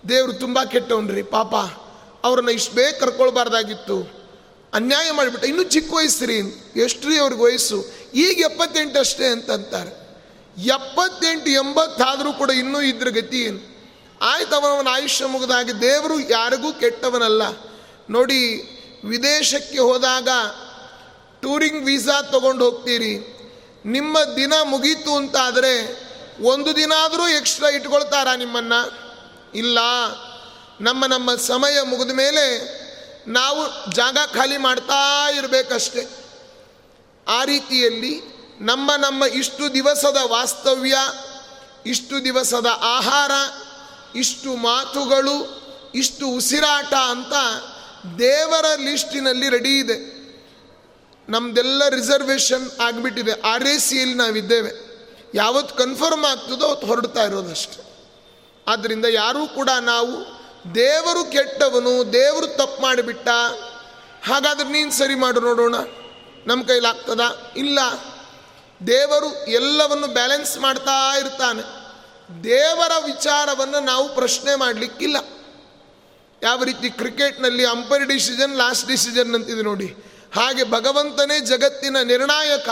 [0.09, 1.55] ದೇವರು ತುಂಬ ಕೆಟ್ಟವನ್ರಿ, ಪಾಪ.
[2.23, 3.97] ಅವ್ರನ್ನ ಇಷ್ಟು ಬೇಗ ಕರ್ಕೊಳ್ಬಾರ್ದಾಗಿತ್ತು.
[4.73, 6.37] ಅನ್ಯಾಯ ಮಾಡಿಬಿಟ್ಟು, ಇನ್ನೂ ಚಿಕ್ಕ ವಯಸ್ಸು ರೀ
[6.75, 7.85] ಎಷ್ಟು ರೀ ಅವ್ರಿಗೆ ವಯಸ್ಸು?
[8.13, 10.00] ಈಗ ಎಪ್ಪತ್ತೆಂಟು ಅಷ್ಟೇ ಅಂತಂತಾರೆ.
[10.57, 13.71] ಎಪ್ಪತ್ತೆಂಟು, ಎಂಬತ್ತಾದರೂ ಕೂಡ ಇನ್ನೂ ಇದ್ರ ಗತಿ ಏನು?
[14.21, 17.41] ಆಯ್ತು ಅವನವನ ಆಯುಷ್ಯ ಮುಗಿದಾಗಿ ದೇವರು ಯಾರಿಗೂ ಕೆಟ್ಟವನಲ್ಲ.
[18.09, 18.55] ನೋಡಿ,
[19.05, 20.29] ವಿದೇಶಕ್ಕೆ ಹೋದಾಗ
[21.41, 23.37] ಟೂರಿಂಗ್ ವೀಸಾ ತೊಗೊಂಡು ಹೋಗ್ತೀರಿ.
[23.85, 26.01] ನಿಮ್ಮ ದಿನ ಮುಗೀತು ಅಂತ ಆದರೆ
[26.41, 29.11] ಒಂದು ದಿನ ಆದರೂ ಎಕ್ಸ್ಟ್ರಾ ಇಟ್ಕೊಳ್ತಾರಾ ನಿಮ್ಮನ್ನು?
[29.55, 29.79] ಇಲ್ಲ.
[30.81, 32.81] ನಮ್ಮ ನಮ್ಮ ಸಮಯ ಮುಗಿದ ಮೇಲೆ
[33.27, 36.07] ನಾವು ಜಾಗ ಖಾಲಿ ಮಾಡ್ತಾ ಇರಬೇಕಷ್ಟೆ.
[37.27, 40.97] ಆ ರೀತಿಯಲ್ಲಿ ನಮ್ಮ ನಮ್ಮ ಇಷ್ಟು ದಿವಸದ ವಾಸ್ತವ್ಯ,
[41.85, 43.31] ಇಷ್ಟು ದಿವಸದ ಆಹಾರ,
[44.15, 45.61] ಇಷ್ಟು ಮಾತುಗಳು,
[45.95, 47.33] ಇಷ್ಟು ಉಸಿರಾಟ ಅಂತ
[48.19, 50.21] ದೇವರ ಲಿಸ್ಟಿನಲ್ಲಿ ರೆಡಿ ಇದೆ.
[51.29, 53.41] ನಮ್ಮದೆಲ್ಲ ರಿಸರ್ವೇಷನ್ ಆಗಿಬಿಟ್ಟಿದೆ.
[53.41, 54.91] ಆರ್ ಎ ಸಿಯಲ್ಲಿ ನಾವಿದ್ದೇವೆ.
[55.33, 57.91] ಯಾವತ್ತು ಕನ್ಫರ್ಮ್ ಆಗ್ತದೋ ಅವತ್ತು ಹೊರಡ್ತಾ ಇರೋದಷ್ಟೆ.
[58.67, 60.41] ಆದ್ದರಿಂದ ಯಾರೂ ಕೂಡ ನಾವು
[60.75, 63.27] ದೇವರು ಕೆಟ್ಟವನು, ದೇವರು ತಪ್ಪು ಮಾಡಿಬಿಟ್ಟ,
[64.27, 65.75] ಹಾಗಾದ್ರೆ ನೀನು ಸರಿ ಮಾಡು ನೋಡೋಣ.
[66.47, 67.21] ನಮ್ಮ ಕೈಲಾಗ್ತದ?
[67.57, 67.79] ಇಲ್ಲ.
[68.87, 71.81] ದೇವರು ಎಲ್ಲವನ್ನು ಬ್ಯಾಲೆನ್ಸ್ ಮಾಡ್ತಾ ಇರ್ತಾನೆ.
[72.43, 75.17] ದೇವರ ವಿಚಾರವನ್ನು ನಾವು ಪ್ರಶ್ನೆ ಮಾಡಲಿಕ್ಕಿಲ್ಲ.
[76.43, 79.85] ಯಾವ ರೀತಿ ಕ್ರಿಕೆಟ್ನಲ್ಲಿ ಅಂಪೈರ್ ಡಿಸಿಷನ್, ಲಾಸ್ಟ್ ಡಿಸಿಷನ್ ಅಂತಿದೆ ನೋಡಿ.
[80.35, 82.69] ಹಾಗೆ ಭಗವಂತನೇ ಜಗತ್ತಿನ ನಿರ್ಣಾಯಕ.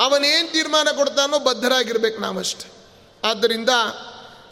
[0.00, 2.72] ಅವನೇನು ತೀರ್ಮಾನ ಕೊಡ್ತಾನೋ ಬದ್ಧರಾಗಿರ್ಬೇಕು ನಾವಷ್ಟೆ.
[3.24, 3.70] ಆದ್ದರಿಂದ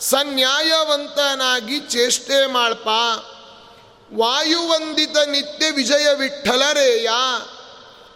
[0.00, 2.88] ಸನ್ಯಾಯವಂತನಾಗಿ ಚೇಷ್ಟೆ ಮಾಡ್ಪ.
[4.14, 7.10] ವಾಯುವಂದಿತ ನಿತ್ಯ ವಿಜಯ ವಿಠಲರೇಯ.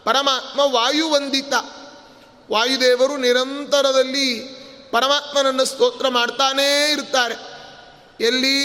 [0.04, 1.52] ಪರಮಾತ್ಮ ವಾಯುವಂದಿತ.
[2.50, 4.40] ವಾಯುದೇವರು ನಿರಂತರದಲ್ಲಿ
[4.90, 7.36] ಪರಮಾತ್ಮನನ್ನು ಸ್ತೋತ್ರ ಮಾಡ್ತಾನೇ ಇರ್ತಾರೆ.
[8.24, 8.56] ಎಲ್ಲಿ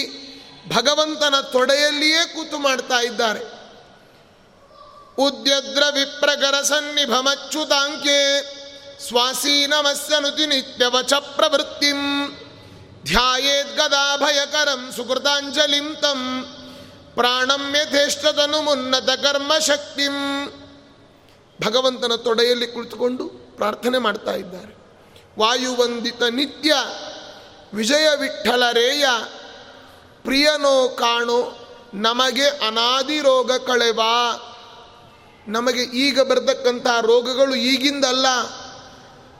[0.70, 3.60] ಭಗವಂತನ ತೊಡೆಯಲ್ಲಿಯೇ ಕೂತು ಮಾಡ್ತಾ ಇದ್ದಾರೆ.
[5.18, 8.42] ಉದ್ಯದ್ರ ವಿಪ್ರಗರ ಸನ್ನಿಭಮಚ್ಯುತಾಂಕೆ
[9.08, 12.30] ಸ್ವಾಸೀನಮಸ್ಯನುತಿ ನಿತ್ಯವಚ ಪ್ರವೃತ್ತಿಂ
[13.06, 16.22] ಧ್ಯಾಯೇದ್ಗದಾಭಯಕರಂ ಸುಕೃತಾಂಜಲಿಂ ತಂ
[17.16, 20.18] ಪ್ರಾಣಂ ಯಥೇಷ್ಟದನು ಮುನ್ನತ ಕರ್ಮಶಕ್ತಿಂ
[21.66, 24.74] ಭಗವಂತನ ತೊಡೆಯಲ್ಲಿ ಕುಳಿತುಕೊಂಡು ಪ್ರಾರ್ಥನೆ ಮಾಡ್ತಾ ಇದ್ದಾರೆ.
[25.40, 26.74] ವಾಯುವಂದಿತ ನಿತ್ಯ
[27.74, 29.06] ವಿಜಯ ವಿಠಲರೇಯ
[30.24, 31.40] ಪ್ರಿಯನೋ ಕಾಣೋ,
[31.94, 34.16] ನಮಗೆ ಅನಾದಿ ರೋಗ ಕಳೆವಾ.
[35.48, 38.28] ನಮಗೆ ಈಗ ಬರ್ತಕ್ಕಂಥ ರೋಗಗಳು ಈಗಿಂದಲ್ಲ,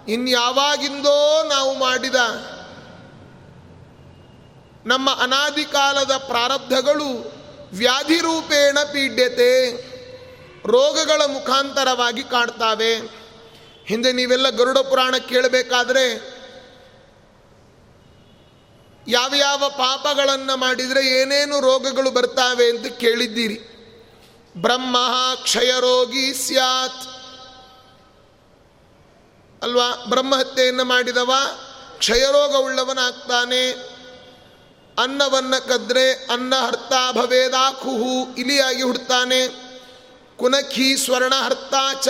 [0.08, 1.18] ಇನ್ಯಾವಾಗಿಂದೋ
[1.50, 2.20] ನಾವು ಮಾಡಿದ
[4.86, 7.10] ನಮ್ಮ ಅನಾದಿ ಕಾಲದ ಪ್ರಾರಬ್ಧಗಳು
[7.74, 9.52] ವ್ಯಾಧಿರೂಪೇಣ ಪೀಡ್ಯತೆ,
[10.68, 12.94] ರೋಗಗಳ ಮುಖಾಂತರವಾಗಿ ಕಾಡ್ತಾವೆ
[13.90, 16.04] ಹಿಂದೆ ನೀವೆಲ್ಲ ಗರುಡ ಪುರಾಣ ಕೇಳಬೇಕಾದ್ರೆ
[19.08, 23.56] ಯಾವ ಯಾವ ಪಾಪಗಳನ್ನು ಮಾಡಿದರೆ ಏನೇನು ರೋಗಗಳು ಬರ್ತಾವೆ ಅಂತ ಕೇಳಿದ್ದೀರಿ.
[24.58, 24.98] ಬ್ರಹ್ಮ
[25.44, 27.08] ಕ್ಷಯರೋಗಿ ಸ್ಯಾತ್.
[29.64, 29.92] ಅಲ್ವಾ?
[29.92, 31.34] ಬ್ರಹ್ಮಹತ್ಯೆಯನ್ನು ಮಾಡಿದವ
[31.98, 33.72] ಕ್ಷಯರೋಗವುಳ್ಳವನಾಗ್ತಾನೆ
[35.04, 39.48] ಅನ್ನವನ್ನು ಕದ್ರೆ ಅನ್ನ ಹರ್ತಾ ಭವೇದಾಕುಹು ಇಲಿಯಾಗಿ ಹುಡ್ತಾನೆ.
[40.38, 42.08] ಕುನಖಿ ಸ್ವರ್ಣ ಹರ್ತಾಚ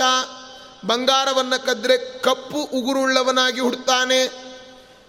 [0.86, 4.50] ಬಂಗಾರವನ್ನು ಕದ್ರೆ ಕಪ್ಪು ಉಗುರುಳ್ಳವನಾಗಿ ಹುಡ್ತಾನೆ.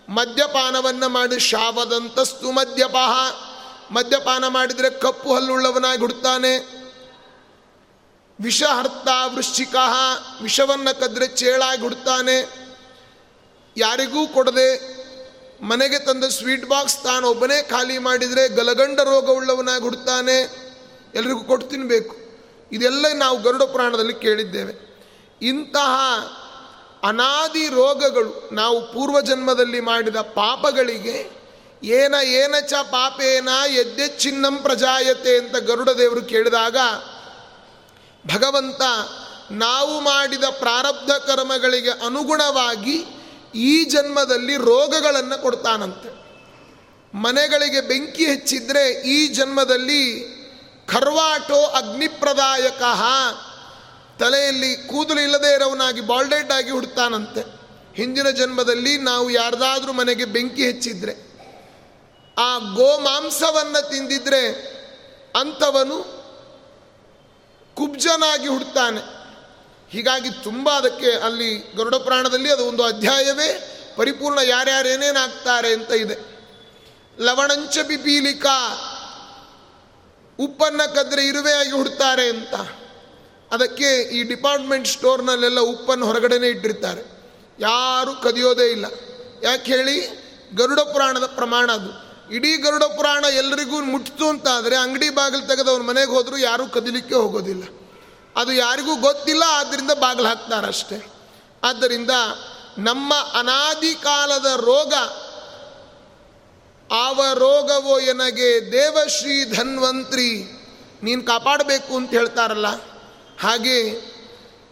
[0.10, 3.32] ಮದ್ಯಪಾನವನ್ನು ಮಾಡಿ ಶಾವದಂತಸ್ತು ಮದ್ಯಪಾಹ.
[3.94, 6.82] ಮದ್ಯಪಾನ ಮಾಡಿದರೆ ಕಪ್ಪು ಹಲ್ಲುಳ್ಳವನಾಗಿ ಹುಡ್ತಾನೆ.
[8.42, 9.76] ವಿಷಹರ್ತ ವೃಶ್ಚಿಕ
[10.42, 12.62] ವಿಷವನ್ನು ಕದ್ರೆ ಚೇಳಾಗಿ ಹುಡ್ತಾನೆ.
[13.78, 15.02] ಯಾರಿಗೂ ಕೊಡದೆ
[15.62, 20.62] ಮನೆಗೆ ತಂದ ಸ್ವೀಟ್ ಬಾಕ್ಸ್ ತಾನು ಒಬ್ಬನೇ ಖಾಲಿ ಮಾಡಿದರೆ ಗಲಗಂಡ ರೋಗವುಳ್ಳವನಾಗಿ ಹುಡ್ತಾನೆ.
[21.16, 22.16] ಎಲ್ರಿಗೂ ಕೊಟ್ಟು ತಿನ್ನಬೇಕು
[22.72, 24.91] ಇದೆಲ್ಲ ನಾವು ಗರುಡ ಪುರಾಣದಲ್ಲಿ ಕೇಳಿದ್ದೇವೆ.
[25.42, 25.92] ಇಂತಹ
[27.04, 31.42] ಅನಾದಿ ರೋಗಗಳು ನಾವು ಪೂರ್ವಜನ್ಮದಲ್ಲಿ ಮಾಡಿದ ಪಾಪಗಳಿಗೆ
[31.84, 36.78] ಏನ ಏನ ಚ ಪಾಪೇನ ಎದ್ದೆಚ್ಚಿನ್ನಂ ಪ್ರಜಾಯತೆ ಅಂತ ಗರುಡ ದೇವರು ಕೇಳಿದಾಗ,
[38.36, 38.82] ಭಗವಂತ
[39.52, 43.06] ನಾವು ಮಾಡಿದ ಪ್ರಾರಬ್ಧ ಕರ್ಮಗಳಿಗೆ ಅನುಗುಣವಾಗಿ
[43.56, 46.22] ಈ ಜನ್ಮದಲ್ಲಿ ರೋಗಗಳನ್ನು ಕೊಡ್ತಾನಂತೆ.
[47.18, 50.04] ಮನೆಗಳಿಗೆ ಬೆಂಕಿ ಹೆಚ್ಚಿದ್ರೆ ಈ ಜನ್ಮದಲ್ಲಿ
[50.88, 52.82] ಖರ್ವಾಟೋ ಅಗ್ನಿಪ್ರದಾಯಕ
[54.22, 57.42] ತಲೆಯಲ್ಲಿ ಕೂದಲು ಇಲ್ಲದೆ ಇರೋವನಾಗಿ ಬಾಲ್ಡೆಡ್ ಆಗಿ ಹುಡ್ತಾನಂತೆ.
[57.96, 61.12] ಹಿಂದಿನ ಜನ್ಮದಲ್ಲಿ ನಾವು ಯಾರ್ದಾದ್ರೂ ಮನೆಗೆ ಬೆಂಕಿ ಹೆಚ್ಚಿದ್ರೆ,
[62.38, 64.48] ಆ ಗೋಮಾಂಸವನ್ನು ತಿಂದಿದ್ರೆ
[65.40, 66.04] ಅಂಥವನು
[67.76, 69.00] ಕುಬ್ಜನಾಗಿ ಹುಡ್ತಾನೆ.
[69.90, 76.18] ಹೀಗಾಗಿ ತುಂಬ ಅದಕ್ಕೆ ಅಲ್ಲಿ ಗರುಡ ಪ್ರಾಣದಲ್ಲಿ ಅದು ಒಂದು ಅಧ್ಯಾಯವೇ, ಪರಿಪೂರ್ಣ ಯಾರ್ಯಾರೇನೇನಾಗ್ತಾರೆ ಅಂತ ಇದೆ.
[77.20, 78.88] ಲವಣಂಚ ಬಿಪೀಲಿಕಾ
[80.40, 82.54] ಉಪ್ಪನ್ನ ಕದ್ರೆ ಇರುವೆಯಾಗಿ ಹುಡ್ತಾರೆ ಅಂತ.
[83.52, 87.22] ಅದಕ್ಕೆ ಈ ಡಿಪಾರ್ಟ್ಮೆಂಟ್ ಸ್ಟೋರ್ನಲ್ಲೆಲ್ಲ ಉಪ್ಪನ್ನು ಹೊರಗಡೆನೇ ಇಟ್ಟಿರ್ತಾರೆ.
[87.60, 88.86] ಯಾರೂ ಕದಿಯೋದೇ ಇಲ್ಲ.
[89.44, 90.22] ಯಾಕೆ ಹೇಳಿ?
[90.56, 92.12] ಗರುಡ ಪುರಾಣದ ಪ್ರಮಾಣ ಅದು.
[92.34, 97.64] ಇಡೀ ಗರುಡ ಪುರಾಣ ಎಲ್ರಿಗೂ ಮುಟ್ಟಿತು ಅಂತ ಆದರೆ ಅಂಗಡಿ ಬಾಗಿಲು ತೆಗೆದವ್ರ ಮನೆಗೆ ಹೋದರೂ ಯಾರೂ ಕದಿಲಿಕ್ಕೆ ಹೋಗೋದಿಲ್ಲ.
[98.36, 101.12] ಅದು ಯಾರಿಗೂ ಗೊತ್ತಿಲ್ಲ ಆದ್ದರಿಂದ ಬಾಗಿಲು ಹಾಕ್ತಾರಷ್ಟೆ.
[101.64, 102.12] ಆದ್ದರಿಂದ
[102.78, 104.94] ನಮ್ಮ ಅನಾದಿ ಕಾಲದ ರೋಗ,
[106.92, 110.44] ಆವ ರೋಗವೋ ಎನಗೆ ದೇವಶ್ರೀ ಧನ್ವಂತ್ರಿ,
[111.04, 112.91] ನೀನು ಕಾಪಾಡಬೇಕು ಅಂತ ಹೇಳ್ತಾರಲ್ಲ.
[113.42, 113.80] ಹಾಗೆ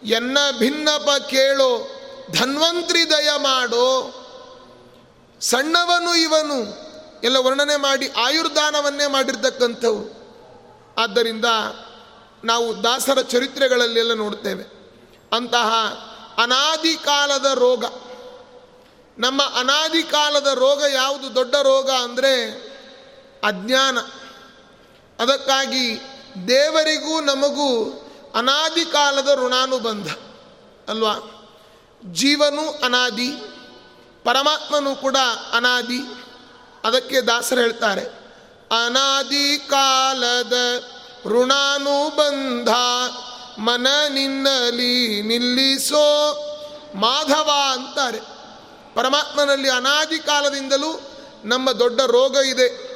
[0.04, 1.90] ಎನ್ನ ಭಿನ್ನಪ ಕೇಳೋ
[2.40, 4.14] ಧನ್ವಂತ್ರಿ ದಯ ಮಾಡೋ
[5.40, 6.90] ಸಣ್ಣವನು ಇವನು
[7.24, 10.20] ಎಲ್ಲ ವರ್ಣನೆ ಮಾಡಿ ಆಯುರ್ದಾನವನ್ನೇ ಮಾಡಿರ್ತಕ್ಕಂಥವು
[10.98, 11.44] ಆದ್ದರಿಂದ
[12.44, 14.64] ನಾವು ದಾಸರ ಚರಿತ್ರೆಗಳಲ್ಲೆಲ್ಲ ನೋಡ್ತೇವೆ.
[15.32, 15.72] ಅಂತಹ
[16.38, 17.84] ಅನಾದಿ ಕಾಲದ ರೋಗ.
[19.18, 21.34] ನಮ್ಮ ಅನಾದಿ ಕಾಲದ ರೋಗ ಯಾವುದು?
[21.34, 22.50] ದೊಡ್ಡ ರೋಗ ಅಂದರೆ
[23.44, 23.98] ಅಜ್ಞಾನ.
[25.18, 26.00] ಅದಕ್ಕಾಗಿ
[26.48, 28.02] ದೇವರಿಗೂ ನಮಗೂ
[28.34, 30.06] ಅನಾದಿ ಕಾಲದ ಋಣಾನುಬಂಧ,
[30.88, 31.14] ಅಲ್ವಾ?
[32.04, 33.30] ಜೀವನು ಅನಾದಿ,
[34.24, 35.16] ಪರಮಾತ್ಮನು ಕೂಡ
[35.52, 36.00] ಅನಾದಿ,
[36.84, 38.04] ಅದಕ್ಕೆ ದಾಸರು ಹೇಳ್ತಾರೆ.
[38.86, 40.52] ಅನಾದಿ ಕಾಲದ
[41.26, 42.68] ಋಣಾನುಬಂಧ
[43.58, 46.36] ಮನ ನಿನ್ನಲಿ ನಿಲ್ಲಿಸೋ
[46.94, 48.18] ಮಾಧವ ಅಂತಾರೆ.
[48.94, 51.00] ಪರಮಾತ್ಮನಲ್ಲಿ ಅನಾದಿ ಕಾಲದಿಂದಲೂ
[51.44, 52.90] ನಮ್ಮ ದೊಡ್ಡ ರೋಗ ಇದೆ.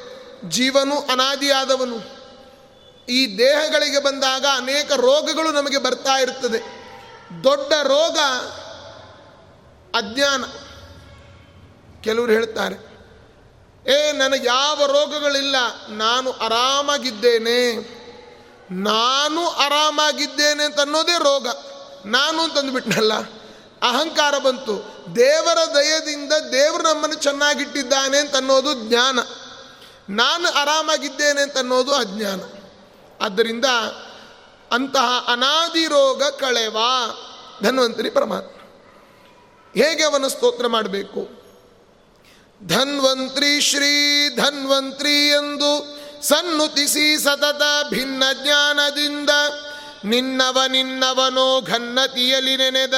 [0.49, 2.14] ಜೀವನು ಅನಾದಿಯಾದವನು.
[3.09, 6.59] ಈ ದೇಹಗಳಿಗೆ ಬಂದಾಗ ಅನೇಕ ರೋಗಗಳು ನಮಗೆ ಬರ್ತಾ ಇರ್ತದೆ.
[7.43, 8.17] ದೊಡ್ಡ ರೋಗ
[9.95, 10.43] ಅಜ್ಞಾನ.
[12.01, 12.95] ಕೆಲವರು ಹೇಳ್ತಾರೆ,
[13.91, 15.55] ಏ, ನನಗೆ ಯಾವ ರೋಗಗಳಿಲ್ಲ,
[15.89, 17.95] ನಾನು ಆರಾಮಾಗಿದ್ದೇನೆ.
[18.71, 21.47] ನಾನು ಆರಾಮಾಗಿದ್ದೇನೆ ಅಂತ ಅನ್ನೋದೇ ರೋಗ.
[22.05, 23.13] ನಾನು ಅಂತಂದುಬಿಟ್ನಲ್ಲ
[23.81, 25.05] ಅಹಂಕಾರ ಬಂತು.
[25.15, 29.19] ದೇವರ ದಯದಿಂದ ದೇವರು ನಮ್ಮನ್ನು ಚೆನ್ನಾಗಿಟ್ಟಿದ್ದಾನೆ ಅಂತ ಅನ್ನೋದು ಜ್ಞಾನ.
[30.09, 32.39] ನಾನು ಆರಾಮಾಗಿದ್ದೇನೆ ಅಂತ ಅನ್ನೋದು ಅಜ್ಞಾನ.
[33.25, 33.65] ಆದ್ದರಿಂದ
[34.71, 36.77] ಅಂತಹ ಅನಾದಿ ರೋಗ ಕಳೆವ
[37.63, 38.59] ಧನ್ವಂತರಿ ಪರಮಾತ್ಮ.
[39.81, 41.45] ಹೇಗೆ ಅವನ ಸ್ತೋತ್ರ ಮಾಡಬೇಕು?
[42.67, 49.29] ಧನ್ವಂತ್ರಿ ಶ್ರೀ ಧನ್ವಂತ್ರಿ ಎಂದು ಸನ್ನುತಿಸಿ ಸತತ ಭಿನ್ನ ಜ್ಞಾನದಿಂದ
[50.05, 52.93] ನಿನ್ನವ ನಿನ್ನವನೋ ಘನ್ನತಿಯಲಿ ನೆನೆದ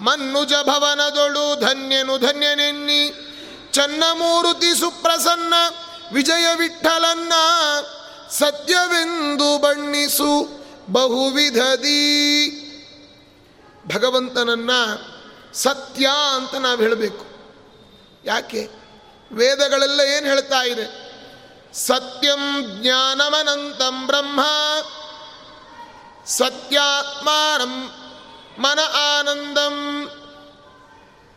[0.00, 3.32] ಮನ್ನುಜ ಭವನದೊಳು ಧನ್ಯನು ಧನ್ಯನೆನ್ನಿ
[3.72, 5.54] ಚನ್ನಮೂರುತಿ ಸುಪ್ರಸನ್ನ
[6.12, 7.32] ವಿಜಯ ವಿಠಲನ್ನ
[8.30, 10.48] ಸತ್ಯವೆಂದು ಬಣ್ಣಿಸು
[10.90, 12.52] ಬಹುವಿಧದಿ.
[13.94, 14.70] ಭಗವಂತನನ್ನ
[15.54, 17.26] ಸತ್ಯ ಅಂತ ನಾವು ಹೇಳಬೇಕು.
[18.24, 18.70] ಯಾಕೆ?
[19.32, 21.06] ವೇದಗಳೆಲ್ಲ ಏನು ಹೇಳ್ತಾ ಇದೆ?
[21.72, 24.40] ಸತ್ಯಂ ಜ್ಞಾನಮನಂತಂ ಬ್ರಹ್ಮ.
[26.26, 27.90] ಸತ್ಯಾತ್ಮಾನಂ
[28.58, 28.78] ಮನ
[29.18, 30.06] ಆನಂದಂ.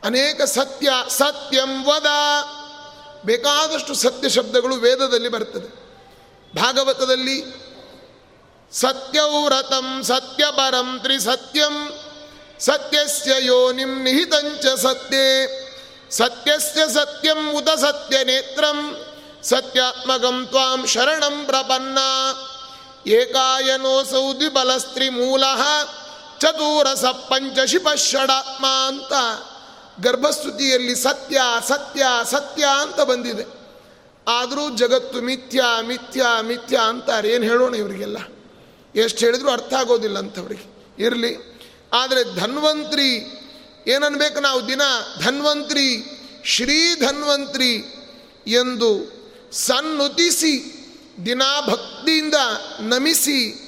[0.03, 2.05] ಅನೇಕ ಸತ್ಯ ಸತ್ಯಂ ವದ.
[3.25, 5.78] ಬೇಕಾದಷ್ಟು ಸತ್ಯ ಶಬ್ದಗಳು ವೇದದಲ್ಲಿ ಬರ್ತದೆ.
[6.55, 7.43] ಭಾಗವತದಲ್ಲಿ
[8.71, 11.93] ಸತ್ಯವ್ರತಂ ಸತ್ಯಪರಂ ತ್ರಿಸತ್ಯಂ
[12.59, 15.27] ಸತ್ಯಸ್ಯ ಯೋನಿಂ ನಿಹಿತಂಚ ಸತ್ಯೇ.
[16.11, 19.05] ಸತ್ಯಸ್ಯ ಸತ್ಯಂ ಉತ ಸತ್ಯ ನೇತ್ರಂ
[19.43, 21.97] ಸತ್ಯಾತ್ಮಕಂ ತ್ವಾಂ ಶರಣಂ ಪ್ರಪನ್ನ.
[23.09, 25.43] ಏಕಾಯನೋಸೌ ದ್ವಿಬಲಸ್ತ್ರಿ ಮೂಲ
[26.39, 29.13] ಚತುರಸ ಪಂಚಶಿಪ ಷಡಾತ್ಮ ಅಂತ
[30.07, 33.58] ಗರ್ಭಸ್ತುತಿಯಲ್ಲಿ ಸತ್ಯ ಸತ್ಯ ಸತ್ಯ ಅಂತ ಬಂದಿದೆ.
[34.29, 37.29] ಆದರೂ ಜಗತ್ತು ಮಿಥ್ಯ ಮಿಥ್ಯ ಮಿಥ್ಯ ಅಂತಾರೆ.
[37.29, 38.17] ಏನು ಹೇಳೋಣ ಇವರಿಗೆಲ್ಲ?
[38.95, 41.59] ಎಷ್ಟು ಹೇಳಿದ್ರು ಅರ್ಥ ಆಗೋದಿಲ್ಲ ಅಂಥವ್ರಿಗೆ ಇರಲಿ.
[41.93, 43.15] ಆದರೆ ಧನ್ವಂತ್ರಿ,
[43.87, 44.81] ಏನನ್ಬೇಕು ನಾವು ದಿನ?
[45.19, 46.03] ಧನ್ವಂತ್ರಿ,
[46.45, 47.73] ಶ್ರೀ ಧನ್ವಂತ್ರಿ
[48.47, 49.19] ಎಂದು
[49.51, 50.75] ಸನ್ನುತಿಸಿ
[51.25, 52.33] ದಿನ ಭಕ್ತಿಯಿಂದ
[52.79, 53.65] ನಮಿಸಿ,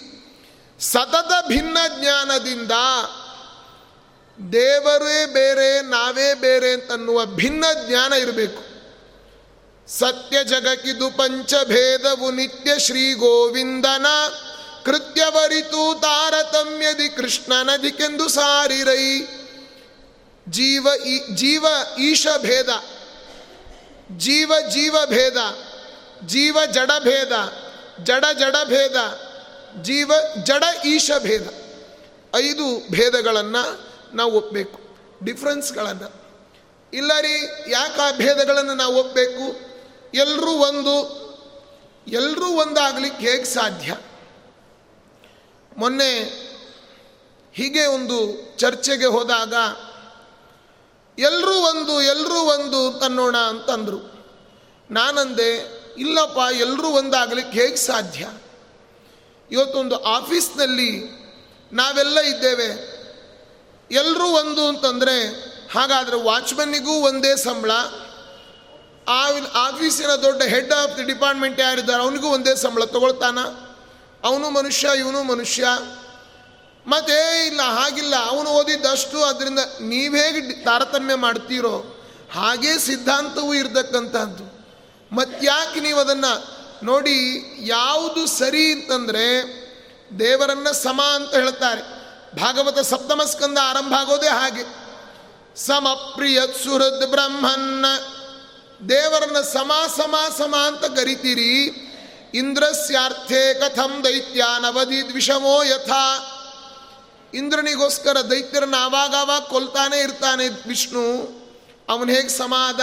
[0.80, 2.72] ಸತತ ಭಿನ್ನ ಜ್ಞಾನದಿಂದ
[4.54, 8.71] ದೇವರೇ ಬೇರೆ, ನಾವೇ ಬೇರೆ ಅಂತನ್ನುವ ಭಿನ್ನ ಜ್ಞಾನ ಇರಬೇಕು.
[9.88, 14.06] ಸತ್ಯ ಜಗಕಿದು ಪಂಚಭೇದವು ನಿತ್ಯ ಶ್ರೀ ಗೋವಿಂದನ.
[14.86, 19.22] ಕೃತ್ಯವರಿತು ತಾರತಮ್ಯದಿ ಕೃಷ್ಣನದಿಕೆಂದು ಸಾರಿರೈ.
[20.50, 20.88] ಜೀವ
[21.34, 21.66] ಜೀವ
[22.00, 22.70] ಈಶ ಭೇದ.
[24.18, 25.38] ಜೀವ ಜೀವ ಭೇದ.
[26.28, 27.32] ಜೀವ ಜಡ ಭೇದ.
[28.04, 28.96] ಜಡ ಜಡ ಭೇದ.
[29.82, 30.12] ಜೀವ
[30.44, 31.48] ಜಡ ಈಶ ಭೇದ.
[32.36, 36.22] ಐದು ಭೇದಗಳನ್ನು ನಾವು ಒಪ್ಪಬೇಕು ಡಿಫ್ರೆನ್ಸ್ಗಳನ್ನು.
[36.94, 39.71] ಇಲ್ಲ ರೀ ಯಾಕೆ ಆ ಭೇದಗಳನ್ನು ನಾವು ಒಪ್ಪಬೇಕು
[40.14, 41.22] ಎಲ್ಲರೂ ಒಂದು
[42.08, 43.98] ಎಲ್ಲರೂ ಒಂದಾಗಲಿಕ್ಕೆ ಹೇಗೆ ಸಾಧ್ಯ?
[45.78, 46.20] ಮೊನ್ನೆ
[47.54, 49.54] ಹೀಗೆ ಒಂದು ಚರ್ಚೆಗೆ ಹೋದಾಗ
[51.20, 54.12] ಎಲ್ಲರೂ ಒಂದು ಎಲ್ಲರೂ ಒಂದು ತನ್ನೋಣ ಅಂತಂದರು.
[54.92, 58.28] ನಾನಂದೆ, ಇಲ್ಲಪ್ಪ ಎಲ್ಲರೂ ಒಂದಾಗಲಿಕ್ಕೆ ಹೇಗೆ ಸಾಧ್ಯ?
[59.52, 61.04] ಇವತ್ತೊಂದು ಆಫೀಸ್ನಲ್ಲಿ
[61.74, 62.92] ನಾವೆಲ್ಲ ಇದ್ದೇವೆ.
[63.92, 65.28] ಎಲ್ಲರೂ ಒಂದು ಅಂತಂದರೆ,
[65.72, 67.72] ಹಾಗಾದರೆ ವಾಚ್ಮನ್ನಿಗೂ ಒಂದೇ ಸಂಬಳ
[69.08, 72.04] ಆ ಆಫೀಸಿನ ದೊಡ್ಡ ಹೆಡ್ ಆಫ್ ದಿ ಡಿಪಾರ್ಟ್ಮೆಂಟ್ ಯಾರಿದ್ದಾರೆ?
[72.04, 73.40] ಅವನಿಗೂ ಒಂದೇ ಸಂಬಳ, ತಗೊಳ್ತಾನ.
[74.24, 75.68] ಅವನು ಮನುಷ್ಯ, ಇವನು ಮನುಷ್ಯ.
[76.88, 78.16] ಮತ್ತೆ ಇಲ್ಲ, ಹಾಗಿಲ್ಲ.
[78.30, 84.62] ಅವನು ಓದಿದ್ದಷ್ಟು ಅದರಿಂದ ನೀವು ಹೇಗೆ ತಾರತಮ್ಯ ಮಾಡ್ತೀರೋ, ಹಾಗೇ ಸಿದ್ಧಾಂತವೂ ಇರತಕ್ಕಂಥದ್ದು
[85.16, 89.62] ಮತ್ತ್ಯಾಕೆ ನೀವು ಅದನ್ನು ನೋಡಿ, ಯಾವುದು ಸರಿ ಅಂತಂದರೆ,
[90.20, 91.82] ದೇವರನ್ನ ಸಮ ಅಂತ ಹೇಳ್ತಾರೆ.
[92.40, 94.64] ಭಾಗವತ ಸಪ್ತಮ ಸ್ಕಂದ ಆರಂಭ ಆಗೋದೇ ಹಾಗೆ.
[95.56, 97.86] ಸಮಪ್ರಿಯ ಸುಹೃದ್ ಬ್ರಹ್ಮನ್ನ
[98.90, 101.88] ದೇವರನ್ನ ಸಮ ಸಮ ಸಮ ಅಂತ ಕರಿತೀರಿ.
[102.34, 106.38] ಇಂದ್ರಸ್ಯಾರ್ಥೇ ಕಥಂ ದೈತ್ಯಾನವಧಿ ದ್ವಿಷಮೋ ಯಥಾ.
[107.34, 111.22] ಇಂದ್ರನಿಗೋಸ್ಕರ ದೈತ್ಯರನ್ನ ಆವಾಗಾವಾಗ ಆವಾಗ ಕೊಲ್ತಾನೆ ಇರ್ತಾನೆ ವಿಷ್ಣು.
[111.90, 112.80] ಅವನು ಹೇಗೆ ಸಮಾದ,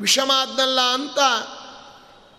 [0.00, 1.18] ವಿಷಮಾದ್ನಲ್ಲ ಅಂತ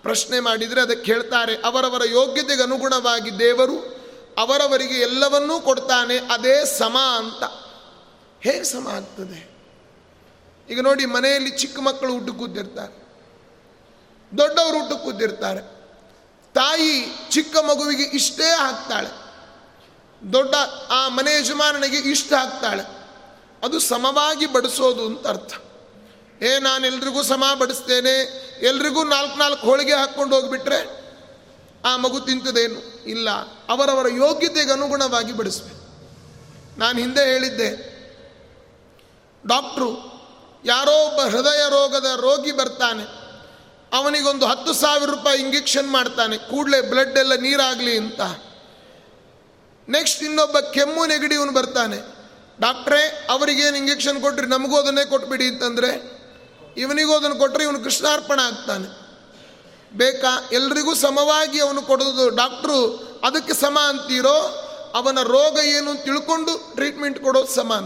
[0.01, 3.97] ಪ್ರಶ್ನೆ ಮಾಡಿದರೆ ಅದಕ್ಕೆ ಹೇಳ್ತಾರೆ, ಅವರವರ ಯೋಗ್ಯತೆಗೆ ಅನುಗುಣವಾಗಿ ದೇವರು
[4.37, 7.43] ಅವರವರಿಗೆ ಎಲ್ಲವನ್ನೂ ಕೊಡ್ತಾನೆ, ಅದೇ ಸಮ ಅಂತ.
[8.43, 9.56] ಹೇಗೆ ಸಮ ಆಗ್ತದೆ?
[10.69, 13.07] ಈಗ ನೋಡಿ ಮನೆಯಲ್ಲಿ ಚಿಕ್ಕ ಮಕ್ಕಳು ಊಟಕ್ಕೆ ಕೂತಿರ್ತಾರೆ.
[14.37, 15.61] ದೊಡ್ಡವರು ಊಟಕ್ಕೆ ಕೂತಿರ್ತಾರೆ.
[16.53, 19.27] ತಾಯಿ ಚಿಕ್ಕ ಮಗುವಿಗೆ ಇಷ್ಟೇ ಹಾಕ್ತಾಳೆ.
[20.33, 20.55] ದೊಡ್ಡ
[20.89, 22.83] ಆ ಮನೆ ಯಜಮಾನನಿಗೆ ಇಷ್ಟ ಹಾಕ್ತಾಳೆ.
[23.63, 25.53] ಅದು ಸಮವಾಗಿ ಬಡಿಸೋದು ಅಂತ ಅರ್ಥ.
[26.43, 28.19] ಏ, ನಾನು ಎಲ್ರಿಗೂ ಸಮ ಬಡಿಸ್ತೇನೆ.
[28.65, 31.07] ಎಲ್ರಿಗೂ ನಾಲ್ಕು ನಾಲ್ಕು ಹೋಳಿಗೆ ಹಾಕ್ಕೊಂಡು ಹೋಗಿಬಿಟ್ರೆ
[31.85, 33.05] ಆ ಮಗು ತಿಂತದೇನು?
[33.05, 33.29] ಇಲ್ಲ.
[33.69, 35.77] ಅವರವರ ಯೋಗ್ಯತೆಗೆ ಅನುಗುಣವಾಗಿ ಬಡಿಸ್ಬೇಕು.
[36.79, 37.97] ನಾನು ಹಿಂದೆ ಹೇಳಿದ್ದೆ.
[39.47, 40.16] ಡಾಕ್ಟ್ರು
[40.67, 43.03] ಯಾರೋ ಒಬ್ಬ ಹೃದಯ ರೋಗದ ರೋಗಿ ಬರ್ತಾನೆ.
[43.93, 46.37] ಅವನಿಗೊಂದು ಹತ್ತು ಸಾವಿರ ರೂಪಾಯಿ ಇಂಜೆಕ್ಷನ್ ಮಾಡ್ತಾನೆ.
[46.37, 48.21] ಕೂಡಲೇ ಬ್ಲಡ್ ಎಲ್ಲ ನೀರಾಗಲಿ ಅಂತ.
[49.89, 51.97] ನೆಕ್ಸ್ಟ್ ಇನ್ನೊಬ್ಬ ಕೆಮ್ಮು ನೆಗಡಿ ಇವನು ಬರ್ತಾನೆ.
[52.59, 54.47] ಡಾಕ್ಟ್ರೇ ಅವರಿಗೇನು ಇಂಜೆಕ್ಷನ್ ಕೊಟ್ರಿ?
[54.47, 56.17] ನಮಗೂ ಅದನ್ನೇ ಕೊಟ್ಬಿಡಿ ಅಂತಂದರೆ,
[56.77, 59.07] ಇವನಿಗೂ ಅದನ್ನು ಕೊಟ್ಟರೆ ಇವನು ಕೃಷ್ಣಾರ್ಪಣ ಆಗ್ತಾನೆ.
[59.97, 60.49] ಬೇಕಾ?
[60.51, 62.29] ಎಲ್ರಿಗೂ ಸಮವಾಗಿ ಅವನು ಕೊಡೋದು.
[62.29, 64.63] ಡಾಕ್ಟ್ರು ಅದಕ್ಕೆ ಸಮ ಅಂತೀರೋ?
[64.95, 67.85] ಅವನ ರೋಗ ಏನು ತಿಳ್ಕೊಂಡು ಟ್ರೀಟ್ಮೆಂಟ್ ಕೊಡೋದು ಸಮಾನ.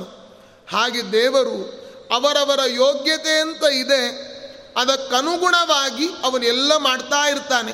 [0.75, 1.80] ಹಾಗೆ ದೇವರು
[2.11, 4.31] ಅವರವರ ಯೋಗ್ಯತೆ ಅಂತ ಇದೆ,
[4.77, 7.73] ಅದಕ್ಕನುಗುಣವಾಗಿ ಅವನೆಲ್ಲ ಮಾಡ್ತಾ ಇರ್ತಾನೆ.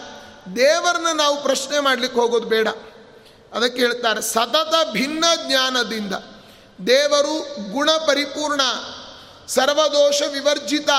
[0.55, 2.67] ದೇವರನ್ನ ನಾವು ಪ್ರಶ್ನೆ ಮಾಡಲಿಕ್ಕೆ ಹೋಗೋದು ಬೇಡ.
[3.53, 6.13] ಅದಕ್ಕೆ ಹೇಳ್ತಾರೆ, ಸತತ ಭಿನ್ನ ಜ್ಞಾನದಿಂದ.
[6.87, 8.61] ದೇವರು ಗುಣ ಪರಿಪೂರ್ಣ,
[9.47, 10.89] ಸರ್ವದೋಷ ವಿವರ್ಜಿತ,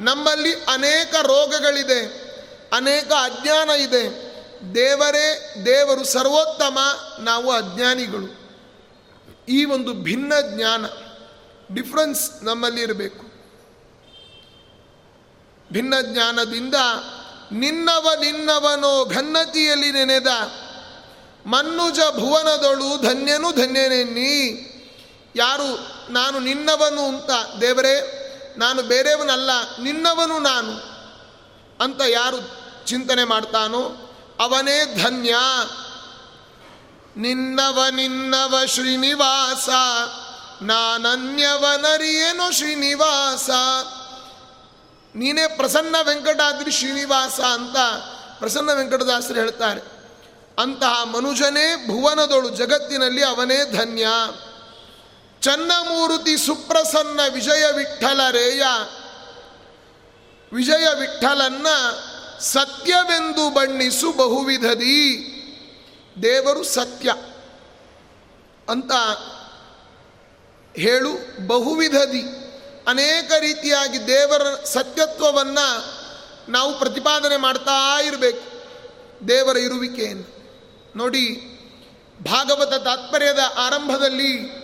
[0.00, 2.28] ನಮ್ಮಲ್ಲಿ ಅನೇಕ ರೋಗಗಳಿದೆ,
[2.72, 4.28] ಅನೇಕ ಅಜ್ಞಾನ ಇದೆ.
[4.74, 6.78] ದೇವರೇ, ದೇವರು ಸರ್ವೋತ್ತಮ,
[7.18, 8.38] ನಾವು ಅಜ್ಞಾನಿಗಳು.
[9.48, 10.86] ಈ ಒಂದು ಭಿನ್ನ ಜ್ಞಾನ.
[11.74, 13.38] ಡಿಫ್ರೆನ್ಸ್ ನಮ್ಮಲ್ಲಿ ಇರಬೇಕು.
[15.72, 16.74] ಭಿನ್ನ ಜ್ಞಾನದಿಂದ
[17.52, 20.26] ನಿನ್ನವ ನಿನ್ನವನೋ ಘನ್ನತಿಯಲ್ಲಿ ನೆನೆದ
[21.46, 24.64] ಮನ್ನುಜ ಭುವನದೊಳು ಧನ್ಯನು ಧನ್ಯನೆನ್ನಿ.
[25.36, 28.24] ಯಾರು ನಾನು ನಿನ್ನವನು ಅಂತ, ದೇವರೇ,
[28.58, 29.50] ನಾನು ಬೇರೆಯವನಲ್ಲ,
[29.82, 30.72] ನಿನ್ನವನು ನಾನು
[31.84, 32.36] ಅಂತ ಯಾರು
[32.86, 33.80] ಚಿಂತನೆ ಮಾಡ್ತಾನೋ
[34.40, 35.34] ಅವನೇ ಧನ್ಯ.
[37.16, 39.68] ನಿನ್ನವ ನಿನ್ನವ ಶ್ರೀನಿವಾಸ
[40.62, 43.50] ನಾನನ್ಯವನರಿಯೇನೋ ಶ್ರೀನಿವಾಸ?
[45.14, 47.76] ನೀನೇ ಪ್ರಸನ್ನ ವೆಂಕಟಾದ್ರಿ ಶ್ರೀನಿವಾಸ ಅಂತ
[48.38, 49.80] ಪ್ರಸನ್ನ ವೆಂಕಟದಾಸರು ಹೇಳ್ತಾರೆ.
[50.58, 54.06] ಅಂತಹ ಮನುಜನೇ ಭುವನದೊಳು ಜಗತ್ತಿನಲ್ಲಿ ಅವನೇ ಧನ್ಯ.
[55.40, 58.62] ಚನ್ನಮೂರ್ತಿ ಸುಪ್ರಸನ್ನ ವಿಜಯ ವಿಠಲರೇಯ
[60.52, 61.66] ವಿಜಯ ವಿಠಲನ್ನ
[62.38, 65.34] ಸತ್ಯವೆಂದು ಬಣ್ಣಿಸು ಬಹುವಿಧದಿ.
[66.22, 67.14] ದೇವರು ಸತ್ಯ.
[68.68, 68.92] ಅಂತ
[70.78, 72.22] ಹೇಳು ಬಹುವಿಧದಿ.
[72.88, 75.98] ಅನೇಕ ರೀತಿಯಾಗಿ ದೇವರ ಸತ್ಯತ್ವವನ್ನು
[76.50, 78.42] ನಾವು ಪ್ರತಿಪಾದನೆ ಮಾಡ್ತಾ ಇರಬೇಕು.
[79.28, 80.38] ದೇವರ ಇರುವಿಕೆಯನ್ನು.
[80.96, 81.30] ನೋಡಿ,
[82.22, 84.58] ಭಾಗವತ ತಾತ್ಪರ್ಯದ ಆರಂಭದಲ್ಲಿ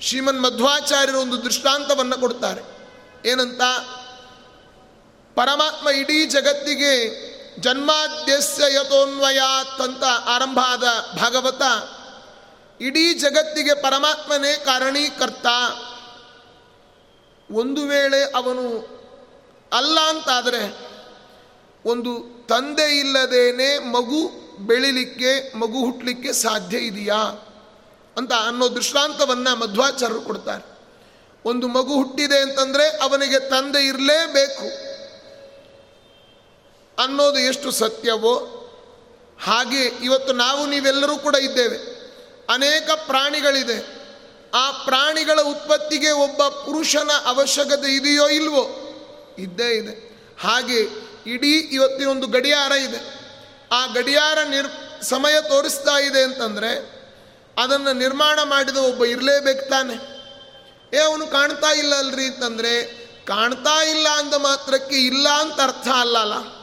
[0.00, 2.62] ಶ್ರೀಮನ್ ಮಧ್ವಾಚಾರ್ಯರು ಒಂದು ದೃಷ್ಟಾಂತವನ್ನು ಕೊಡ್ತಾರೆ.
[3.28, 3.62] ಏನಂತ?
[5.34, 6.92] ಪರಮಾತ್ಮ ಇಡೀ ಜಗತ್ತಿಗೆ
[7.60, 10.84] ಜನ್ಮಾದ್ಯಸ್ಯ ಯಥೋನ್ವಯಾತ್ ಅಂತ ಆರಂಭ ಆದ
[11.18, 11.62] ಭಾಗವತ
[12.82, 15.46] ಇಡೀ ಜಗತ್ತಿಗೆ ಪರಮಾತ್ಮನೇ ಕಾರಣೀಕರ್ತ.
[17.52, 18.78] ಒಂದು ವೇಳೆ ಅವನು
[19.72, 20.76] ಅಲ್ಲ ಅಂತಾದರೆ
[21.84, 24.30] ಒಂದು ತಂದೆ ಇಲ್ಲದೇನೆ ಮಗು
[24.66, 27.16] ಬೆಳಿಲಿಕ್ಕೆ, ಮಗು ಹುಟ್ಟಲಿಕ್ಕೆ ಸಾಧ್ಯ ಇದೆಯಾ
[28.16, 30.78] ಅಂತ ಅನ್ನೋ ದೃಷ್ಟಾಂತವನ್ನು ಮಧ್ವಾಚಾರ್ಯರು ಕೊಡ್ತಾರೆ.
[31.44, 34.92] ಒಂದು ಮಗು ಹುಟ್ಟಿದೆ ಅಂತಂದರೆ ಅವನಿಗೆ ತಂದೆ ಇರಲೇಬೇಕು.
[37.02, 38.34] ಅನ್ನೋದು ಎಷ್ಟು ಸತ್ಯವೋ
[39.42, 41.91] ಹಾಗೆ ಇವತ್ತು ನಾವು ನೀವೆಲ್ಲರೂ ಕೂಡ ಇದ್ದೇವೆ.
[42.52, 44.02] ಅನೇಕ ಪ್ರಾಣಿಗಳಿದೆ.
[44.54, 48.78] ಆ ಪ್ರಾಣಿಗಳ ಉತ್ಪತ್ತಿಗೆ ಒಬ್ಬ ಪುರುಷನ ಅವಶ್ಯಕತೆ ಇದೆಯೋ ಇಲ್ವೋ?
[49.38, 50.12] ಇದ್ದೇ ಇದೆ.
[50.40, 50.80] ಹಾಗೆ
[51.26, 53.22] ಇಡೀ ಇವತ್ತಿನೊಂದು ಗಡಿಯಾರ ಇದೆ.
[53.72, 57.02] ಆ ಗಡಿಯಾರ ನಿರ್, ಸಮಯ ತೋರಿಸ್ತಾ ಇದೆ ಅಂತಂದರೆ,
[57.58, 59.94] ಅದನ್ನು ನಿರ್ಮಾಣ ಮಾಡಿದ ಒಬ್ಬ ಇರಲೇಬೇಕು ತಾನೆ.
[60.96, 62.82] ಏ, ಅವನು ಕಾಣ್ತಾ ಇಲ್ಲ ಅಲ್ರಿ ಅಂತಂದರೆ,
[63.24, 66.62] ಕಾಣ್ತಾ ಇಲ್ಲ ಅಂದ ಮಾತ್ರಕ್ಕೆ ಇಲ್ಲ ಅಂತ ಅರ್ಥ ಅಲ್ಲ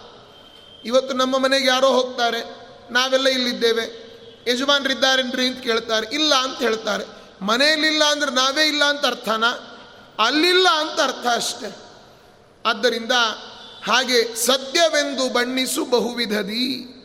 [0.85, 2.69] ಇವತ್ತು ನಮ್ಮ ಮನೆಗೆ ಯಾರೋ ಹೋಗ್ತಾರೆ.
[2.93, 4.08] ನಾವೆಲ್ಲ ಇಲ್ಲಿದ್ದೇವೆ.
[4.47, 7.19] ಯಜಮಾನ್ರಿದ್ದಾರೇನ್ರಿ ಅಂತ ಕೇಳ್ತಾರೆ, ಇಲ್ಲ ಅಂತ ಹೇಳ್ತಾರೆ.
[7.41, 9.43] ಮನೆಯಲ್ಲಿಲ್ಲ ಅಂದ್ರೆ ನಾವೇ ಇಲ್ಲ ಅಂತ ಅರ್ಥನ?
[10.19, 11.77] ಅಲ್ಲಿಲ್ಲ ಅಂತ ಅರ್ಥ ಅಷ್ಟೆ.
[12.65, 13.11] ಆದ್ದರಿಂದ
[13.85, 16.95] ಹಾಗೆ ಸತ್ಯವೆಂದು ಬಣ್ಣಿಸು ಬಹುವಿಧದಿ.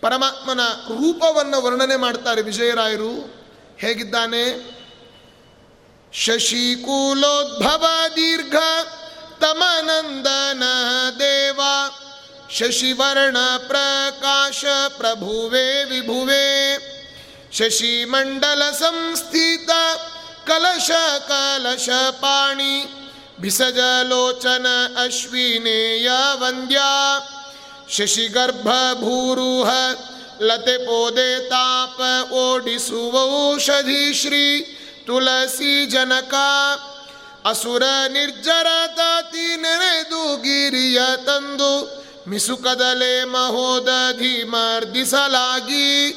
[0.00, 3.34] ಪರಮಾತ್ಮನ ರೂಪವನ್ನು ವರ್ಣನೆ ಮಾಡ್ತಾರೆ ವಿಜಯರಾಯರು.
[3.78, 4.74] ಹೇಗಿದ್ದಾನೆ?
[6.12, 7.86] ಶಶಿಕೂಲೋದ್ಭವ
[8.16, 8.54] ದೀರ್ಘ
[9.40, 10.62] ತಮನಂದನ
[11.18, 11.60] ದೇವ.
[12.54, 14.64] ಶಶಿವರ್ಣ ಪ್ರಕಾಶ
[14.98, 16.44] ಪ್ರಭುವೆ ವಿಭುವೆ
[17.52, 19.70] ಶಶಿಮಂಡಲ ಸಂಸ್ಥಿತ
[20.44, 20.90] ಕಲಶ
[21.28, 21.88] ಕಲಶ
[22.20, 22.76] ಪಾಣಿ
[23.40, 24.66] ಭಿಸಜಲೋಚನ
[25.04, 26.90] ಅಶ್ವಿನೇಯ ವಂದ್ಯಾ
[27.90, 29.70] ಶಶಿಗರ್ಭಭೂರುಹ
[30.42, 32.00] ಲತೆ ಪೋದೆ ತಾಪ
[32.34, 34.46] ಓಡಿಸುವೌಷಧಿ ಶ್ರೀ
[35.06, 35.72] ತುಳಸಿ
[42.28, 46.14] ಮಿಸುಕದಲೆ ಮಹೋದಧಿ ಮರ್ದಿಸಲಾಗಿ.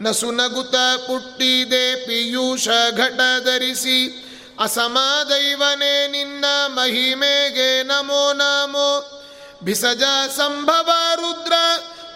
[0.00, 0.74] ನಸುನಗುತ
[1.06, 4.26] ಪುಟ್ಟಿದೆ ಪಿಯೂಷ ಘಟ ಧರಿಸಿ
[4.60, 9.22] ಅಸಮ ದೈವನೇ ನಿನ್ನ ಮಹಿಮೆಗೆ ನಮೋ ನಮೋ.
[9.62, 10.02] ಬಿಸಜ
[10.36, 11.52] ಸಂಭವ ರುದ್ರ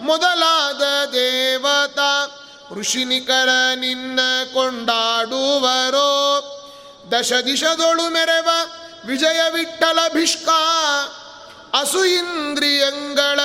[0.01, 2.41] ಮೊದಲಾದ ದೇವತಾ,
[2.73, 4.21] ಋಷಿನಿಕರ ನಿನ್ನ
[4.55, 6.01] ಕೊಂಡಾಡುವರೋ.
[7.13, 8.49] ದಶ ದಿಶದೊಳು ಮೆರೆವ
[9.07, 10.49] ವಿಜಯ ವಿಠಲ ಭಿಷ್ಕ
[11.75, 13.41] ಅಸು ಇಂದ್ರಿಯಂಗಳ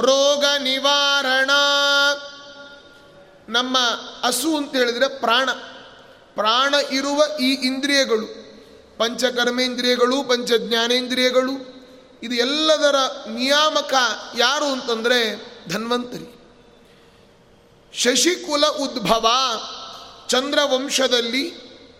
[0.00, 1.50] ರೋಗ ನಿವಾರಣ.
[3.48, 3.78] ನಮ್ಮ
[4.22, 5.50] ಅಸು ಅಂತ ಹೇಳಿದ್ರೆ ಪ್ರಾಣ.
[6.34, 8.26] ಪ್ರಾಣ ಇರುವ ಈ ಇಂದ್ರಿಯಗಳು,
[8.98, 11.52] ಪಂಚಕರ್ಮೇಂದ್ರಿಯಗಳು ಪಂಚ ಜ್ಞಾನೇಂದ್ರಿಯಗಳು
[12.22, 12.94] ಇದು ಎಲ್ಲದರ
[13.28, 13.94] ನಿಯಾಮಕ
[14.38, 15.20] ಯಾರು ಅಂತಂದರೆ
[15.68, 16.30] ಧನ್ವಂತರಿ.
[17.94, 19.28] ಶಶಿಕುಲ ಉದ್ಭವ
[20.28, 21.42] ಚಂದ್ರವಂಶದಲ್ಲಿ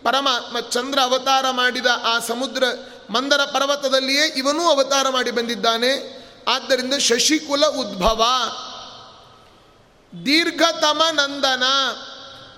[0.03, 2.63] ಪರಮಾತ್ಮ ಚಂದ್ರ ಅವತಾರ ಮಾಡಿದ ಆ ಸಮುದ್ರ
[3.09, 6.15] ಮಂದರ ಪರ್ವತದಲ್ಲಿಯೇ ಇವನೂ ಅವತಾರ ಮಾಡಿ ಬಂದಿದ್ದಾನೆ.
[6.47, 8.25] ಆದ್ದರಿಂದ ಶಶಿಕುಲ ಉದ್ಭವ.
[10.25, 11.63] ದೀರ್ಘತಮ ನಂದನ.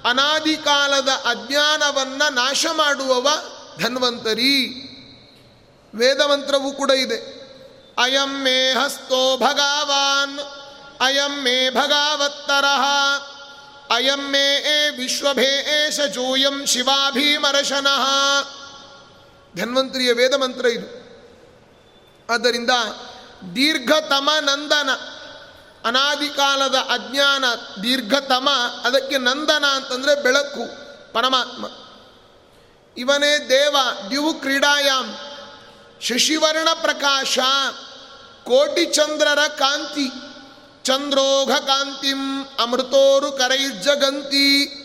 [0.10, 3.28] ಅನಾದಿಕಾಲದ ಅಜ್ಞಾನವನ್ನ ನಾಶ ಮಾಡುವವ
[3.84, 4.84] ಧನ್ವಂತರಿ.
[5.96, 7.38] ವೇದಮಂತ್ರವೂ ಕೂಡ ಇದೆ.
[7.98, 10.40] ಅಯಂ ಮೇ ಹಸ್ತೋ ಭಗವಾನ್.
[11.02, 12.66] ಅಯಂ ಮೇ ಭಗಾವತ್ತರ.
[13.96, 14.92] ಅಯಂ ಮೇ ಎ
[16.14, 18.08] ಜೂಯಂ ಶಿವಾಭೀಮರಶನಃ.
[19.58, 21.08] ಧನ್ವಂತರಿಯ ವೇದ ಮಂತ್ರ ಇದು.
[22.34, 22.70] ಆದ್ದರಿಂದ
[23.56, 24.90] ದೀರ್ಘತಮ ನಂದನ
[25.88, 27.46] ಅನಾದಿ ಕಾಲದ ಅಜ್ಞಾನ,
[27.84, 28.50] ದೀರ್ಘತಮ,
[28.84, 30.64] ಅದಕ್ಕೆ ನಂದನ ಅಂತಂದರೆ ಬೆಳಕು,
[31.14, 31.66] ಪರಮಾತ್ಮ.
[32.98, 33.76] ಇವನೇ ದೇವ
[34.10, 35.14] ದ್ಯು ಕ್ರೀಡಾಯಾಮ್,
[36.02, 37.40] ಶಶಿವರ್ಣ ಪ್ರಕಾಶ
[38.44, 40.08] ಕೋಟಿ ಚಂದ್ರರ ಕಾಂತಿ,
[40.84, 44.84] ಚಂದ್ರೋಘ ಕಾಂತಿಂ, ಅಮೃತೋರು ಕರೈರ್ಜಗಂತಿ.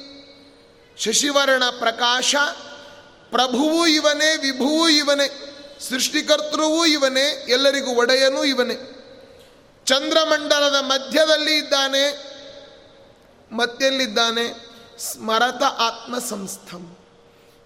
[0.98, 2.34] ಶಶಿವರ್ಣ ಪ್ರಕಾಶ
[3.32, 5.56] ಪ್ರಭುವು ಇವನೇ, ವಿಭುವು ಇವನೇ,
[5.88, 8.74] ಸೃಷ್ಟಿಕರ್ತೃವೂ ಇವನೇ, ಎಲ್ಲರಿಗೂ ಒಡೆಯನೂ ಇವನೇ.
[9.84, 12.32] ಚಂದ್ರಮಂಡಲದ ಮಧ್ಯದಲ್ಲಿ ಇದ್ದಾನೆ,
[13.52, 14.72] ಮತ್ತೆಲ್ಲಿದ್ದಾನೆ?
[14.98, 16.96] ಸ್ಮರತ ಆತ್ಮ ಸಂಸ್ಥಂ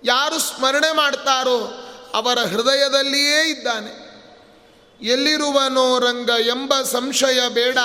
[0.04, 4.06] ಯಾರು ಸ್ಮರಣೆ ಮಾಡ್ತಾರೋ ಅವರ ಹೃದಯದಲ್ಲಿಯೇ ಇದ್ದಾನೆ.
[5.06, 7.78] ಎಲ್ಲಿರುವನೋ ರಂಗ ಎಂಬ ಸಂಶಯ ಬೇಡ.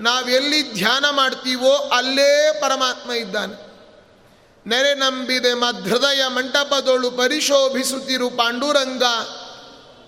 [0.00, 3.69] ನಾವೆಲ್ಲಿ ಧ್ಯಾನ ಮಾಡ್ತೀವೋ ಅಲ್ಲೇ ಪರಮಾತ್ಮ ಇದ್ದಾನೆ.
[4.66, 9.02] ನೆರೆ ನಂಬಿದೆ ಮಧೃದಯ ಮಂಟಪದೊಳು ಪರಿಶೋಭಿಸುತ್ತಿರು ಪಾಂಡುರಂಗ.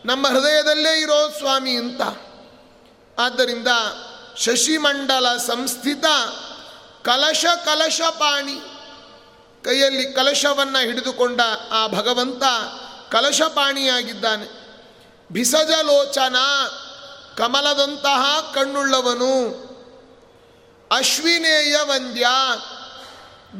[0.05, 2.01] ನಮ್ಮ ಹೃದಯದಲ್ಲೇ ಇರೋ ಸ್ವಾಮಿ ಅಂತ.
[3.21, 3.69] ಆದ್ದರಿಂದ
[4.37, 6.05] ಶಶಿಮಂಡಲ ಸಂಸ್ಥಿತ
[7.05, 8.61] ಕಲಶ ಕಲಶ ಪಾಣಿ.
[9.65, 11.41] ಕೈಯಲ್ಲಿ ಕಲಶವನ್ನು ಹಿಡಿದುಕೊಂಡ
[11.71, 12.43] ಆ ಭಗವಂತ
[13.13, 14.63] ಕಲಶಪಾಣಿಯಾಗಿದ್ದಾನೆ
[15.33, 16.37] ಭಿಸಜಲೋಚನ
[17.37, 19.63] ಕಮಲದಂತಹ ಕಣ್ಣುಳ್ಳವನು.
[20.93, 22.27] ಅಶ್ವಿನೇಯ ವಂದ್ಯ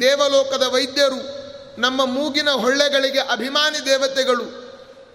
[0.01, 1.43] ದೇವಲೋಕದ ವೈದ್ಯರು,
[1.81, 4.63] ನಮ್ಮ ಮೂಗಿನ ಹೊಳ್ಳೆಗಳಿಗೆ ಅಭಿಮಾನಿ ದೇವತೆಗಳು,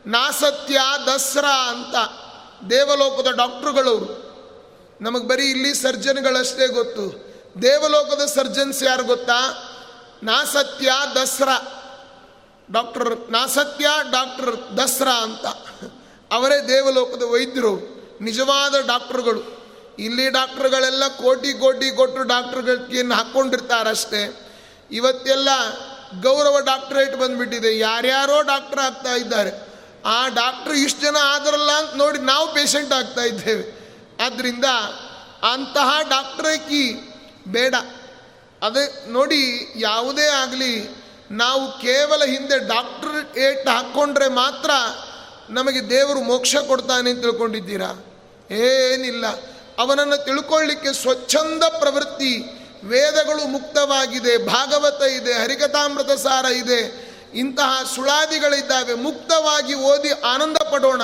[0.08, 1.96] ನಾಸತ್ಯ ದಸರಾ ಅಂತ
[2.70, 4.28] ದೇವಲೋಕದ ಡಾಕ್ಟ್ರುಗಳವರು.
[5.02, 7.28] ನಮಗೆ ಬರೀ ಇಲ್ಲಿ ಸರ್ಜನ್ಗಳಷ್ಟೇ ಗೊತ್ತು.
[7.62, 9.64] ದೇವಲೋಕದ ಸರ್ಜನ್ಸ್ ಯಾರು ಗೊತ್ತಾ?
[10.24, 11.84] ನಾಸತ್ಯ ದಸರಾ.
[12.72, 15.46] ಡಾಕ್ಟರ್ ನಾಸತ್ಯ ಡಾಕ್ಟರ್ ದಸರಾ ಅಂತ.
[16.34, 17.76] ಅವರೇ ದೇವಲೋಕದ ವೈದ್ಯರು,
[18.22, 19.58] ನಿಜವಾದ ಡಾಕ್ಟ್ರುಗಳು.
[20.00, 24.47] ಇಲ್ಲಿ ಡಾಕ್ಟ್ರುಗಳೆಲ್ಲ ಕೋಟಿ ಕೋಟಿ ಕೊಟ್ಟು ಡಾಕ್ಟರ್ಗಳನ್ನು ಹಾಕ್ಕೊಂಡಿರ್ತಾರಷ್ಟೇ
[24.92, 25.50] ಇವತ್ತೆಲ್ಲ
[26.22, 27.78] ಗೌರವ ಡಾಕ್ಟ್ರೇಟ್ ಬಂದ್ಬಿಟ್ಟಿದೆ.
[27.78, 29.68] ಯಾರ್ಯಾರೋ ಡಾಕ್ಟರ್ ಆಗ್ತಾ ಇದ್ದಾರೆ.
[30.06, 33.78] ಆ ಡಾಕ್ಟ್ರ್ ಇಷ್ಟು ಜನ ಆದರಲ್ಲ ಅಂತ ನೋಡಿ ನಾವು ಪೇಷಂಟ್ ಆಗ್ತಾ ಇದ್ದೇವೆ.
[34.26, 34.66] ಆದ್ದರಿಂದ
[35.52, 36.94] ಅಂತಹ ಡಾಕ್ಟ್ರೇಕಿ
[37.48, 37.76] ಬೇಡ.
[38.62, 40.90] ಅದೇ ನೋಡಿ ಯಾವುದೇ ಆಗಲಿ
[41.32, 44.70] ನಾವು ಕೇವಲ ಹಿಂದೆ ಡಾಕ್ಟರ್ ಏಟ್ ಹಾಕ್ಕೊಂಡ್ರೆ ಮಾತ್ರ
[45.50, 48.06] ನಮಗೆ ದೇವರು ಮೋಕ್ಷ ಕೊಡ್ತಾನೆ ಅಂತ ತಿಳ್ಕೊಂಡಿದ್ದೀರಾ?
[48.52, 49.26] ಏನಿಲ್ಲ.
[49.78, 58.94] ಅವನನ್ನು ತಿಳ್ಕೊಳ್ಳಿಕ್ಕೆ ಸ್ವಚ್ಛಂದ ಪ್ರವೃತ್ತಿ ವೇದಗಳು ಮುಕ್ತವಾಗಿದೆ, ಭಾಗವತ ಇದೆ, ಹರಿಕಥಾಮೃತ ಸಾರ ಇದೆ, ಇಂತಹ ಸುಳಾದಿಗಳಿದ್ದಾವೆ.
[58.94, 61.02] ಮುಕ್ತವಾಗಿ ಓದಿ ಆನಂದ ಪಡೋಣ.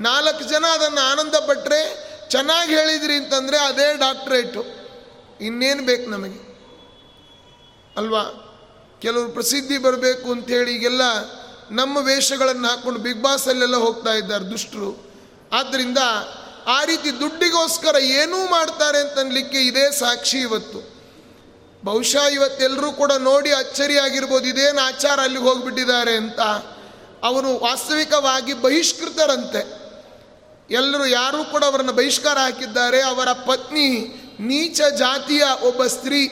[0.00, 4.64] ನಾಲ್ಕು ಜನ ಅದನ್ನು ಆನಂದ ಪಟ್ಟರೆ ಚೆನ್ನಾಗಿ ಹೇಳಿದ್ರಿ ಅಂತಂದರೆ ಅದೇ ಡಾಕ್ಟ್ರೇಟು.
[5.40, 6.48] ಇನ್ನೇನು ಬೇಕು ನಮಗೆ?
[7.96, 8.44] ಅಲ್ವಾ?
[9.02, 11.02] ಕೆಲವರು ಪ್ರಸಿದ್ಧಿ ಬರಬೇಕು ಅಂಥೇಳಿ ಈಗೆಲ್ಲ
[11.70, 15.12] ನಮ್ಮ ವೇಷಗಳನ್ನು ಹಾಕ್ಕೊಂಡು ಬಿಗ್ ಬಾಸಲ್ಲೆಲ್ಲ ಹೋಗ್ತಾ ಇದ್ದಾರೆ ದುಷ್ಟರು.
[15.52, 15.98] ಆದ್ದರಿಂದ
[16.66, 20.97] ಆ ರೀತಿ ದುಡ್ಡಿಗೋಸ್ಕರ ಏನೂ ಮಾಡ್ತಾರೆ ಅಂತನ್ಲಿಕ್ಕೆ ಇದೇ ಸಾಕ್ಷಿ ಇವತ್ತು.
[21.84, 26.40] ಬಹುಶಃ ಇವತ್ತೆಲ್ಲರೂ ಕೂಡ ನೋಡಿ ಅಚ್ಚರಿಯಾಗಿರ್ಬೋದು, ಇದೇನು ಆಚಾರ ಅಲ್ಲಿಗೆ ಹೋಗ್ಬಿಟ್ಟಿದ್ದಾರೆ ಅಂತ.
[27.22, 29.78] ಅವನು ವಾಸ್ತವಿಕವಾಗಿ ಬಹಿಷ್ಕೃತರಂತೆ.
[30.70, 33.02] ಎಲ್ಲರೂ ಯಾರೂ ಕೂಡ ಅವರನ್ನು ಬಹಿಷ್ಕಾರ ಹಾಕಿದ್ದಾರೆ.
[33.02, 36.28] ಅವರ ಪತ್ನಿ ನೀಚ ಜಾತಿಯ ಒಬ್ಬ ಸ್ತ್ರೀ,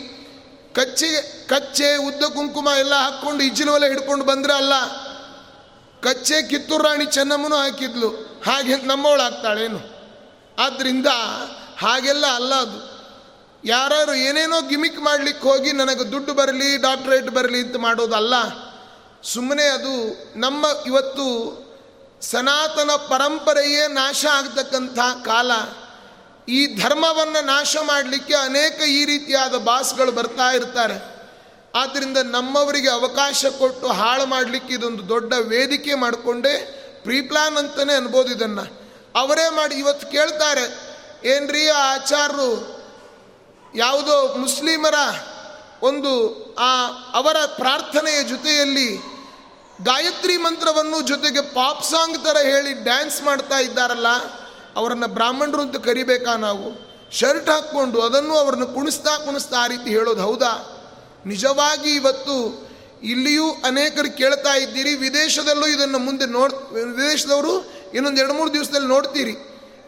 [0.74, 4.72] ಕಚ್ಚೆ ಕಚ್ಚೆ, ಉದ್ದ ಕುಂಕುಮ ಎಲ್ಲ ಹಾಕ್ಕೊಂಡು ಇಜ್ಜಿನವಲ್ಲ ಹಿಡ್ಕೊಂಡು ಬಂದ್ರೆ ಅಲ್ಲ?
[6.00, 8.08] ಕಚ್ಚೆ ಕಿತ್ತೂರು ರಾಣಿ ಚೆನ್ನಮ್ಮನೂ ಹಾಕಿದ್ಲು.
[8.46, 9.80] ಹಾಗೆ ನಮ್ಮವಳಾಗ್ತಾಳೇನು?
[10.58, 11.06] ಆದ್ದರಿಂದ
[11.78, 12.95] ಹಾಗೆಲ್ಲ ಅಲ್ಲ ಅದು.
[13.66, 18.34] ಯಾರು ಏನೇನೋ ಗಿಮಿಕ್ ಮಾಡ್ಲಿಕ್ಕೆ ಹೋಗಿ ನನಗೆ ದುಡ್ಡು ಬರಲಿ, ಡಾಕ್ಟ್ರೇಟ್ ಬರಲಿ ಅಂತ ಮಾಡೋದಲ್ಲ
[19.24, 19.94] ಸುಮ್ಮನೆ ಅದು
[20.40, 21.26] ನಮ್ಮ ಇವತ್ತು
[22.22, 25.50] ಸನಾತನ ಪರಂಪರೆಯೇ ನಾಶ ಆಗ್ತಕ್ಕಂಥ ಕಾಲ.
[26.48, 30.98] ಈ ಧರ್ಮವನ್ನು ನಾಶ ಮಾಡಲಿಕ್ಕೆ ಅನೇಕ ಈ ರೀತಿಯಾದ ಬಾಸ್ಗಳು ಬರ್ತಾ ಇರ್ತಾರೆ.
[31.74, 36.54] ಆದ್ದರಿಂದ ನಮ್ಮವರಿಗೆ ಅವಕಾಶ ಕೊಟ್ಟು ಹಾಳು ಮಾಡಲಿಕ್ಕೆ ಇದೊಂದು ದೊಡ್ಡ ವೇದಿಕೆ ಮಾಡಿಕೊಂಡೇ
[37.04, 38.64] ಪ್ರೀಪ್ಲಾನ್ ಅಂತಲೇ ಅನ್ಬೋದು ಇದನ್ನು.
[39.14, 40.64] ಅವರೇ ಮಾಡಿ ಇವತ್ತು ಕೇಳ್ತಾರೆ,
[41.34, 42.50] ಏನ್ರಿ ಆ ಆಚಾರರು
[43.74, 44.94] ಯಾವುದೋ ಮುಸ್ಲಿಮರ
[45.82, 48.96] ಒಂದು, ಆ, ಅವರ ಪ್ರಾರ್ಥನೆಯ ಜೊತೆಯಲ್ಲಿ
[49.82, 54.06] ಗಾಯತ್ರಿ ಮಂತ್ರವನ್ನು ಜೊತೆಗೆ ಪಾಪ್ ಸಾಂಗ್ ಥರ ಹೇಳಿ ಡ್ಯಾನ್ಸ್ ಮಾಡ್ತಾ ಇದ್ದಾರಲ್ಲ,
[54.76, 56.86] ಅವರನ್ನು ಬ್ರಾಹ್ಮಣರು ಅಂತ ಕರಿಬೇಕಾ ನಾವು?
[57.12, 60.72] ಶರ್ಟ್ ಹಾಕ್ಕೊಂಡು ಅದನ್ನು ಅವರನ್ನು ಕುಣಿಸ್ತಾ ಕುಣಿಸ್ತಾ ಆ ರೀತಿ ಹೇಳೋದು ಹೌದಾ?
[61.26, 62.68] ನಿಜವಾಗಿ ಇವತ್ತು
[63.02, 69.34] ಇಲ್ಲಿಯೂ ಅನೇಕರು ಕೇಳ್ತಾ ಇದ್ದೀರಿ, ವಿದೇಶದಲ್ಲೂ ಇದನ್ನು ಮುಂದೆ ನೋಡ್, ವಿದೇಶದವರು ಇನ್ನೊಂದು ಎರಡು ಮೂರು ದಿವಸದಲ್ಲಿ ನೋಡ್ತೀರಿ.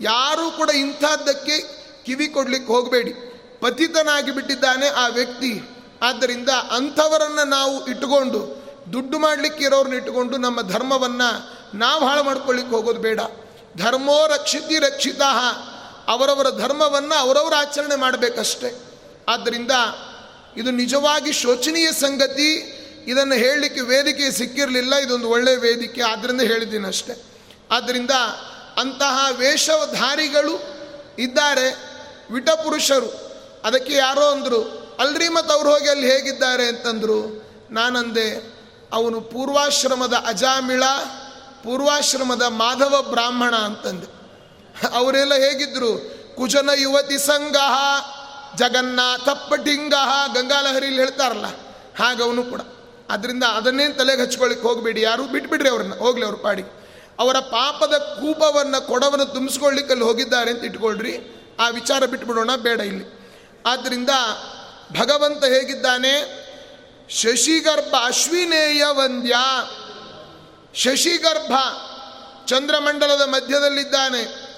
[0.01, 1.61] ಯಾರೂ ಕೂಡ ಇಂಥದ್ದಕ್ಕೆ
[2.05, 3.28] ಕಿವಿ ಕೊಡ್ಲಿಕ್ಕೆ ಹೋಗಬೇಡಿ.
[3.61, 5.61] ಪತಿತನಾಗಿ ಬಿಟ್ಟಿದ್ದಾನೆ ಆ ವ್ಯಕ್ತಿ.
[6.03, 8.59] ಆದ್ದರಿಂದ ಅಂಥವರನ್ನು ನಾವು ಇಟ್ಟುಕೊಂಡು,
[8.93, 13.21] ದುಡ್ಡು ಮಾಡಲಿಕ್ಕೆ ಇರೋರನ್ನ ಇಟ್ಟುಕೊಂಡು ನಮ್ಮ ಧರ್ಮವನ್ನು ನಾವು ಹಾಳು ಮಾಡ್ಕೊಳ್ಳಿಕ್ಕೆ ಹೋಗೋದು ಬೇಡ.
[13.77, 15.23] ಧರ್ಮೋ ರಕ್ಷಿತಿ ರಕ್ಷಿತ
[16.09, 18.83] ಅವರವರ ಧರ್ಮವನ್ನು ಅವರವರ ಆಚರಣೆ ಮಾಡಬೇಕಷ್ಟೆ.
[19.29, 19.71] ಆದ್ದರಿಂದ
[20.57, 22.75] ಇದು ನಿಜವಾಗಿ ಶೋಚನೀಯ ಸಂಗತಿ.
[23.07, 27.23] ಇದನ್ನು ಹೇಳಲಿಕ್ಕೆ ವೇದಿಕೆ ಸಿಕ್ಕಿರಲಿಲ್ಲ, ಇದೊಂದು ಒಳ್ಳೆಯ ವೇದಿಕೆ ಆದ್ದರಿಂದ ಹೇಳಿದ್ದೀನಿ ಅಷ್ಟೆ.
[27.71, 28.11] ಆದ್ದರಿಂದ
[28.77, 30.61] ಅಂತಹ ವೇಷಧಾರಿಗಳು
[31.19, 31.83] ಇದ್ದಾರೆ,
[32.31, 33.28] ವಿಟಪುರುಷರು.
[33.69, 34.61] ಅದಕ್ಕೆ ಯಾರೋ ಅಂದರು,
[34.99, 37.19] ಅಲ್ರಿ ಮತ್ತು ಅವ್ರು ಹೋಗಿ ಅಲ್ಲಿ ಹೇಗಿದ್ದಾರೆ ಅಂತಂದರು,
[37.71, 38.59] ನಾನಂದೆ,
[38.93, 40.83] ಅವನು ಪೂರ್ವಾಶ್ರಮದ ಅಜಾಮಿಳ,
[41.65, 44.09] ಪೂರ್ವಾಶ್ರಮದ ಮಾಧವ ಬ್ರಾಹ್ಮಣ ಅಂತಂದೆ.
[44.93, 45.91] ಅವರೆಲ್ಲ ಹೇಗಿದ್ರು,
[46.37, 47.57] ಕುಜನ ಯುವತಿ ಸಂಘ
[48.57, 49.95] ಜಗನ್ನಾಥ ಪಟಿಂಗ,
[50.35, 51.47] ಗಂಗಾಲಹರಿಲಿ ಹೇಳ್ತಾರಲ್ಲ
[51.99, 52.61] ಹಾಗವನು ಕೂಡ.
[53.11, 56.63] ಅದರಿಂದ ಅದನ್ನೇನು ತಲೆಗೆ ಹಚ್ಕೊಳ್ಳಿಕ್ಕೆ ಹೋಗಬೇಡಿ, ಯಾರು ಬಿಟ್ಬಿಡ್ರಿ ಅವ್ರನ್ನ, ಹೋಗ್ಲಿ ಅವ್ರ ಪಾಡಿ
[57.19, 61.15] ಅವರ ಪಾಪದ ಕೂಪವನ್ನು ಕೊಡವನ್ನು ತುಂಬಿಸ್ಕೊಳ್ಳಿಕ್ಕೆ ಅಲ್ಲಿ ಹೋಗಿದ್ದಾರೆ ಅಂತ ಇಟ್ಕೊಳ್ರಿ,
[61.61, 63.18] ಆ ವಿಚಾರ ಬಿಟ್ಬಿಡೋಣ, ಬೇಡ ಇಲ್ಲಿ.
[63.67, 64.11] ಆದ್ದರಿಂದ
[65.01, 66.49] ಭಗವಂತ ಹೇಗಿದ್ದಾನೆ?
[67.11, 69.35] ಶಶಿಗರ್ಭ ಅಶ್ವಿನೇಯ ವಂದ್ಯ.
[70.75, 71.53] ಶಶಿಗರ್ಭ
[72.47, 74.49] ಚಂದ್ರಮಂಡಲದ ಮಧ್ಯದಲ್ಲಿದ್ದಾನೆ.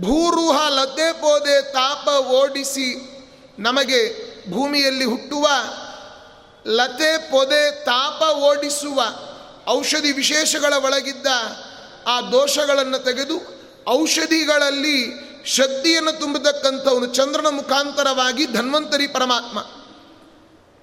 [0.00, 3.08] ಭೂರುಹ ಲತೆ ಪೋದೆ ತಾಪ ಓಡಿಸಿ
[3.58, 5.48] ನಮಗೆ ಭೂಮಿಯಲ್ಲಿ ಹುಟ್ಟುವ
[6.66, 9.02] ಲತೆ ಪೊದೆ ತಾಪ ಓಡಿಸುವ
[9.68, 11.26] ಔಷಧಿ ವಿಶೇಷಗಳ ಒಳಗಿದ್ದ
[12.06, 13.34] ಆ ದೋಷಗಳನ್ನು ತೆಗೆದು
[13.88, 19.58] ಔಷಧಿಗಳಲ್ಲಿ ಶಕ್ತಿಯನ್ನು ತುಂಬತಕ್ಕಂಥವನು ಚಂದ್ರನ ಮುಖಾಂತರವಾಗಿ ಧನ್ವಂತರಿ ಪರಮಾತ್ಮ.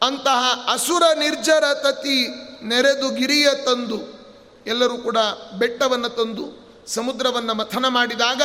[0.05, 2.27] ಅಂತಹ ಅಸುರ ನಿರ್ಜರ ತತಿ
[2.63, 4.19] ನೆರೆದು ಗಿರಿಯ ತಂದು
[4.67, 5.17] ಎಲ್ಲರೂ ಕೂಡ
[5.57, 8.41] ಬೆಟ್ಟವನ್ನು ತಂದು ಸಮುದ್ರವನ್ನು ಮಥನ ಮಾಡಿದಾಗ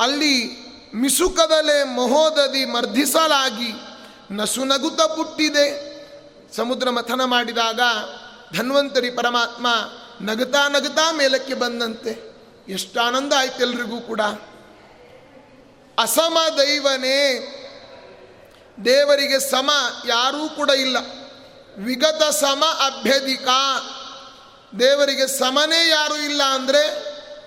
[0.00, 3.72] ಅಲ್ಲಿ ಮಿಸುಕದಲೆ ಮಹೋದದಿ ಮರ್ಧಿಸಲಾಗಿ
[4.30, 5.96] ನಸುನಗುತ ಪುಟ್ಟಿದೆ.
[6.56, 7.80] ಸಮುದ್ರ ಮಥನ ಮಾಡಿದಾಗ
[8.56, 9.66] ಧನ್ವಂತರಿ ಪರಮಾತ್ಮ
[10.20, 12.35] ನಗತಾ ನಗತಾ ಮೇಲಕ್ಕೆ ಬಂದಂತೆ.
[12.68, 14.20] ಎಷ್ಟು ಆನಂದ ಆಯ್ತು ಎಲ್ರಿಗೂ ಕೂಡ.
[15.98, 17.52] ಅಸಮ ದೈವನೇ,
[18.84, 19.70] ದೇವರಿಗೆ ಸಮ
[20.06, 20.96] ಯಾರೂ ಕೂಡ ಇಲ್ಲ.
[21.78, 23.48] ವಿಗತ ಸಮ ಅಭ್ಯಧಿಕ.
[24.78, 26.88] ದೇವರಿಗೆ ಸಮನೇ ಯಾರೂ ಇಲ್ಲ ಅಂದರೆ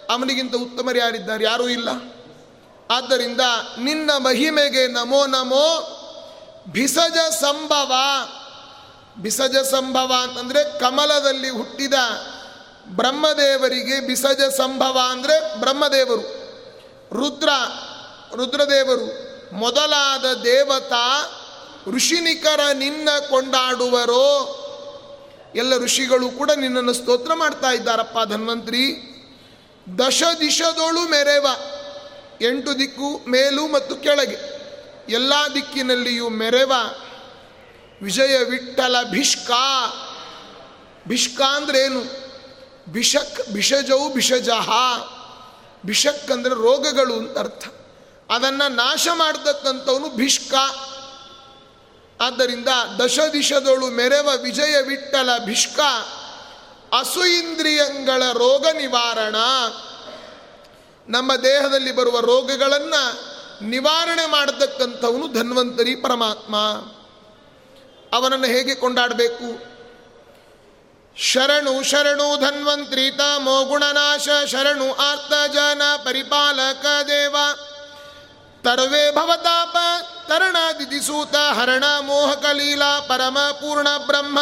[0.09, 1.43] ಅವನಿಗಿಂತ ಉತ್ತಮರು ಯಾರಿದ್ದಾರೆ?
[1.43, 1.89] ಯಾರೂ ಇಲ್ಲ.
[2.91, 3.41] ಆದ್ದರಿಂದ
[3.79, 5.95] ನಿನ್ನ ಮಹಿಮೆಗೆ ನಮೋ ನಮೋ
[6.71, 7.93] ಭಿಸಜ ಸಂಭವ.
[9.21, 11.93] ಬಿಸಜ ಸಂಭವ ಅಂತಂದರೆ ಕಮಲದಲ್ಲಿ ಹುಟ್ಟಿದ
[12.95, 16.39] ಬ್ರಹ್ಮದೇವರಿಗೆ ಬಿಸಜ ಸಂಭವ ಅಂದರೆ ಬ್ರಹ್ಮದೇವರು.
[17.17, 17.49] ರುದ್ರ,
[18.35, 21.35] ರುದ್ರದೇವರು, ಮೊದಲಾದ ದೇವತಾ
[21.87, 24.55] ಋಷಿನಿಕರ ನಿನ್ನ ಕೊಂಡಾಡುವರೋ.
[25.55, 29.05] ಎಲ್ಲ ಋಷಿಗಳು ಕೂಡ ನಿನ್ನನ್ನು ಸ್ತೋತ್ರ ಮಾಡ್ತಾ ಇದ್ದಾರಪ್ಪ ಧನ್ವಂತ್ರಿ.
[29.99, 31.47] ದಶ ದಿಶದೊಳು ಮೆರೆವ,
[32.41, 34.37] ಎಂಟು ದಿಕ್ಕು ಮೇಲು ಮತ್ತು ಕೆಳಗೆ.
[35.09, 36.73] ಎಲ್ಲ ದಿಕ್ಕಿನಲ್ಲಿಯೂ ಮೆರೆವ
[38.03, 39.93] ವಿಜಯ ವಿಠಲ ಭಿಷ್ಕಾ.
[41.07, 42.28] ಭಿಷ್ಕಾ ಅಂದ್ರೇನು?
[42.91, 43.49] ಭಿಷಕ್
[44.13, 44.69] ಬಿಷಜಹ
[45.85, 47.67] ಬಿಷಕ್ ಅಂದರೆ ರೋಗಗಳು ಅಂತ ಅರ್ಥ.
[48.29, 50.53] ಅದನ್ನು ನಾಶ ಮಾಡತಕ್ಕಂಥವನು ಭಿಷ್ಕ
[52.21, 52.67] ಆದ್ದರಿಂದ
[52.99, 55.79] ದಶ ದಿಶದೊಳು ಮೆರವ ವಿಜಯ ವಿಠಲ ಭಿಷ್ಕ
[56.93, 59.35] ಅಸು ಇಂದ್ರಿಯಂಗಳ ರೋಗ ನಿವಾರಣ.
[61.07, 63.29] ನಮ್ಮ ದೇಹದಲ್ಲಿ ಬರುವ ರೋಗಗಳನ್ನು
[63.65, 66.55] ನಿವಾರಣೆ ಮಾಡತಕ್ಕಂಥವನು ಧನ್ವಂತರಿ ಪರಮಾತ್ಮ.
[68.15, 69.68] ಅವನನ್ನು ಹೇಗೆ ಕೊಂಡಾಡಬೇಕು?
[71.19, 77.35] ಶರಣು ಶರಣು ಧನ್ವಂತ್ರಿ ತಮೋ ಗುಣನಾಶ, ಶರಣು ಆರ್ತ ಜನ ಪರಿಪಾಲಕ ದೇವ.
[78.63, 79.77] ತರ್ವೇ ಭವತಾಪ
[80.27, 84.39] ತರಣ ದಿದಿಸೂತ ಹರಣ ಮೋಹಕ ಲೀಲಾ, ಪರಮ ಪೂರ್ಣ ಬ್ರಹ್ಮ.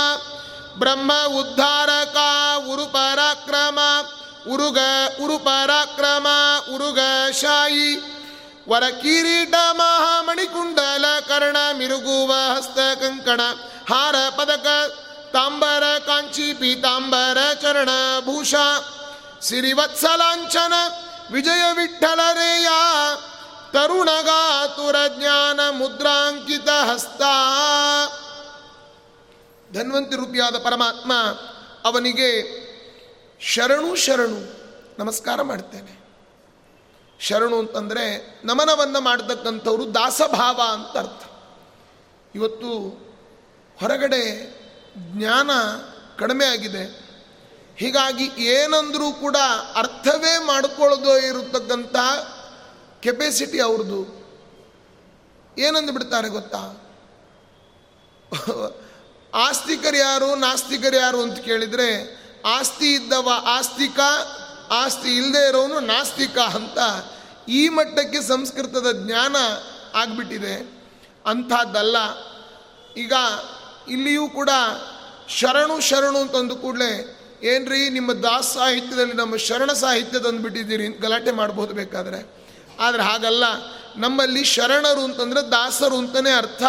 [0.80, 2.18] ಬ್ರಹ್ಮ ಉದ್ಧಾರಕ
[2.72, 3.80] ಉರು ಪರಾಕ್ರಮ.
[4.54, 4.78] ಉರುಗ,
[5.24, 6.28] ಉರು ಪರಾಕ್ರಮ,
[6.76, 7.00] ಉರುಗ
[7.42, 7.96] ಶಾಯಿ.
[8.70, 13.42] ವರ ಕಿರೀಟ ಮಹಾಮಣಿಕುಂಡಲ ಕರ್ಣ, ಮಿರುಗುವ ಹಸ್ತ ಕಂಕಣ.
[13.90, 14.68] ಹಾರ ಪದಕ
[15.38, 18.56] ತಾಂಬರ ಕಾಂಚಿ ಪೀತಾಂಬರ ಚರಣ ಭೂಷ
[19.42, 20.74] ಸಿರಿವತ್ಸಲಾಂಚನ
[21.32, 22.68] ವಿಜಯ ವಿಠಲರೇಯ
[23.74, 27.22] ತರುಣಗಾತುರ ಜ್ಞಾನ ಮುದ್ರಾಂಕಿತ ಹಸ್ತ.
[29.74, 31.14] ಧನ್ವಂತಿ ರೂಪಿಯಾದ ಪರಮಾತ್ಮ
[31.86, 32.30] ಅವನಿಗೆ
[33.42, 34.60] ಶರಣು ಶರಣು
[35.00, 36.08] ನಮಸ್ಕಾರ ಮಾಡ್ತೇನೆ.
[37.20, 41.24] ಶರಣು ಅಂತಂದರೆ ನಮನವನ್ನು ಮಾಡತಕ್ಕಂಥವ್ರು ದಾಸಭಾವ ಅಂತ ಅರ್ಥ.
[42.36, 42.70] ಇವತ್ತು
[43.80, 44.58] ಹೊರಗಡೆ
[44.98, 45.52] ಜ್ಞಾನ
[46.20, 47.08] ಕಡಿಮೆ ಆಗಿದೆ.
[47.78, 49.36] ಹೀಗಾಗಿ ಏನಂದರೂ ಕೂಡ
[49.76, 51.96] ಅರ್ಥವೇ ಮಾಡಿಕೊಳ್ಳೋದು ಇರತಕ್ಕಂಥ
[53.00, 54.18] ಕೆಪಾಸಿಟಿ ಅವ್ರದ್ದು.
[55.58, 56.84] ಏನಂದು ಬಿಡ್ತಾರೆ ಗೊತ್ತಾ?
[59.34, 64.00] ಆಸ್ತಿಕರು ಯಾರು, ನಾಸ್ತಿಕರು ಯಾರು ಅಂತ ಕೇಳಿದರೆ, ಆಸ್ತಿ ಇದ್ದವ ಆಸ್ತಿಕ,
[64.72, 66.78] ಆಸ್ತಿ ಇಲ್ಲದೆ ಇರೋನು ನಾಸ್ತಿಕ ಅಂತ
[67.50, 69.36] ಈ ಮಟ್ಟಕ್ಕೆ ಸಂಸ್ಕೃತದ ಜ್ಞಾನ
[69.96, 70.56] ಆಗಿಬಿಟ್ಟಿದೆ.
[71.26, 71.98] ಅಂಥದ್ದಲ್ಲ.
[72.98, 73.14] ಈಗ
[73.90, 74.50] ಇಲ್ಲಿಯೂ ಕೂಡ
[75.30, 77.14] ಶರಣು ಶರಣು ಅಂತಂದು ಕೂಡಲೇ,
[77.44, 82.48] ಏನ್ರಿ ನಿಮ್ಮ ದಾಸ ಸಾಹಿತ್ಯದಲ್ಲಿ ನಮ್ಮ ಶರಣ ಸಾಹಿತ್ಯ ತಂದುಬಿಟ್ಟಿದ್ದೀರಿ ಗಲಾಟೆ ಮಾಡ್ಬೋದು ಬೇಕಾದರೆ.
[82.80, 83.44] ಆದರೆ ಹಾಗಲ್ಲ,
[83.96, 86.64] ನಮ್ಮಲ್ಲಿ ಶರಣರು ಅಂತಂದರೆ ದಾಸರು ಅಂತಲೇ ಅರ್ಥ.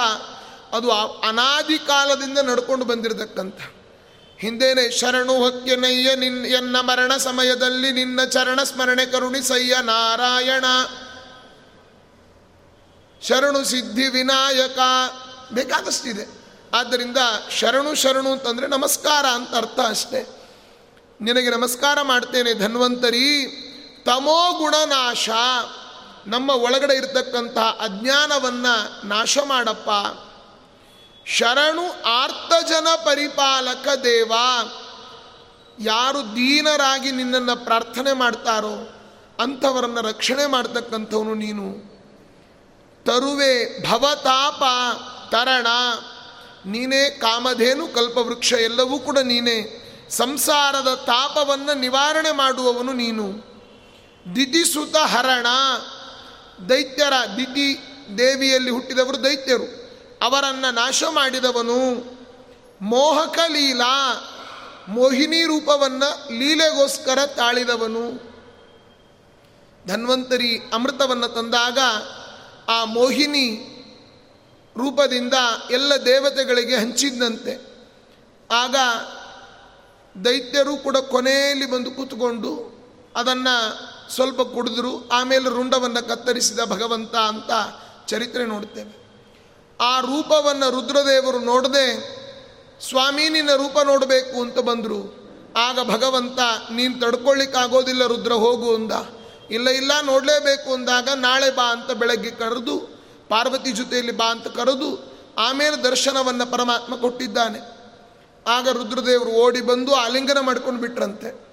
[0.72, 0.90] ಅದು
[1.20, 3.58] ಅನಾದಿ ಕಾಲದಿಂದ ನಡ್ಕೊಂಡು ಬಂದಿರತಕ್ಕಂಥ.
[4.38, 10.64] ಹಿಂದೇನೆ, ಶರಣು ಹೊಕ್ಕೆನಯ್ಯ ನಿನ್ ಎನ್ನ ಮರಣ ಸಮಯದಲ್ಲಿ ನಿನ್ನ ಚರಣ ಸ್ಮರಣೆ ಕರುಣಿಸಯ್ಯ ನಾರಾಯಣ.
[13.22, 14.78] ಶರಣು ಸಿದ್ಧಿ ವಿನಾಯಕ,
[15.52, 16.47] ಬೇಕಾದಷ್ಟಿದೆ.
[16.74, 17.16] ಆದ್ದರಿಂದ
[17.58, 20.28] ಶರಣು ಶರಣು ಅಂತಂದರೆ ನಮಸ್ಕಾರ ಅಂತ ಅರ್ಥ ಅಷ್ಟೇ.
[21.20, 23.46] ನಿನಗೆ ನಮಸ್ಕಾರ ಮಾಡ್ತೇನೆ ಧನ್ವಂತರಿ,
[24.06, 25.28] ತಮೋ ಗುಣನಾಶ,
[26.26, 29.90] ನಮ್ಮ ಒಳಗಡೆ ಇರತಕ್ಕಂತಹ ಅಜ್ಞಾನವನ್ನು ನಾಶ ಮಾಡಪ್ಪ.
[31.26, 34.32] ಶರಣು ಆರ್ತಜನ ಪರಿಪಾಲಕ ದೇವ,
[35.80, 38.94] ಯಾರು ದೀನರಾಗಿ ನಿನ್ನನ್ನು ಪ್ರಾರ್ಥನೆ ಮಾಡ್ತಾರೋ
[39.40, 41.98] ಅಂಥವರನ್ನು ರಕ್ಷಣೆ ಮಾಡ್ತಕ್ಕಂಥವನು ನೀನು.
[43.04, 44.62] ತರುವೆ ಭವತಾಪ
[45.30, 45.66] ತರಣ
[46.66, 49.84] ನೀನೇ ಕಾಮಧೇನು, ಕಲ್ಪವೃಕ್ಷ ಎಲ್ಲವೂ ಕೂಡ ನೀನೇ.
[50.10, 53.48] ಸಂಸಾರದ ತಾಪವನ್ನು ನಿವಾರಣೆ ಮಾಡುವವನು ನೀನು.
[54.36, 55.46] ದಿದಿಸುತ ಹರಣ.
[56.70, 57.78] ದೈತ್ಯರ ದಿತಿ
[58.18, 59.88] ದೇವಿಯಲ್ಲಿ ಹುಟ್ಟಿದವರು ದೈತ್ಯರು.
[60.22, 62.04] ಅವರನ್ನು ನಾಶ ಮಾಡಿದವನು
[62.80, 64.24] ಮೋಹಕ ಲೀಲಾ.
[64.88, 68.28] ಮೋಹಿನಿ ರೂಪವನ್ನು ಲೀಲೆಗೋಸ್ಕರ ತಾಳಿದವನು.
[69.86, 71.78] ಧನ್ವಂತರಿ ಅಮೃತವನ್ನು ತಂದಾಗ
[72.68, 73.74] ಆ ಮೋಹಿನಿ
[74.78, 75.34] ರೂಪದಿಂದ
[75.70, 77.52] ಎಲ್ಲ ದೇವತೆಗಳಿಗೆ ಹಂಚಿದ್ದಂತೆ.
[78.50, 78.76] ಆಗ
[80.24, 82.78] ದೈತ್ಯರು ಕೂಡ ಕೊನೆಯಲ್ಲಿ ಬಂದು ಕೂತ್ಕೊಂಡು
[83.16, 83.54] ಅದನ್ನು
[84.14, 87.50] ಸ್ವಲ್ಪ ಕುಡಿದ್ರು, ಆಮೇಲೆ ರುಂಡವನ್ನು ಕತ್ತರಿಸಿದ ಭಗವಂತ ಅಂತ
[88.06, 89.08] ಚರಿತ್ರೆ ನೋಡ್ತೇವೆ.
[89.80, 92.18] ಆ ರೂಪವನ್ನು ರುದ್ರದೇವರು ನೋಡದೆ
[92.88, 95.18] ಸ್ವಾಮಿ ನಿನ್ನ ರೂಪ ನೋಡಬೇಕು ಅಂತ ಬಂದರು.
[95.56, 96.38] ಆಗ ಭಗವಂತ,
[96.72, 98.92] ನೀನು ತಡ್ಕೊಳ್ಳಿಕ್ಕಾಗೋದಿಲ್ಲ ರುದ್ರ ಹೋಗು ಅಂದ.
[99.50, 102.97] ಇಲ್ಲ ಇಲ್ಲ, ನೋಡಲೇಬೇಕು ಅಂದಾಗ, ನಾಳೆ ಬಾ ಅಂತ ಬೆಳಗ್ಗೆ ಕರೆದು
[103.28, 107.78] ಪಾರ್ವತಿ ಜೊತೆಯಲ್ಲಿ ಬಾ ಅಂತ ಕರೆದು ಆಮೇಲೆ ದರ್ಶನವನ್ನು ಪರಮಾತ್ಮ ಕೊಟ್ಟಿದ್ದಾನೆ.
[108.46, 111.48] ಆಗ ರುದ್ರದೇವರು ಓಡಿ ಬಂದು ಆಲಿಂಗನ ಮಾಡ್ಕೊಂಡು ಬಿಟ್ರಂತೆ.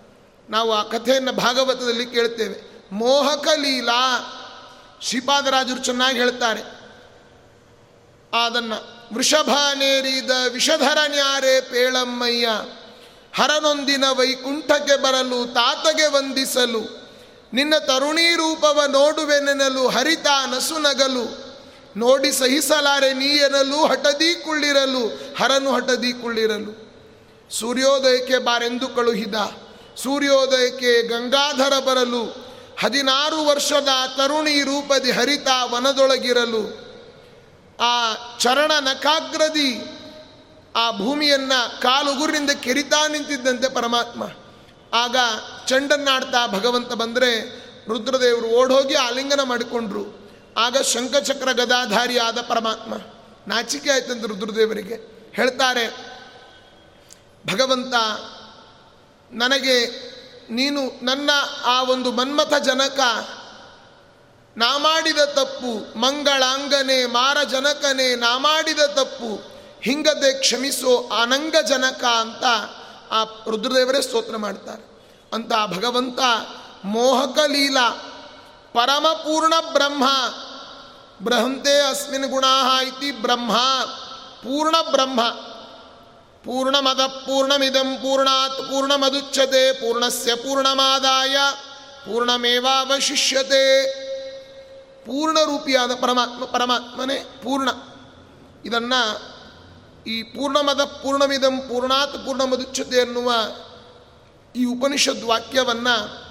[0.49, 2.87] ನಾವು ಆ ಕಥೆಯನ್ನು ಭಾಗವತದಲ್ಲಿ ಕೇಳ್ತೇವೆ.
[2.91, 4.31] ಮೋಹಕ ಲೀಲಾ,
[5.01, 6.61] ಶ್ರೀಪಾದರಾಜರು ಚೆನ್ನಾಗಿ ಹೇಳ್ತಾರೆ.
[8.45, 12.49] ಅದನ್ನು ವೃಷಭಾನೇರಿದ ವಿಷಧರ ನ್ಯಾರೆ ಪೇಳಮ್ಮಯ್ಯ,
[13.35, 17.05] ಹರನೊಂದಿನ ವೈಕುಂಠಕ್ಕೆ ಬರಲು ತಾತಗೆ ವಂದಿಸಲು,
[17.53, 21.44] ನಿನ್ನ ತರುಣಿ ರೂಪವ ನೋಡುವೆನೆನಲು ಹರಿತ ನಸುನಗಲು
[21.97, 26.85] ನೋಡಿ ಸಹಿಸಲಾರೆ ನೀ ಹಟದಿ ಹಠದಿ ಕುಳ್ಳಿರಲು ಹರನು ಹಠದಿ ಕುಳ್ಳಿರಲು
[27.49, 29.35] ಸೂರ್ಯೋದಯಕ್ಕೆ ಬಾರೆಂದು ಕಳುಹಿದ
[29.97, 32.23] ಸೂರ್ಯೋದಯಕ್ಕೆ ಗಂಗಾಧರ ಬರಲು,
[32.79, 33.87] ಹದಿನಾರು ವರ್ಷದ
[34.17, 36.63] ತರುಣಿ ರೂಪದಿ ಹರಿತ ವನದೊಳಗಿರಲು,
[37.79, 39.85] ಆ ಚರಣ ನಕಾಗ್ರದಿ,
[40.75, 44.23] ಆ ಭೂಮಿಯನ್ನ ಕಾಲುಗುರಿನಿಂದ ಕೆರಿತಾ ನಿಂತಿದ್ದಂತೆ ಪರಮಾತ್ಮ.
[44.93, 45.15] ಆಗ
[45.67, 47.41] ಚಂಡನ್ನಾಡ್ತಾ ಭಗವಂತ ಬಂದರೆ
[47.87, 50.24] ರುದ್ರದೇವರು ಓಡೋಗಿ ಆಲಿಂಗನ ಮಾಡಿಕೊಂಡ್ರು.
[50.57, 52.93] ಆಗ ಶಂಖಚಕ್ರ ಗದಾಧಾರಿ ಆದ ಪರಮಾತ್ಮ.
[53.47, 55.15] ನಾಚಿಕೆ ಆಯ್ತಂತ ರುದ್ರದೇವರಿಗೆ.
[55.35, 55.87] ಹೇಳ್ತಾರೆ,
[57.53, 57.93] ಭಗವಂತ,
[59.31, 59.85] ನನಗೆ
[60.49, 61.29] ನೀನು ನನ್ನ
[61.65, 62.99] ಆ ಒಂದು ಮನ್ಮಥ ಜನಕ,
[64.57, 69.41] ನಾ ಮಾಡಿದ ತಪ್ಪು, ಮಂಗಳಾಂಗನೆ, ಮಾರ ಜನಕನೇ, ನಾ ಮಾಡಿದ ತಪ್ಪು,
[69.81, 72.43] ಹಿಂಗದೆ ಕ್ಷಮಿಸೋ ಅನಂಗ ಜನಕ ಅಂತ
[73.11, 74.95] ಆ ರುದ್ರದೇವರೇ ಸ್ತೋತ್ರ ಮಾಡ್ತಾರೆ.
[75.33, 76.19] ಅಂತ ಭಗವಂತ
[76.83, 78.11] ಮೋಹಕ ಲೀಲಾ,
[78.73, 80.03] ಪರಮಪೂರ್ಣ ಬ್ರಹ್ಮ
[81.21, 83.57] ಬ್ರಹಂತೆ ಅಸ್ಮಿನ್ ಗುಣಾ ಇತಿ ಬ್ರಹ್ಮ,
[84.35, 85.21] ಪೂರ್ಣ ಬ್ರಹ್ಮ.
[86.43, 91.37] ಪೂರ್ಣಮದ ಪೂರ್ಣಮಿದಂ ಪೂರ್ಣಾತ್ ಪೂರ್ಣಮದುಚ್ಯತೆ, ಪೂರ್ಣಸ್ಯ ಪೂರ್ಣಮಾದಾಯ,
[92.05, 93.85] ಪೂರ್ಣಮೇವಾವಶಿಷ್ಯತೆ.
[95.05, 97.69] ಪೂರ್ಣರೂಪಿಯಾದ ಪರಮಾತ್ಮ, ಪರಮಾತ್ಮನೇ ಪೂರ್ಣ.
[98.65, 99.35] ಇದನ್ನು
[100.03, 103.33] ಈ ಪೂರ್ಣಮದ ಪೂರ್ಣಮಿದಂ ಪೂರ್ಣಾತ್ ಪೂರ್ಣಮದುಚ್ಯತೆ ಎನ್ನುವ
[104.55, 106.24] ಈ ಉಪನಿಷದ್ ವಾಕ್ಯವನ್ನು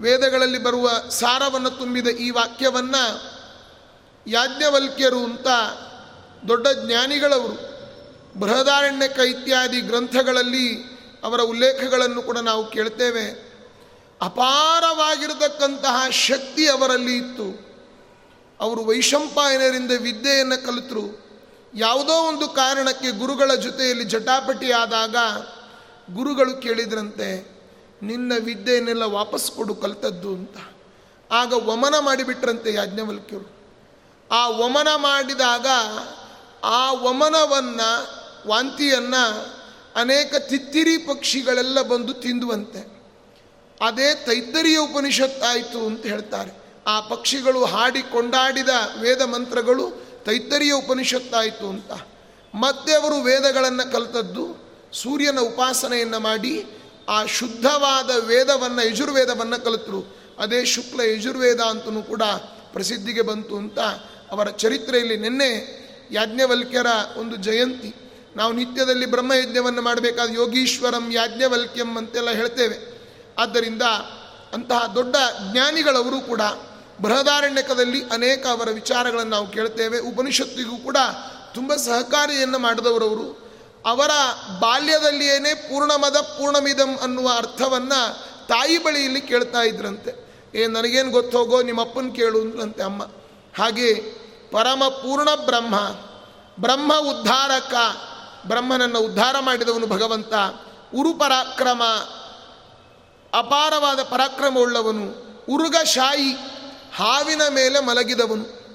[0.00, 3.36] ವೇದಗಳಲ್ಲಿ ಬರುವ ಸಾರವನ್ನು ತುಂಬಿದ ಈ ವಾಕ್ಯವನ್ನು
[4.26, 5.46] ಯಾಜ್ಞವಲ್ಕ್ಯರು ಅಂತ
[6.48, 7.76] ದೊಡ್ಡ ಜ್ಞಾನಿಗಳವರು,
[8.40, 10.74] ಬೃಹದಾರಣ್ಯಕ ಇತ್ಯಾದಿ ಗ್ರಂಥಗಳಲ್ಲಿ
[11.24, 13.46] ಅವರ ಉಲ್ಲೇಖಗಳನ್ನು ಕೂಡ ನಾವು ಕೇಳ್ತೇವೆ.
[14.22, 17.66] ಅಪಾರವಾಗಿರತಕ್ಕಂತಹ ಶಕ್ತಿ ಅವರಲ್ಲಿ ಇತ್ತು.
[18.60, 21.26] ಅವರು ವೈಶಂಪಾಯನರಿಂದ ವಿದ್ಯೆಯನ್ನು ಕಲಿತರು.
[21.74, 25.16] ಯಾವುದೋ ಒಂದು ಕಾರಣಕ್ಕೆ ಗುರುಗಳ ಜೊತೆಯಲ್ಲಿ ಜಟಾಪಟಿ ಆದಾಗ
[26.14, 27.55] ಗುರುಗಳು ಕೇಳಿದ್ರಂತೆ
[28.02, 30.56] ನಿನ್ನ ವಿದ್ಯೆಯನ್ನೆಲ್ಲ ವಾಪಸ್ ಕೊಡು ಕಲಿತದ್ದು ಅಂತ.
[31.32, 33.56] ಆಗ ವಮನ ಮಾಡಿಬಿಟ್ರಂತೆ ಯಾಜ್ಞವಲ್ಕ್ಯರು.
[34.30, 35.66] ಆ ವಮನ ಮಾಡಿದಾಗ
[36.64, 38.06] ಆ ವಮನವನ್ನು,
[38.48, 39.56] ವಾಂತಿಯನ್ನು
[39.96, 42.96] ಅನೇಕ ತಿತ್ತಿರಿ ಪಕ್ಷಿಗಳೆಲ್ಲ ಬಂದು ತಿಂದುವಂತೆ.
[43.86, 46.66] ಅದೇ ತೈತ್ತರಿಯ ಉಪನಿಷತ್ತಾಯಿತು ಅಂತ ಹೇಳ್ತಾರೆ.
[46.86, 48.68] ಆ ಪಕ್ಷಿಗಳು ಹಾಡಿ ಕೊಂಡಾಡಿದ
[49.00, 49.90] ವೇದ ಮಂತ್ರಗಳು
[50.24, 51.92] ತೈತ್ತರಿಯ ಉಪನಿಷತ್ತಾಯಿತು ಅಂತ.
[52.54, 56.66] ಮತ್ತೆ ಅವರು ವೇದಗಳನ್ನು ಕಲಿತದ್ದು, ಸೂರ್ಯನ ಉಪಾಸನೆಯನ್ನು ಮಾಡಿ
[57.08, 60.16] ಆ ಶುದ್ಧವಾದ ವೇದವನ್ನು, ಯಜುರ್ವೇದವನ್ನು ಕಲಿತರು.
[60.38, 62.22] ಅದೇ ಶುಕ್ಲ ಯಜುರ್ವೇದ ಅಂತಲೂ ಕೂಡ
[62.72, 63.78] ಪ್ರಸಿದ್ಧಿಗೆ ಬಂತು ಅಂತ
[64.30, 66.86] ಅವರ ಚರಿತ್ರೆಯಲ್ಲಿ ನಿನ್ನೆ ಯಾಜ್ಞವಲ್ಕ್ಯರ
[67.16, 67.94] ಒಂದು ಜಯಂತಿ.
[68.36, 72.96] ನಾವು ನಿತ್ಯದಲ್ಲಿ ಬ್ರಹ್ಮಯಜ್ಞವನ್ನು ಮಾಡಬೇಕಾದ ಯೋಗೀಶ್ವರಂ ಯಾಜ್ಞವಲ್ಕ್ಯಂ ಅಂತೆಲ್ಲ ಹೇಳ್ತೇವೆ.
[73.38, 73.82] ಆದ್ದರಿಂದ
[74.52, 75.16] ಅಂತಹ ದೊಡ್ಡ
[75.52, 76.40] ಜ್ಞಾನಿಗಳವರು ಕೂಡ
[77.00, 79.98] ಬೃಹದಾರಣ್ಯಕದಲ್ಲಿ ಅನೇಕ ಅವರ ವಿಚಾರಗಳನ್ನು ನಾವು ಕೇಳ್ತೇವೆ.
[79.98, 80.96] ಉಪನಿಷತ್ತಿಗೂ ಕೂಡ
[81.54, 83.45] ತುಂಬ ಸಹಕಾರಿಯನ್ನು ಮಾಡಿದವರವರು.
[83.86, 84.10] ಅವರ
[84.58, 90.26] ಬಾಲ್ಯದಲ್ಲಿಯೇ ಪೂರ್ಣಮದ ಪೂರ್ಣಮಿದಂ ಅನ್ನುವ ಅರ್ಥವನ್ನು ತಾಯಿ ಬಳಿಯಲ್ಲಿ ಕೇಳ್ತಾ ಇದ್ರಂತೆ.
[90.54, 93.02] ಏ, ನನಗೇನು ಗೊತ್ತೋಗೋ ನಿಮ್ಮ ಅಪ್ಪನ ಕೇಳು ಅಂದ್ರಂತೆ ಅಮ್ಮ.
[93.58, 93.94] ಹಾಗೆ
[94.52, 95.74] ಪರಮ ಪೂರ್ಣ ಬ್ರಹ್ಮ
[96.60, 97.74] ಬ್ರಹ್ಮ ಉದ್ಧಾರಕ,
[98.46, 100.34] ಬ್ರಹ್ಮನನ್ನು ಉದ್ಧಾರ ಮಾಡಿದವನು ಭಗವಂತ,
[100.94, 101.82] ಉರುಪರಾಕ್ರಮ,
[103.34, 105.04] ಅಪಾರವಾದ ಪರಾಕ್ರಮವುಳ್ಳವನು,
[105.54, 106.32] ಉರುಗಶಾಯಿ,
[106.96, 108.66] ಹಾವಿನ ಮೇಲೆ ಮಲಗಿದವನು.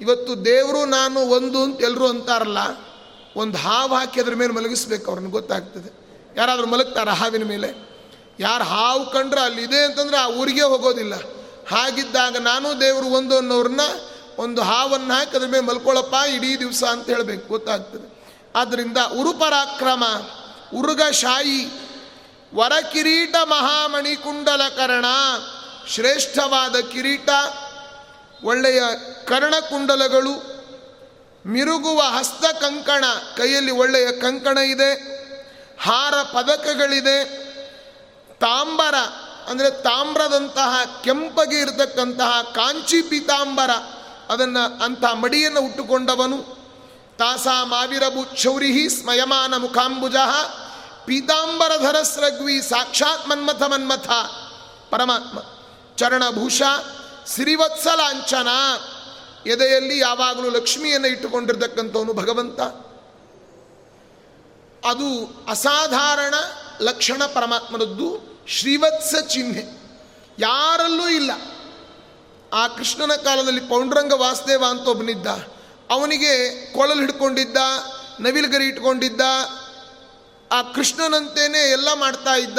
[0.00, 2.58] ಇವತ್ತು ದೇವರು, ನಾನು, ಒಂದು ಅಂತ ಎಲ್ಲರೂ ಅಂತಾರಲ್ಲ
[3.36, 5.90] ಒಂದು ಹಾವು ಹಾಕಿ ಅದ್ರ ಮೇಲೆ ಮಲಗಿಸ್ಬೇಕು, ಅವ್ರನ್ನ ಗೊತ್ತಾಗ್ತದೆ.
[6.36, 7.92] ಯಾರಾದರೂ ಮಲಗ್ತಾರ ಹಾವಿನ ಮೇಲೆ?
[8.40, 11.14] ಯಾರು ಹಾವು ಕಂಡ್ರೆ ಅಲ್ಲಿದೆ ಅಂತಂದ್ರೆ ಆ ಊರಿಗೆ ಹೋಗೋದಿಲ್ಲ.
[11.68, 13.80] ಹಾಗಿದ್ದಾಗ ನಾನು ದೇವರು ಒಂದು ಅನ್ನೋರನ್ನ
[14.38, 18.22] ಒಂದು ಹಾವನ್ನು ಹಾಕಿ ಅದ್ರ ಮೇಲೆ ಮಲ್ಕೊಳ್ಳಪ್ಪ ಇಡೀ ದಿವಸ ಅಂತ ಹೇಳಬೇಕು, ಗೊತ್ತಾಗ್ತದೆ.
[18.56, 20.04] ಆದ್ದರಿಂದ ಉರುಪರಾಕ್ರಮ,
[20.74, 21.64] ಉರುಗಶಾಯಿ,
[22.54, 25.04] ವರಕಿರೀಟ ಕಿರೀಟ ಮಹಾಮಣಿ ಕುಂಡಲಕರಣ
[25.88, 27.28] ಶ್ರೇಷ್ಠವಾದ ಕಿರೀಟ,
[28.44, 28.82] ಒಳ್ಳೆಯ
[29.24, 30.61] ಕರ್ಣಕುಂಡಲಗಳು
[31.46, 33.04] ಮಿರುಗುವ ಹಸ್ತ ಕಂಕಣ,
[33.36, 35.22] ಕೈಯಲ್ಲಿ ಒಳ್ಳೆಯ ಕಂಕಣ ಇದೆ.
[35.82, 37.24] ಹಾರ ಪದಕಗಳಿದೆ.
[38.40, 38.94] ತಾಂಬರ,
[39.50, 43.70] ಅಂದರೆ ತಾಮ್ರದಂತಹ, ಕೆಂಪಗೆ ಇರತಕ್ಕಂತಹ ಕಾಂಚಿ ಪೀತಾಂಬರ,
[44.32, 46.62] ಅದನ್ನು ಅಂಥ ಮಡಿಯನ್ನು ಉಟ್ಟುಕೊಂಡವನು.
[47.18, 50.16] ತಾಸಾ ಮಾವಿರಬು ಚೌರಿಹಿ ಸ್ಮಯಮಾನ ಮುಖಾಂಬುಜ,
[51.06, 54.10] ಪೀತಾಂಬರಧರಸ್ರಗ್ವಿ ಸಾಕ್ಷಾತ್ ಮನ್ಮಥ ಮನ್ಮಥ,
[54.90, 55.38] ಪರಮಾತ್ಮ,
[55.96, 56.62] ಚರಣಭೂಷ,
[57.26, 58.48] ಸಿರಿವತ್ಸಲಾಂಚನ.
[59.46, 62.60] ಎದೆಯಲ್ಲಿ ಯಾವಾಗಲೂ ಲಕ್ಷ್ಮಿಯನ್ನು ಇಟ್ಟುಕೊಂಡಿರ್ತಕ್ಕಂಥವನು ಭಗವಂತ.
[64.86, 66.34] ಅದು ಅಸಾಧಾರಣ
[66.80, 69.64] ಲಕ್ಷಣ ಪರಮಾತ್ಮನದ್ದು, ಶ್ರೀವತ್ಸ ಚಿಹ್ನೆ.
[70.38, 71.30] ಯಾರಲ್ಲೂ ಇಲ್ಲ.
[72.52, 75.26] ಆ ಕೃಷ್ಣನ ಕಾಲದಲ್ಲಿ ಪೌಂಡ್ರಂಗ ವಾಸುದೇವ ಅಂತ ಒಬ್ಬನಿದ್ದ.
[75.90, 77.56] ಅವನಿಗೆ ಕೊಳಲು ಹಿಡ್ಕೊಂಡಿದ್ದ,
[78.20, 79.20] ನವಿಲುಗರಿ ಇಟ್ಕೊಂಡಿದ್ದ,
[80.52, 82.58] ಆ ಕೃಷ್ಣನಂತೇನೆ ಎಲ್ಲ ಮಾಡ್ತಾ ಇದ್ದ.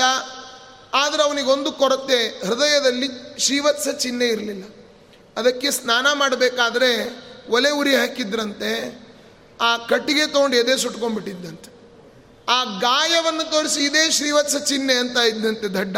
[0.94, 4.83] ಆದರೆ ಅವನಿಗೊಂದು ಕೊರತೆ, ಹೃದಯದಲ್ಲಿ ಶ್ರೀವತ್ಸ ಚಿಹ್ನೆ ಇರಲಿಲ್ಲ.
[5.38, 9.04] ಅದಕ್ಕೆ ಸ್ನಾನ ಮಾಡಬೇಕಾದ್ರೆ ಒಲೆ ಉರಿ ಹಾಕಿದ್ರಂತೆ,
[9.62, 11.74] ಆ ಕಟ್ಟಿಗೆ ತೊಗೊಂಡು ಎದೆ ಸುಟ್ಕೊಂಡ್ಬಿಟ್ಟಿದ್ದಂತೆ.
[12.50, 15.98] ಆ ಗಾಯವನ್ನು ತೋರಿಸಿ ಇದೇ ಶ್ರೀವತ್ಸ ಚಿಹ್ನೆ ಅಂತ ಇದ್ದಂತೆ ದಡ್ಡ.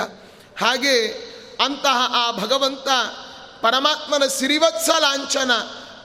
[0.57, 1.07] ಹಾಗೆ
[1.65, 2.87] ಅಂತಹ ಆ ಭಗವಂತ
[3.61, 5.51] ಪರಮಾತ್ಮನ ಸಿರಿವತ್ಸ ಲಾಂಛನ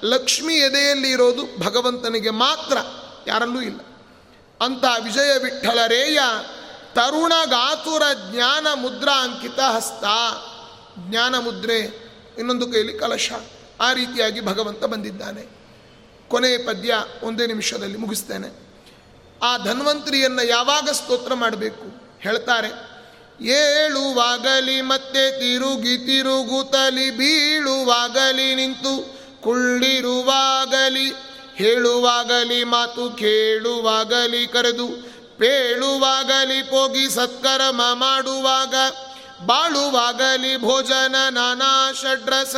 [0.05, 2.77] ಲಕ್ಷ್ಮಿ ಎದೆಯಲ್ಲಿ ಇರೋದು ಭಗವಂತನಿಗೆ ಮಾತ್ರ,
[3.27, 3.79] ಯಾರಲ್ಲೂ ಇಲ್ಲ.
[4.61, 6.21] ಅಂತ ವಿಜಯ ವಿಠಲರೇಯ
[6.95, 8.03] ತರುಣ ಗಾತುರ
[8.33, 10.05] ಜ್ಞಾನ ಮುದ್ರಾ ಅಂಕಿತ ಹಸ್ತ
[11.11, 12.10] ಜ್ಞಾನ ಮುದ್ರೆ
[12.41, 13.33] ಇನ್ನೊಂದು ಕೈಯಲ್ಲಿ ಕಲಶ.
[13.81, 15.61] ಆ ರೀತಿಯಾಗಿ ಭಗವಂತ ಬಂದಿದ್ದಾನೆ.
[16.29, 18.49] ಕೊನೆಯ ಪದ್ಯ ಒಂದೇ ನಿಮಿಷದಲ್ಲಿ ಮುಗಿಸ್ತೇನೆ.
[19.43, 21.85] ಆ ಧನ್ವಂತರಿಯನ್ನು ಯಾವಾಗ ಸ್ತೋತ್ರ ಮಾಡಬೇಕು?
[22.21, 22.69] ಹೇಳ್ತಾರೆ,
[23.45, 31.13] ಏಳುವಾಗಲಿ ಮತ್ತೆ ತಿರುಗಿ ತಿರುಗುತ್ತಲಿ, ಬೀಳುವಾಗಲಿ ನಿಂತು ಕುಳ್ಳಿರುವಾಗಲಿ,
[31.57, 34.89] ಹೇಳುವಾಗಲಿ ಮಾತು ಕೇಳುವಾಗಲಿ ಕರೆದು,
[35.39, 38.75] ಪೇಳುವಾಗಲಿ ಪೋಗಿ ಸತ್ಕರ್ಮ ಮಾಡುವಾಗ
[39.47, 42.57] ಬಾಳುವಾಗಲಿ ಭೋಜನ ನಾನಾ ಷಡ್ರಸ,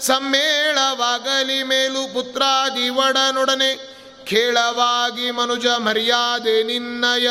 [0.00, 3.92] ಸಮ್ಮೇಳವಾಗಲಿ ಮೇಲು ಪುತ್ರಾದಿ ಒಡನೊಡನೆ.
[4.26, 7.30] ಖೇಳವಾಗಿ ಮನುಜ ಮರ್ಯಾದೆ ನಿನ್ನಯ,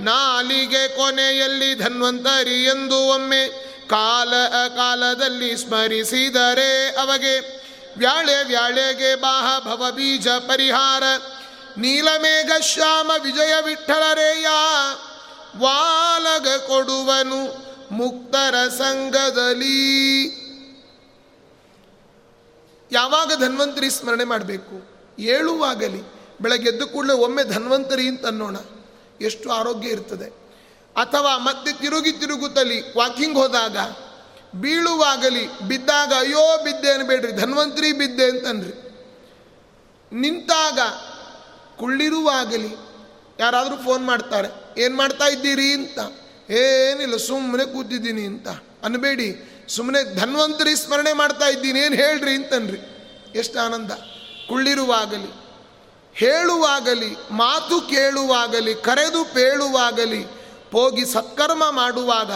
[0.00, 3.48] ನಾಲಿಗೆ ಕೊನೆಯಲ್ಲಿ ಧನ್ವಂತರಿ ಎಂದು ಒಮ್ಮೆ
[3.88, 4.32] ಕಾಲ
[4.68, 7.62] ಕಾಲದಲ್ಲಿ ಸ್ಮರಿಸಿದರೆ ಅವಗೆ.
[7.96, 11.02] ವ್ಯಾಳೆ ವ್ಯಾಳೆಗೆ ಬಾಹ ಭವ ಬೀಜ ಪರಿಹಾರ,
[11.78, 14.46] ನೀಲಮೇಘ ಶ್ಯಾಮ ವಿಜಯ ವಿಠಲರೇಯ.
[15.58, 19.72] ವಾಲಗ ಕೊಡುವನು ಮುಕ್ತರ ಸಂಘದಲ್ಲಿ
[22.92, 24.92] ಯಾವಾಗ ಧನ್ವಂತರಿ ಸ್ಮರಣೆ ಮಾಡಬೇಕು?
[25.18, 26.02] ಏಳುವಾಗಲಿ.
[26.40, 28.56] ಬೆಳಗ್ಗೆ ಎದ್ದು ಕೂಡಲೇ ಒಮ್ಮೆ ಧನ್ವಂತರಿ ಅಂತ ಅನ್ನೋಣ.
[29.20, 30.42] ಎಷ್ಟು ಆರೋಗ್ಯ ಇರ್ತದೆ.
[30.96, 33.76] ಅಥವಾ ಮತ್ತೆ ತಿರುಗಿ ತಿರುಗುತ್ತಲಿ, ವಾಕಿಂಗ್ ಹೋದಾಗ,
[34.60, 38.74] ಬೀಳುವಾಗಲಿ, ಬಿದ್ದಾಗ, ಅಯ್ಯೋ ಬಿದ್ದೆ ಅನ್ಬೇಡ್ರಿ, ಧನ್ವಂತರಿ ಬಿದ್ದೆ ಅಂತನ್ರಿ.
[40.12, 40.78] ನಿಂತಾಗ
[41.78, 42.76] ಕುಳ್ಳಿರುವಾಗಲಿ,
[43.38, 45.98] ಯಾರಾದರೂ ಫೋನ್ ಮಾಡ್ತಾರೆ, ಏನು ಮಾಡ್ತಾ ಇದ್ದೀರಿ ಅಂತ.
[46.52, 48.48] ಏನಿಲ್ಲ ಸುಮ್ಮನೆ ಕೂತಿದ್ದೀನಿ ಅಂತ.
[48.84, 49.28] ಅನ್ಬೇಡಿ
[49.68, 52.80] ಸುಮ್ಮನೆ ಧನ್ವಂತರಿ ಸ್ಮರಣೆ ಮಾಡ್ತಾ ಇದ್ದೀನಿ, ಏನು ಹೇಳ್ರಿ ಅಂತನ್ರಿ.
[53.38, 53.90] ಎಷ್ಟು ಆನಂದ.
[54.48, 55.30] ಕುಳ್ಳಿರುವಾಗಲಿ,
[56.14, 60.22] ಹೇಳುವಾಗಲಿ, ಮಾತು ಕೇಳುವಾಗಲಿ, ಕರೆದು ಪೇಳುವಾಗಲಿ,
[60.72, 62.30] ಹೋಗಿ ಸತ್ಕರ್ಮ ಮಾಡುವಾಗ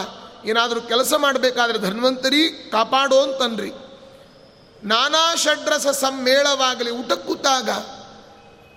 [0.47, 3.71] ಏನಾದರೂ ಕೆಲಸ ಮಾಡಬೇಕಾದ್ರೆ ಧನ್ವಂತರಿ ಕಾಪಾಡೋ ಅಂತನ್ರಿ.
[4.83, 7.69] ನಾನಾ ಷಡ್ರಸ ಸಮ್ಮೇಳವಾಗಲಿ ಊಟ ಕೂತಾಗ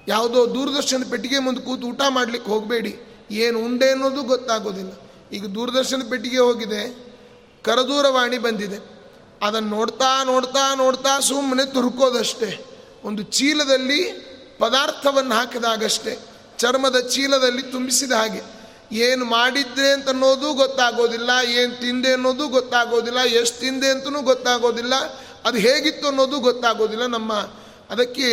[0.09, 2.93] ಯಾವುದೋ ದೂರದರ್ಶನ ಪೆಟ್ಟಿಗೆ ಮುಂದೆ ಕೂತು ಊಟ ಮಾಡ್ಲಿಕ್ಕೆ ಹೋಗಬೇಡಿ.
[3.30, 4.93] ಏನು ಉಂಡೆ ಅನ್ನೋದು ಗೊತ್ತಾಗೋದಿಲ್ಲ.
[5.32, 6.82] ಈಗ ದೂರದರ್ಶನ ಪೆಟ್ಟಿಗೆ ಹೋಗಿದೆ,
[7.62, 8.78] ಕರದೂರವಾಣಿ ಬಂದಿದೆ.
[9.42, 12.50] ಅದನ್ನು ನೋಡ್ತಾ ನೋಡ್ತಾ ನೋಡ್ತಾ ಸುಮ್ಮನೆ ತುರುಕೋದಷ್ಟೇ.
[13.04, 14.00] ಒಂದು ಚೀಲದಲ್ಲಿ
[14.58, 16.18] ಪದಾರ್ಥವನ್ನು ಹಾಕಿದಾಗಷ್ಟೇ.
[16.58, 18.42] ಚರ್ಮದ ಚೀಲದಲ್ಲಿ ತುಂಬಿಸಿದ ಹಾಗೆ.
[18.92, 24.94] ಏನು ಮಾಡಿದ್ದೆ ಅಂತ ಅನ್ನೋದು ಗೊತ್ತಾಗೋದಿಲ್ಲ, ಏನು ತಿಂದೆ ಅನ್ನೋದು ಗೊತ್ತಾಗೋದಿಲ್ಲ, ಎಷ್ಟು ತಿಂದೆ ಅಂತಲೂ ಗೊತ್ತಾಗೋದಿಲ್ಲ,
[25.44, 27.32] ಅದು ಹೇಗಿತ್ತು ಅನ್ನೋದು ಗೊತ್ತಾಗೋದಿಲ್ಲ ನಮ್ಮ.
[27.90, 28.28] ಅದಕ್ಕೆ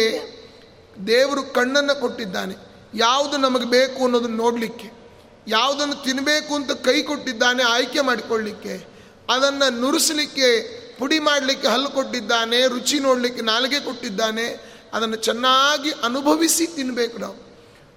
[1.08, 2.56] ದೇವರು ಕಣ್ಣನ್ನು ಕೊಟ್ಟಿದ್ದಾನೆ.
[2.94, 4.97] ಯಾವುದು ನಮಗೆ ಬೇಕು ಅನ್ನೋದನ್ನು ನೋಡಲಿಕ್ಕೆ.
[5.48, 8.88] ಯಾವುದನ್ನು ತಿನ್ನಬೇಕು ಅಂತ ಕೈ ಕೊಟ್ಟಿದ್ದಾನೆ, ಆಯ್ಕೆ ಮಾಡಿಕೊಳ್ಳಿಕ್ಕೆ.
[9.30, 10.50] ಅದನ್ನು ನುರಿಸಲಿಕ್ಕೆ,
[11.00, 14.78] ಪುಡಿ ಮಾಡಲಿಕ್ಕೆ ಹಲ್ಲು ಕೊಟ್ಟಿದ್ದಾನೆ, ರುಚಿ ನೋಡಲಿಕ್ಕೆ ನಾಲಿಗೆ ಕೊಟ್ಟಿದ್ದಾನೆ.
[14.94, 17.48] ಅದನ್ನು ಚೆನ್ನಾಗಿ ಅನುಭವಿಸಿ ತಿನ್ನಬೇಕು ನಾವು.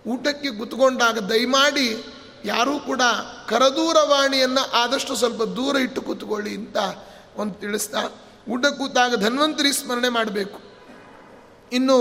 [0.06, 2.04] ಊಟಕ್ಕೆ ಕುತ್ಕೊಂಡಾಗ ದಯಮಾಡಿ
[2.44, 3.00] ಯಾರೂ ಕೂಡ
[3.48, 6.76] ಕರದೂರವಾಣಿಯನ್ನು ಆದಷ್ಟು ಸ್ವಲ್ಪ ದೂರ ಇಟ್ಟು ಕೂತ್ಕೊಳ್ಳಿ ಅಂತ
[7.36, 7.98] ಒಂದು ತಿಳಿಸ್ತಾ,
[8.48, 10.60] ಊಟ ಕೂತಾಗ ಧನ್ವಂತರಿ ಸ್ಮರಣೆ ಮಾಡಬೇಕು.
[11.72, 11.96] ಇನ್ನು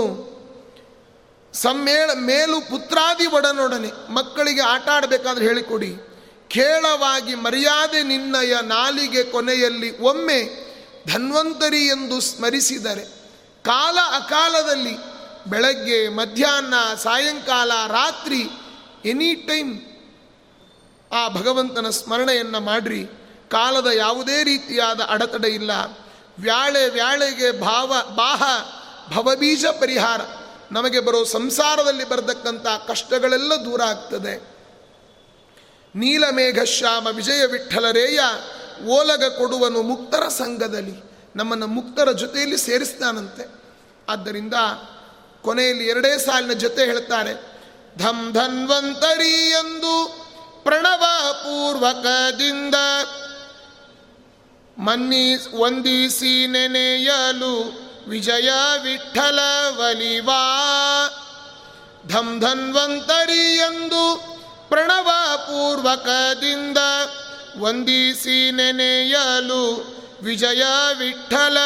[1.54, 5.96] ಸಮ್ಮೇಳ ಮೇಲು ಪುತ್ರಾದಿ ಒಡನೊಡನೆ, ಮಕ್ಕಳಿಗೆ ಆಟ ಆಡಬೇಕಾದ್ರೆ ಹೇಳಿಕೊಡಿ.
[6.50, 10.70] ಖೇಳವಾಗಿ ಮರ್ಯಾದೆ ನಿನ್ನಯ ನಾಲಿಗೆ ಕೊನೆಯಲ್ಲಿ ಒಮ್ಮೆ
[11.12, 13.04] ಧನ್ವಂತರಿ ಎಂದು ಸ್ಮರಿಸಿದರೆ,
[13.64, 14.96] ಕಾಲ ಅಕಾಲದಲ್ಲಿ
[15.50, 18.48] ಬೆಳಗ್ಗೆ, ಮಧ್ಯಾಹ್ನ, ಸಾಯಂಕಾಲ, ರಾತ್ರಿ,
[19.04, 19.80] ಎನಿ ಟೈಮ್
[21.12, 23.06] ಆ ಭಗವಂತನ ಸ್ಮರಣೆಯನ್ನು ಮಾಡ್ರಿ.
[23.50, 25.70] ಕಾಲದ ಯಾವುದೇ ರೀತಿಯಾದ ಅಡತಡೆ ಇಲ್ಲ.
[26.38, 28.42] ವ್ಯಾಳೆ ವ್ಯಾಳೆಗೆ ಭಾವ, ಬಾಹ,
[29.14, 30.20] ಭವಬೀಜ ಪರಿಹಾರ.
[30.72, 34.34] ನಮಗೆ ಬರೋ ಸಂಸಾರದಲ್ಲಿ ಬರತಕ್ಕಂಥ ಕಷ್ಟಗಳೆಲ್ಲ ದೂರ ಆಗ್ತದೆ.
[35.96, 38.20] ನೀಲಮೇಘ ಶ್ಯಾಮ ವಿಜಯ ವಿಠಲರೇಯ
[38.86, 40.94] ಓಲಗ ಕೊಡುವನು ಮುಕ್ತರ ಸಂಘದಲ್ಲಿ
[41.36, 43.62] ನಮ್ಮನ್ನು ಮುಕ್ತರ ಜೊತೆಯಲ್ಲಿ ಸೇರಿಸ್ತಾನಂತೆ.
[44.08, 44.54] ಆದ್ದರಿಂದ
[45.42, 47.34] ಕೊನೆಯಲ್ಲಿ ಎರಡೇ ಸಾಲಿನ ಜೊತೆ ಹೇಳ್ತಾರೆ
[47.98, 50.24] ಧಮ್ ಧನ್ವಂತರಿ ಎಂದು
[50.64, 52.74] ಪ್ರಣವ ಪೂರ್ವಕದಿಂದ
[54.78, 58.50] ಮನ್ನಿ ಒಂದಿಸಿ ನೆನೆಯಲು ವಿಜಯ
[58.82, 59.38] ವಿಠಲ
[59.76, 60.42] ವಲಿವಾ.
[62.06, 64.16] ಧಂ ಧನ್ವಂತರಿ ಎಂದು
[64.68, 66.78] ಪ್ರಣವ ಪೂರ್ವಕದಿಂದ
[67.58, 69.84] ವಂದಿಸಿ ನೆನೆಯಲು
[70.22, 70.62] ವಿಜಯ
[70.98, 71.58] ವಿಠಲ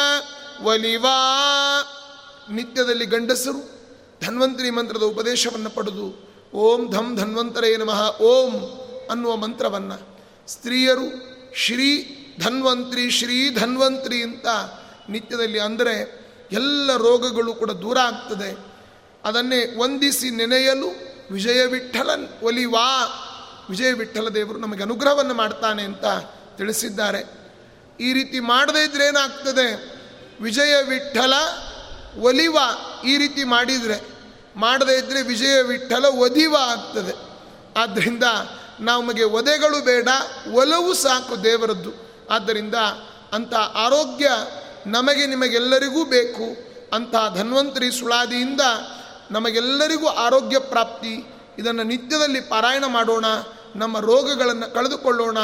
[0.62, 1.18] ವಲಿವಾ.
[2.50, 3.74] ನಿತ್ಯದಲ್ಲಿ ಗಂಡಸರು
[4.24, 6.24] ಧನ್ವಂತರಿ ಮಂತ್ರದ ಉಪದೇಶವನ್ನು ಪಡೆದು
[6.54, 8.54] ಓಂ ಧಂ ಧನ್ವಂತರೇ ನಮಃ, ಓಂ
[9.10, 10.16] ಅನ್ನುವ ಮಂತ್ರವನ್ನು
[10.48, 11.06] ಸ್ತ್ರೀಯರು
[11.54, 11.88] ಶ್ರೀ
[12.40, 14.46] ಧನ್ವಂತ್ರಿ ಶ್ರೀ ಧನ್ವಂತ್ರಿ ಅಂತ
[15.08, 16.23] ನಿತ್ಯದಲ್ಲಿ ಅಂದರೆ
[16.54, 18.50] ಎಲ್ಲ ರೋಗಗಳು ಕೂಡ ದೂರ ಆಗ್ತದೆ.
[19.24, 20.88] ಅದನ್ನೇ ವಂದಿಸಿ ನೆನೆಯಲು
[21.30, 23.20] ವಿಜಯ ವಿಠಲನ್ ಒಲಿವಾ.
[23.70, 26.04] ವಿಜಯ ವಿಠಲ ದೇವರು ನಮಗೆ ಅನುಗ್ರಹವನ್ನು ಮಾಡ್ತಾನೆ ಅಂತ
[26.56, 27.20] ತಿಳಿಸಿದ್ದಾರೆ.
[28.00, 29.66] ಈ ರೀತಿ ಮಾಡದೇ ಇದ್ರೆ ಏನಾಗ್ತದೆ?
[30.42, 31.32] ವಿಜಯ ವಿಠಲ
[32.20, 32.56] ಒಲಿವ
[33.06, 33.98] ಈ ರೀತಿ ಮಾಡಿದರೆ,
[34.56, 37.14] ಮಾಡದೇ ಇದ್ದರೆ ವಿಜಯ ವಿಠಲ ಒದಿವ ಆಗ್ತದೆ.
[37.78, 38.24] ಆದ್ದರಿಂದ
[38.80, 40.08] ನಮಗೆ ಒದೆಗಳು ಬೇಡ,
[40.52, 41.92] ಒಲವು ಸಾಕು ದೇವರದ್ದು.
[42.30, 42.74] ಆದ್ದರಿಂದ
[43.32, 44.30] ಅಂಥ ಆರೋಗ್ಯ
[44.86, 46.56] ನಮಗೆ ನಿಮಗೆಲ್ಲರಿಗೂ ಬೇಕು
[46.92, 48.60] ಅಂತಹ ಧನ್ವಂತರಿ ಸುಳಾದಿಯಿಂದ
[49.30, 51.24] ನಮಗೆಲ್ಲರಿಗೂ ಆರೋಗ್ಯ ಪ್ರಾಪ್ತಿ,
[51.58, 53.24] ಇದನ್ನು ನಿತ್ಯದಲ್ಲಿ ಪಾರಾಯಣ ಮಾಡೋಣ,
[53.76, 55.38] ನಮ್ಮ ರೋಗಗಳನ್ನು ಕಳೆದುಕೊಳ್ಳೋಣ,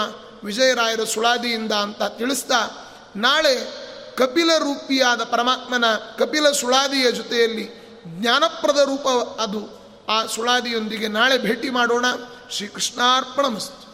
[0.45, 2.86] ವಿಜಯರಾಯರ ಸುಳಾದಿಯಿಂದ ಅಂತ ತಿಳಿಸ್ತಾ
[3.16, 3.72] ನಾಳೆ
[4.16, 5.84] ಕಪಿಲ ರೂಪಿಯಾದ ಪರಮಾತ್ಮನ
[6.18, 7.70] ಕಪಿಲ ಸುಳಾದಿಯ ಜೊತೆಯಲ್ಲಿ
[8.07, 9.09] ಜ್ಞಾನಪ್ರದ ರೂಪ
[9.41, 9.80] ಅದು.
[10.09, 12.05] ಆ ಸುಳಾದಿಯೊಂದಿಗೆ ನಾಳೆ ಭೇಟಿ ಮಾಡೋಣ.
[12.51, 13.89] ಶ್ರೀಕೃಷ್ಣಾರ್ಪಣ ಮಸ್ತು.